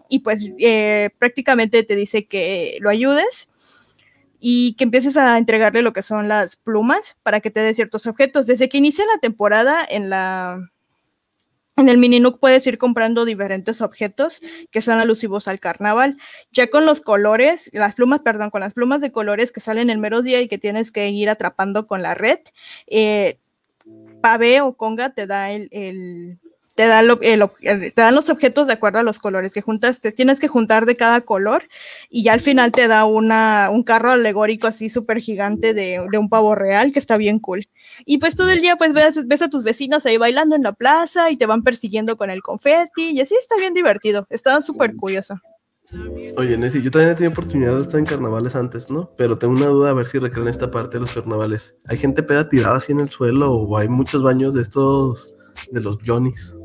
[0.09, 3.49] y pues eh, prácticamente te dice que lo ayudes
[4.39, 8.07] y que empieces a entregarle lo que son las plumas para que te dé ciertos
[8.07, 8.47] objetos.
[8.47, 10.72] Desde que inicia la temporada en la
[11.75, 14.41] en el mini Nook puedes ir comprando diferentes objetos
[14.71, 16.17] que son alusivos al carnaval.
[16.51, 19.97] Ya con los colores, las plumas, perdón, con las plumas de colores que salen el
[19.97, 22.39] mero día y que tienes que ir atrapando con la red,
[22.87, 23.39] eh,
[24.21, 26.39] Pave o Conga te da el,
[26.75, 30.39] te, da te dan los objetos de acuerdo a los colores que juntas, te tienes
[30.39, 31.63] que juntar de cada color
[32.09, 36.17] y ya al final te da una, un carro alegórico así súper gigante de, de,
[36.17, 37.65] un pavo real que está bien cool.
[38.05, 40.73] Y pues todo el día pues ves, ves, a tus vecinos ahí bailando en la
[40.73, 44.95] plaza y te van persiguiendo con el confeti y así está bien divertido, está súper
[44.95, 45.39] curioso.
[46.37, 49.11] Oye, Nessie, yo también he tenido oportunidad de estar en carnavales antes, ¿no?
[49.15, 51.75] Pero tengo una duda a ver si recrean esta parte de los carnavales.
[51.87, 55.35] ¿Hay gente peda tirada así en el suelo o hay muchos baños de estos,
[55.71, 56.55] de los Johnnies?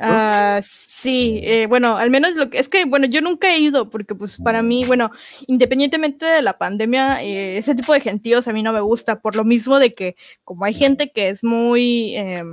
[0.00, 3.90] Uh, sí, eh, bueno, al menos lo que es que, bueno, yo nunca he ido
[3.90, 5.10] porque pues para mí, bueno,
[5.48, 9.34] independientemente de la pandemia, eh, ese tipo de gentíos a mí no me gusta, por
[9.34, 12.44] lo mismo de que como hay gente que es muy, eh,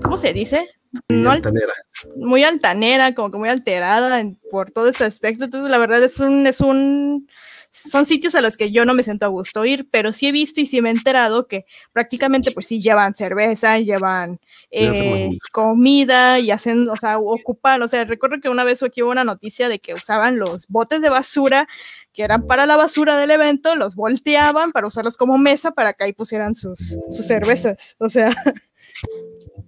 [0.00, 0.68] ¿cómo se dice?
[1.08, 1.72] Muy altanera.
[2.16, 6.46] Muy altanera, como que muy alterada por todo ese aspecto, entonces la verdad es un,
[6.46, 7.28] es un
[7.70, 10.32] son sitios a los que yo no me siento a gusto ir, pero sí he
[10.32, 14.38] visto y sí me he enterado que prácticamente pues sí llevan cerveza, llevan
[14.70, 19.12] eh, comida y hacen, o sea, ocupan, o sea, recuerdo que una vez aquí hubo
[19.12, 21.68] una noticia de que usaban los botes de basura
[22.12, 26.04] que eran para la basura del evento, los volteaban para usarlos como mesa para que
[26.04, 28.32] ahí pusieran sus, sus cervezas, o sea...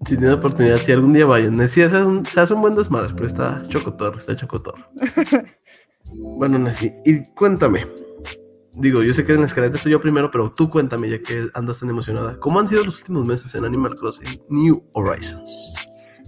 [0.05, 1.57] Si tiene oportunidad, si algún día vayan.
[1.69, 4.75] Sí, se hace un, se hace un buen desmadre, pero está chocotor, está chocotor.
[6.15, 7.87] Bueno, Nessie, y cuéntame.
[8.75, 11.47] Digo, yo sé que en la escaleta estoy yo primero, pero tú cuéntame, ya que
[11.55, 12.39] andas tan emocionada.
[12.41, 15.75] ¿Cómo han sido los últimos meses en Animal Crossing New Horizons?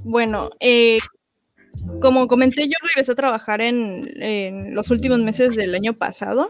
[0.05, 0.99] Bueno, eh,
[2.01, 6.49] como comenté, yo regresé a trabajar en, en, los últimos meses del año pasado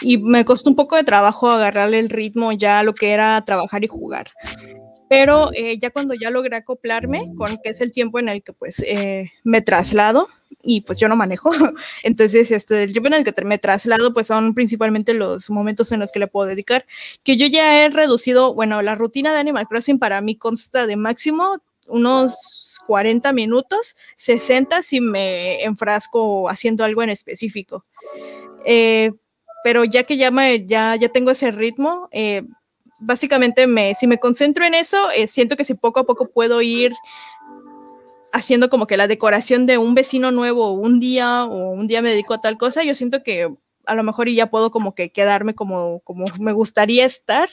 [0.00, 3.44] y me costó un poco de trabajo agarrarle el ritmo ya a lo que era
[3.44, 4.30] trabajar y jugar
[5.12, 8.54] pero eh, ya cuando ya logré acoplarme con que es el tiempo en el que
[8.54, 10.26] pues eh, me traslado
[10.62, 11.50] y pues yo no manejo,
[12.02, 16.00] entonces este, el tiempo en el que me traslado pues son principalmente los momentos en
[16.00, 16.86] los que le puedo dedicar,
[17.24, 20.96] que yo ya he reducido, bueno, la rutina de Animal Crossing para mí consta de
[20.96, 21.58] máximo
[21.88, 27.84] unos 40 minutos, 60 si me enfrasco haciendo algo en específico.
[28.64, 29.12] Eh,
[29.62, 32.44] pero ya que ya, me, ya, ya tengo ese ritmo, eh,
[33.02, 36.62] básicamente me, si me concentro en eso, eh, siento que si poco a poco puedo
[36.62, 36.94] ir
[38.32, 42.10] haciendo como que la decoración de un vecino nuevo un día o un día me
[42.10, 43.52] dedico a tal cosa, yo siento que
[43.84, 47.48] a lo mejor ya puedo como que quedarme como, como me gustaría estar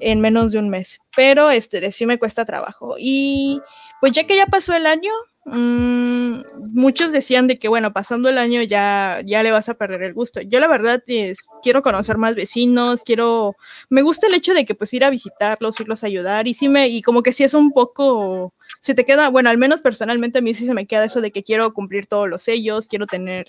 [0.00, 2.96] en menos de un mes, pero este sí me cuesta trabajo.
[2.98, 3.60] Y
[4.00, 5.12] pues ya que ya pasó el año,
[5.46, 6.40] mmm,
[6.72, 10.14] muchos decían de que, bueno, pasando el año ya, ya le vas a perder el
[10.14, 10.40] gusto.
[10.42, 13.56] Yo la verdad es, quiero conocer más vecinos, quiero,
[13.88, 16.68] me gusta el hecho de que pues ir a visitarlos, irlos a ayudar y sí
[16.68, 20.38] me, y como que sí es un poco, se te queda, bueno, al menos personalmente
[20.40, 23.06] a mí sí se me queda eso de que quiero cumplir todos los sellos, quiero
[23.06, 23.46] tener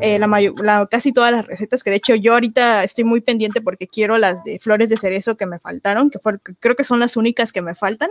[0.00, 3.88] eh, la casi todas las recetas, que de hecho yo ahorita estoy muy pendiente porque
[3.88, 7.16] quiero las de flores de cerezo que me faltaron, que fue, creo que son las
[7.16, 8.10] únicas que me faltan.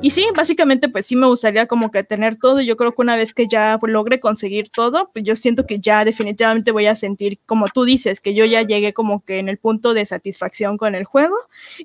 [0.00, 2.60] Y sí, básicamente pues sí me gustaría como que tener todo.
[2.60, 6.04] Yo creo que una vez que ya logre conseguir todo, pues yo siento que ya
[6.04, 9.58] definitivamente voy a sentir, como tú dices, que yo ya llegué como que en el
[9.58, 11.36] punto de satisfacción con el juego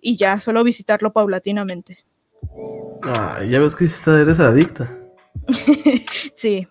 [0.02, 2.06] y ya solo visitarlo paulatinamente.
[3.04, 5.00] Ah, ya ves que eres adicta.
[6.36, 6.68] sí.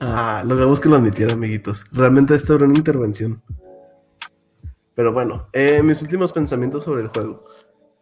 [0.00, 1.84] Ah, logramos que lo admitiera, amiguitos.
[1.92, 3.40] Realmente esto era una intervención.
[4.94, 7.46] Pero bueno, eh, mis últimos pensamientos sobre el juego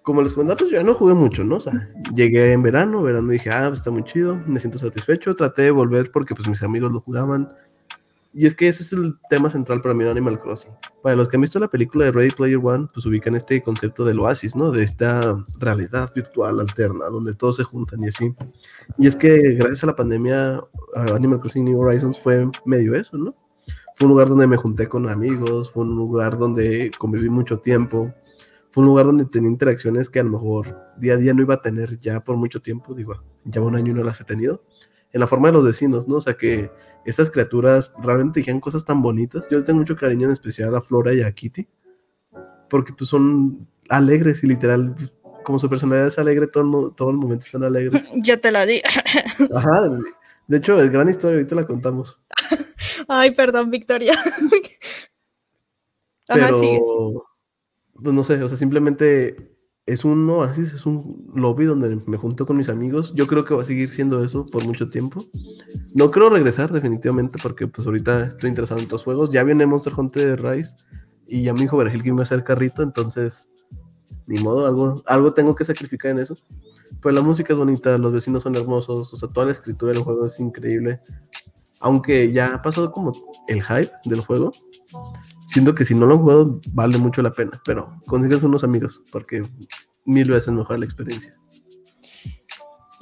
[0.02, 1.56] como les contaba, pues yo ya no jugué mucho, ¿no?
[1.56, 5.36] O sea, llegué en verano, verano dije, ah, pues está muy chido, me siento satisfecho,
[5.36, 7.50] traté de volver porque pues mis amigos lo jugaban.
[8.32, 10.70] Y es que eso es el tema central para mí en Animal Crossing.
[11.02, 14.04] Para los que han visto la película de Ready Player One, pues ubican este concepto
[14.04, 14.70] del oasis, ¿no?
[14.70, 18.32] De esta realidad virtual alterna, donde todos se juntan y así.
[18.98, 20.60] Y es que gracias a la pandemia,
[20.94, 23.34] Animal Crossing New Horizons fue medio eso, ¿no?
[23.96, 28.14] Fue un lugar donde me junté con amigos, fue un lugar donde conviví mucho tiempo,
[28.70, 31.54] fue un lugar donde tenía interacciones que a lo mejor día a día no iba
[31.54, 34.62] a tener ya por mucho tiempo, digo, ya un año no las he tenido,
[35.12, 36.16] en la forma de los vecinos, ¿no?
[36.16, 36.70] O sea que
[37.04, 39.48] estas criaturas realmente dijeron cosas tan bonitas.
[39.50, 41.66] Yo tengo mucho cariño en especial a Flora y a Kitty,
[42.68, 44.94] porque pues son alegres y literal,
[45.44, 48.02] como su personalidad es alegre, todo, todo el momento están alegres.
[48.22, 48.82] Ya te la di.
[49.54, 49.88] Ajá,
[50.46, 52.18] de hecho, es gran historia, ahorita la contamos.
[53.08, 54.14] Ay, perdón, Victoria.
[56.26, 57.29] Pero,
[58.02, 59.56] pues no sé, o sea, simplemente
[59.86, 63.12] es un oasis, es un lobby donde me junto con mis amigos.
[63.14, 65.24] Yo creo que va a seguir siendo eso por mucho tiempo.
[65.94, 69.30] No creo regresar definitivamente porque pues ahorita estoy interesado en otros juegos.
[69.30, 70.76] Ya viene Monster Hunter Rise
[71.26, 73.48] y ya me dijo Vergil que me hacer carrito, entonces
[74.26, 76.36] ni modo, algo, algo tengo que sacrificar en eso.
[77.02, 80.02] Pues la música es bonita, los vecinos son hermosos, o sea, toda la escritura del
[80.02, 81.00] juego es increíble.
[81.80, 83.12] Aunque ya pasó como
[83.48, 84.52] el hype del juego,
[85.50, 89.02] siento que si no lo han jugado vale mucho la pena, pero consigues unos amigos
[89.10, 89.42] porque
[90.04, 91.34] mil veces mejor la experiencia.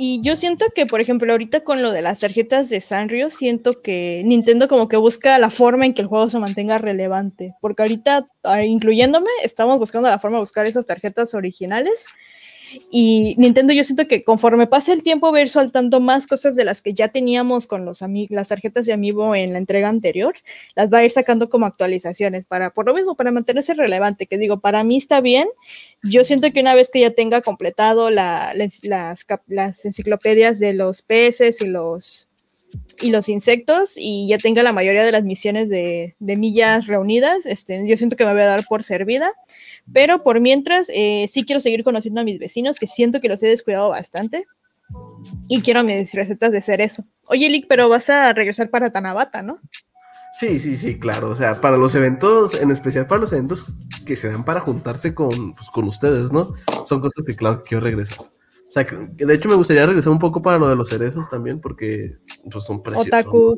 [0.00, 3.82] Y yo siento que, por ejemplo, ahorita con lo de las tarjetas de Sanrio, siento
[3.82, 7.56] que Nintendo como que busca la forma en que el juego se mantenga relevante.
[7.60, 12.06] Porque ahorita, ah, incluyéndome, estamos buscando la forma de buscar esas tarjetas originales
[12.90, 16.56] y Nintendo yo siento que conforme pase el tiempo va a ir soltando más cosas
[16.56, 20.34] de las que ya teníamos con los las tarjetas de Amiibo en la entrega anterior,
[20.74, 24.38] las va a ir sacando como actualizaciones para, por lo mismo, para mantenerse relevante, que
[24.38, 25.48] digo, para mí está bien.
[26.02, 31.60] Yo siento que una vez que ya tenga completado las, las enciclopedias de los peces
[31.60, 32.27] y los
[33.00, 37.46] y los insectos y ya tenga la mayoría de las misiones de, de millas reunidas,
[37.46, 39.32] este, yo siento que me voy a dar por servida.
[39.92, 43.42] Pero por mientras, eh, sí quiero seguir conociendo a mis vecinos, que siento que los
[43.42, 44.46] he descuidado bastante.
[45.48, 47.04] Y quiero mis recetas de hacer eso.
[47.26, 49.58] Oye, Lick, pero vas a regresar para Tanabata, ¿no?
[50.38, 51.30] Sí, sí, sí, claro.
[51.30, 53.66] O sea, para los eventos, en especial para los eventos
[54.04, 56.54] que se dan para juntarse con, pues, con ustedes, ¿no?
[56.84, 58.26] Son cosas que, claro, que quiero regresar.
[58.68, 61.58] O sea, de hecho me gustaría regresar un poco para lo de los cerezos también,
[61.60, 62.18] porque
[62.50, 63.08] pues, son preciosos.
[63.08, 63.56] Otaku.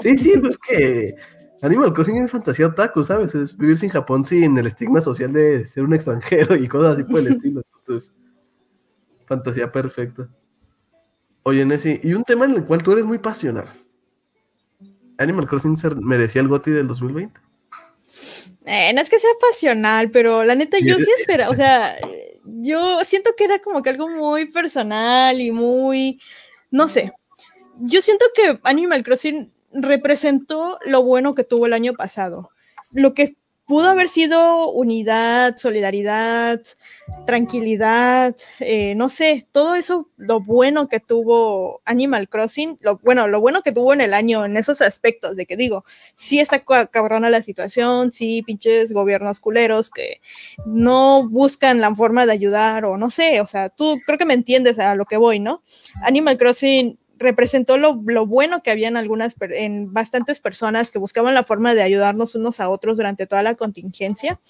[0.00, 1.14] Sí, sí, pues que
[1.62, 3.34] Animal Crossing es fantasía otaku, ¿sabes?
[3.34, 7.04] Es vivir sin Japón sin el estigma social de ser un extranjero y cosas así
[7.04, 7.62] por el estilo.
[7.78, 8.12] Entonces,
[9.26, 10.28] fantasía perfecta.
[11.44, 13.68] Oye, Nessie, y un tema en el cual tú eres muy pasional.
[15.18, 17.40] ¿Animal Crossing merecía el GOTI del 2020?
[18.66, 21.96] Eh, no es que sea pasional, pero la neta yo sí espero, o sea,
[22.60, 26.20] yo siento que era como que algo muy personal y muy,
[26.70, 27.12] no sé,
[27.80, 32.50] yo siento que Animal Crossing representó lo bueno que tuvo el año pasado.
[32.92, 33.36] Lo que
[33.68, 36.58] pudo haber sido unidad, solidaridad,
[37.26, 43.42] tranquilidad, eh, no sé, todo eso, lo bueno que tuvo Animal Crossing, lo bueno, lo
[43.42, 45.84] bueno que tuvo en el año en esos aspectos, de que digo,
[46.14, 50.22] sí está cabrona la situación, sí pinches gobiernos culeros que
[50.64, 54.34] no buscan la forma de ayudar o no sé, o sea, tú creo que me
[54.34, 55.62] entiendes a lo que voy, ¿no?
[56.02, 57.94] Animal Crossing representó lo,
[58.26, 62.60] bueno que había en algunas, en bastantes personas que buscaban la forma de ayudarnos unos
[62.60, 64.40] a otros durante toda la contingencia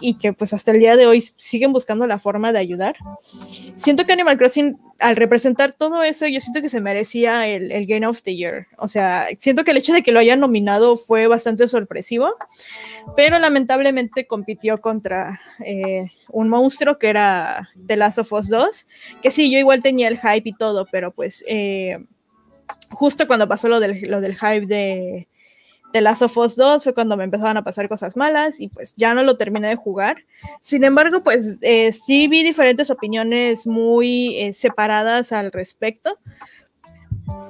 [0.00, 2.96] y que pues hasta el día de hoy siguen buscando la forma de ayudar.
[3.76, 7.86] Siento que Animal Crossing, al representar todo eso, yo siento que se merecía el, el
[7.86, 8.66] Game of the Year.
[8.78, 12.34] O sea, siento que el hecho de que lo hayan nominado fue bastante sorpresivo,
[13.16, 18.86] pero lamentablemente compitió contra eh, un monstruo que era The Last of Us 2,
[19.22, 21.44] que sí, yo igual tenía el hype y todo, pero pues...
[21.48, 21.98] Eh,
[22.90, 25.28] justo cuando pasó lo del, lo del hype de,
[25.92, 28.94] de Last of Us 2 fue cuando me empezaban a pasar cosas malas y pues
[28.96, 30.24] ya no lo terminé de jugar.
[30.60, 36.18] Sin embargo, pues eh, sí vi diferentes opiniones muy eh, separadas al respecto.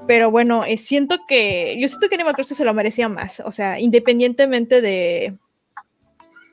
[0.07, 3.51] Pero bueno, eh, siento que yo siento que Animal Crossing se lo merecía más, o
[3.51, 5.39] sea, independientemente de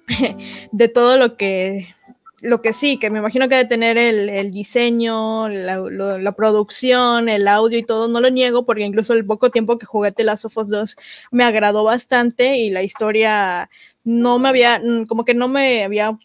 [0.72, 1.94] de todo lo que
[2.42, 7.78] lo que sí, que me imagino que de tener el, diseño, la, producción, el audio
[7.78, 10.58] y todo, no lo niego, porque incluso el poco tiempo que jugué The Last of
[10.58, 10.96] Us 2
[11.32, 13.70] me agradó bastante y la historia
[14.04, 16.18] no me había, mm, como que no me había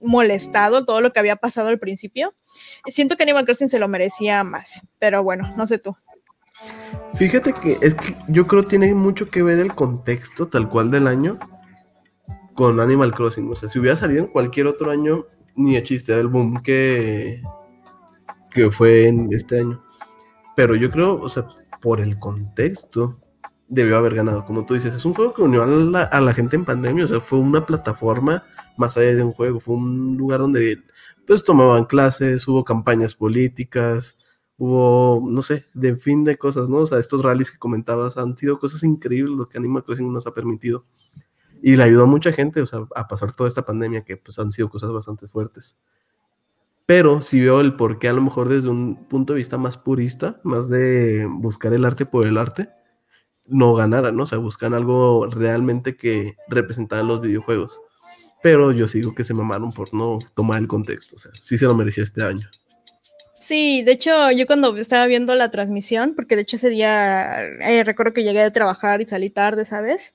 [0.00, 2.34] molestado todo lo que había pasado al principio.
[2.86, 5.96] Siento que Animal Crossing se lo merecía más, pero bueno, no sé tú.
[7.14, 11.06] Fíjate que es que yo creo tiene mucho que ver el contexto tal cual del
[11.06, 11.38] año
[12.54, 13.50] con Animal Crossing.
[13.50, 15.24] O sea, si hubiera salido en cualquier otro año,
[15.56, 17.42] ni de chiste, era el boom que,
[18.52, 19.82] que fue en este año.
[20.56, 21.46] Pero yo creo, o sea,
[21.82, 23.18] por el contexto,
[23.68, 24.44] debió haber ganado.
[24.44, 27.20] Como tú dices, es un juego que unió a la, gente en pandemia, o sea,
[27.20, 28.42] fue una plataforma
[28.78, 30.78] más allá de un juego, fue un lugar donde
[31.26, 34.16] pues tomaban clases, hubo campañas políticas,
[34.58, 36.78] hubo, no sé, de fin de cosas, ¿no?
[36.78, 40.26] O sea, estos rallies que comentabas han sido cosas increíbles lo que Animal Crossing nos
[40.26, 40.84] ha permitido
[41.66, 44.38] y le ayudó a mucha gente o sea, a pasar toda esta pandemia que pues
[44.38, 45.78] han sido cosas bastante fuertes.
[46.84, 49.78] Pero si veo el por qué a lo mejor desde un punto de vista más
[49.78, 52.68] purista, más de buscar el arte por el arte,
[53.46, 54.24] no ganara, ¿no?
[54.24, 57.80] O sea, buscan algo realmente que representara los videojuegos.
[58.42, 61.64] Pero yo sigo que se mamaron por no tomar el contexto, o sea, sí se
[61.64, 62.46] lo merecía este año.
[63.44, 67.84] Sí, de hecho, yo cuando estaba viendo la transmisión, porque de hecho ese día eh,
[67.84, 70.14] recuerdo que llegué a trabajar y salí tarde, ¿sabes?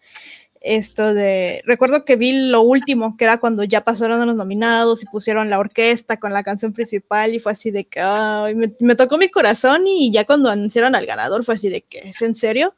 [0.61, 5.05] Esto de, recuerdo que vi lo último, que era cuando ya pasaron los nominados y
[5.05, 8.01] pusieron la orquesta con la canción principal y fue así de que
[8.79, 12.21] me, tocó mi corazón y ya cuando anunciaron al ganador fue así de que es
[12.21, 12.75] en serio.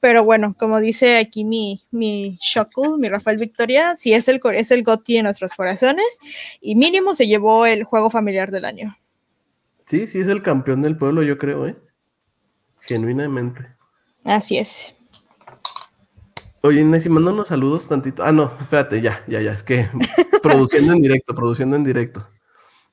[0.00, 2.38] Pero bueno, como dice aquí mi, mi
[2.98, 6.18] mi Rafael Victoria, sí es el, es el en nuestros corazones
[6.60, 8.96] y mínimo se llevó el juego familiar del año.
[9.86, 11.76] Sí, sí es el campeón del pueblo, yo creo, ¿eh?
[12.82, 13.66] Genuinamente.
[14.24, 14.94] Así es.
[16.62, 18.24] Oye, Nessie, manda unos saludos tantito.
[18.24, 19.52] Ah, no, espérate, ya, ya, ya.
[19.52, 19.88] Es que
[20.42, 22.26] produciendo en directo, produciendo en directo.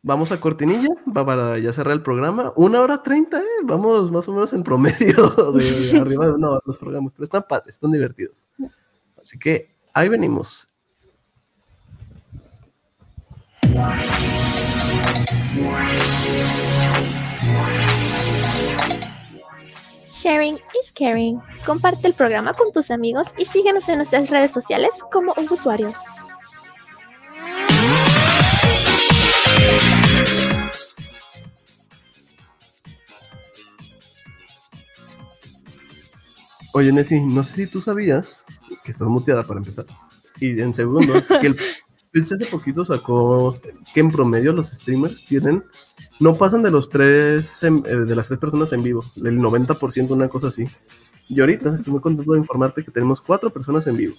[0.04, 2.54] Vamos a cortinilla para ya cerrar el programa.
[2.56, 3.64] Una hora treinta, ¿eh?
[3.64, 7.74] Vamos más o menos en promedio de, arriba de no, los programas, pero están padres,
[7.74, 8.46] están divertidos.
[9.20, 10.68] Así que ahí venimos.
[20.26, 21.40] Sharing is caring.
[21.68, 25.94] Comparte el programa con tus amigos y síguenos en nuestras redes sociales como usuarios.
[36.74, 38.36] Oye, Nessie, no sé si tú sabías
[38.84, 39.86] que estás muteada para empezar.
[40.40, 41.56] Y en segundo, que el
[42.16, 43.60] Twitch hace poquito sacó
[43.94, 45.66] que en promedio los streamers tienen,
[46.22, 50.30] no pasan de los tres, eh, de las tres personas en vivo, del 90%, una
[50.30, 50.66] cosa así.
[51.28, 54.16] Y ahorita estoy muy contento de informarte que tenemos cuatro personas en vivo.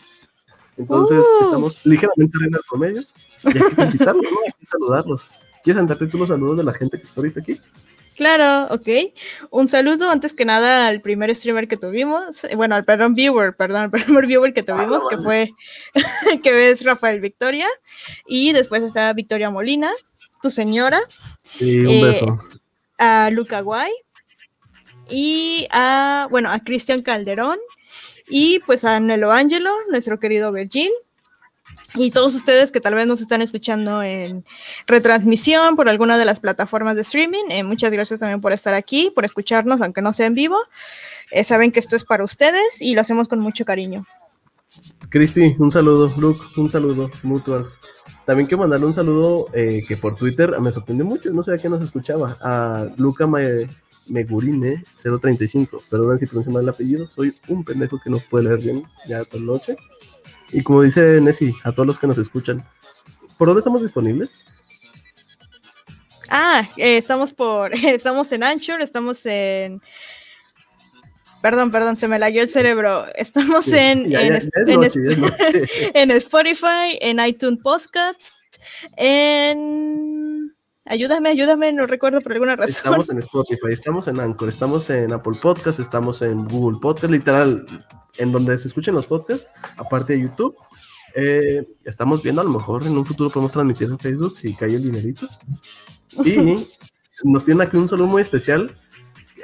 [0.76, 1.44] Entonces, uh.
[1.44, 3.00] estamos ligeramente en el promedio.
[3.44, 4.38] Y hay que felicitarlos, ¿no?
[4.44, 5.28] Hay que saludarlos.
[5.64, 7.58] ¿Quieres sentarte tú los saludos de la gente que está ahorita aquí?
[8.16, 8.88] Claro, ok.
[9.50, 13.54] Un saludo antes que nada al primer streamer que tuvimos, eh, bueno, al perdón viewer,
[13.54, 15.52] perdón, al primer viewer que tuvimos, que fue,
[16.42, 17.66] que es Rafael Victoria,
[18.26, 19.92] y después está Victoria Molina,
[20.40, 20.98] tu señora.
[21.42, 22.38] Sí, un eh, beso.
[22.96, 23.92] A Luca Guay,
[25.10, 27.58] y a, bueno, a Cristian Calderón,
[28.30, 30.90] y pues a Nelo Angelo, nuestro querido Virgil,
[31.96, 34.44] y todos ustedes que tal vez nos están escuchando en
[34.86, 39.10] retransmisión por alguna de las plataformas de streaming, eh, muchas gracias también por estar aquí,
[39.14, 40.56] por escucharnos, aunque no sea en vivo.
[41.30, 44.04] Eh, saben que esto es para ustedes y lo hacemos con mucho cariño.
[45.08, 46.12] Crispy, un saludo.
[46.18, 47.10] Luke, un saludo.
[47.22, 47.78] Mutuals.
[48.24, 51.58] También quiero mandarle un saludo eh, que por Twitter me sorprendió mucho, no sé a
[51.58, 53.28] quién nos escuchaba, a Luca
[54.08, 55.82] Megurine 035.
[55.88, 59.18] Perdón si pronuncio mal el apellido, soy un pendejo que no puede leer bien ya
[59.18, 59.76] la noche.
[60.52, 62.64] Y como dice Nessie, a todos los que nos escuchan,
[63.36, 64.44] ¿por dónde estamos disponibles?
[66.28, 69.80] Ah, eh, estamos por, estamos en Anchor, estamos en
[71.46, 73.06] Perdón, perdón, se me lagueó el cerebro.
[73.14, 78.34] Estamos en, en, Spotify, en iTunes Podcasts,
[78.96, 80.35] en
[80.88, 82.76] Ayúdame, ayúdame, no recuerdo por alguna razón.
[82.76, 87.66] Estamos en Spotify, estamos en Anchor, estamos en Apple Podcasts, estamos en Google Podcast, literal,
[88.18, 90.56] en donde se escuchen los podcasts, aparte de YouTube.
[91.16, 94.74] Eh, estamos viendo, a lo mejor en un futuro podemos transmitir en Facebook si cae
[94.74, 95.28] el dinerito.
[96.24, 96.66] Y
[97.24, 98.70] nos piden aquí un saludo muy especial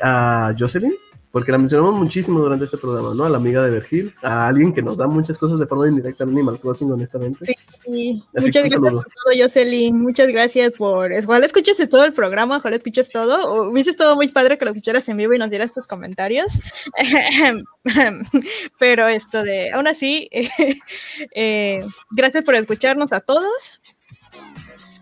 [0.03, 0.95] a Jocelyn,
[1.33, 3.25] porque la mencionamos muchísimo durante este programa, ¿no?
[3.25, 6.25] A la amiga de Vergil, a alguien que nos da muchas cosas de forma indirecta
[6.25, 7.39] en Animal Crossing, honestamente.
[7.87, 9.99] Sí, muchas gracias por todo, Jocelyn.
[9.99, 11.11] Muchas gracias por.
[11.11, 13.49] Ojalá escuches todo el programa, ojalá escuches todo.
[13.49, 16.61] O, hubiese estado muy padre que lo escucharas en vivo y nos dieras tus comentarios.
[18.79, 19.73] Pero esto de.
[19.73, 20.29] Aún así,
[21.35, 23.81] eh, gracias por escucharnos a todos.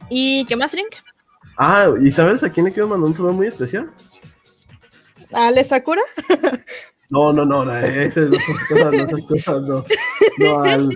[0.09, 0.95] ¿Y qué más, Drink?
[1.57, 3.91] Ah, ¿y sabes a quién le quiero mandar un saludo muy especial?
[5.33, 6.03] ¿Ale Sakura?
[7.11, 9.85] No, no, no, esas, cosas, no, esas cosas no.
[10.39, 10.89] No, al,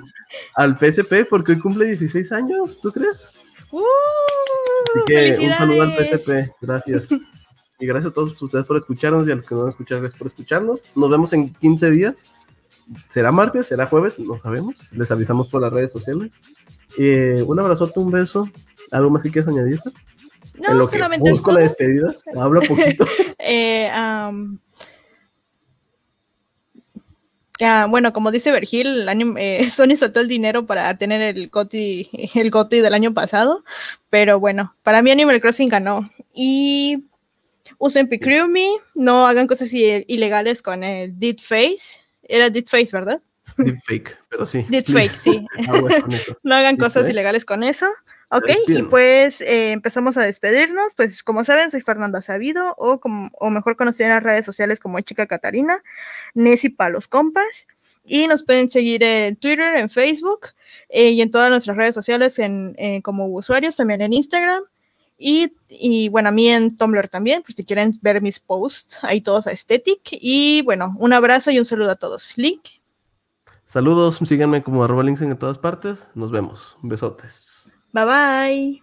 [0.55, 3.17] al PSP, porque hoy cumple 16 años, ¿tú crees?
[3.73, 3.83] Uh,
[4.95, 7.09] Así que un saludo al PSP, gracias.
[7.81, 10.19] Y gracias a todos ustedes por escucharnos y a los que no han escuchado, gracias
[10.19, 10.83] por escucharnos.
[10.95, 12.15] Nos vemos en 15 días.
[13.11, 13.67] ¿Será martes?
[13.67, 14.19] ¿Será jueves?
[14.19, 14.77] No sabemos.
[14.93, 16.31] Les avisamos por las redes sociales.
[16.97, 18.49] Eh, un abrazote, un beso.
[18.93, 19.81] ¿Algo más que quieras añadir?
[20.55, 21.31] No, lo solamente.
[21.31, 22.15] busco la despedida.
[22.37, 23.07] Habla poquito.
[23.39, 23.91] eh,
[27.89, 29.07] bueno, como dice Vergil,
[29.39, 33.65] eh, Sony soltó el dinero para tener el GOTI, el GOTI del año pasado,
[34.11, 36.11] pero bueno, para mí Animal Crossing ganó.
[36.35, 37.05] Y
[37.79, 42.01] usen Picrumi, no hagan cosas ilegales con el Dead Face.
[42.23, 43.21] Era Dead Face, ¿verdad?
[43.59, 44.65] Dead Fake, pero sí.
[44.69, 45.47] Dead Fake, sí.
[46.43, 47.87] no hagan cosas ilegales con eso.
[48.31, 50.95] Ok, y pues eh, empezamos a despedirnos.
[50.97, 54.81] Pues como saben, soy Fernanda Sabido, o, como, o mejor conocida en las redes sociales
[54.81, 55.83] como Chica Catarina,
[56.35, 57.67] Nessie para los compas.
[58.05, 60.49] Y nos pueden seguir en Twitter, en Facebook
[60.89, 64.63] eh, y en todas nuestras redes sociales en, eh, como usuarios, también en Instagram.
[65.17, 69.21] Y, y, bueno, a mí en Tumblr también, por si quieren ver mis posts, ahí
[69.21, 70.01] todos a Aesthetic.
[70.13, 72.37] Y bueno, un abrazo y un saludo a todos.
[72.37, 72.61] Link.
[73.65, 76.09] Saludos, síganme como arroba links en todas partes.
[76.15, 76.77] Nos vemos.
[76.83, 77.54] Besotes.
[77.95, 78.83] Bye bye.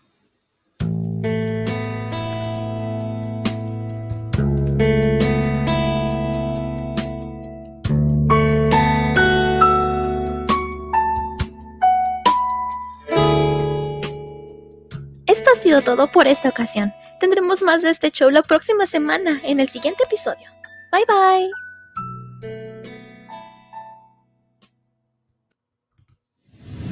[15.27, 16.93] Esto ha sido todo por esta ocasión.
[17.19, 20.47] Tendremos más de este show la próxima semana en el siguiente episodio.
[20.93, 21.60] Bye bye.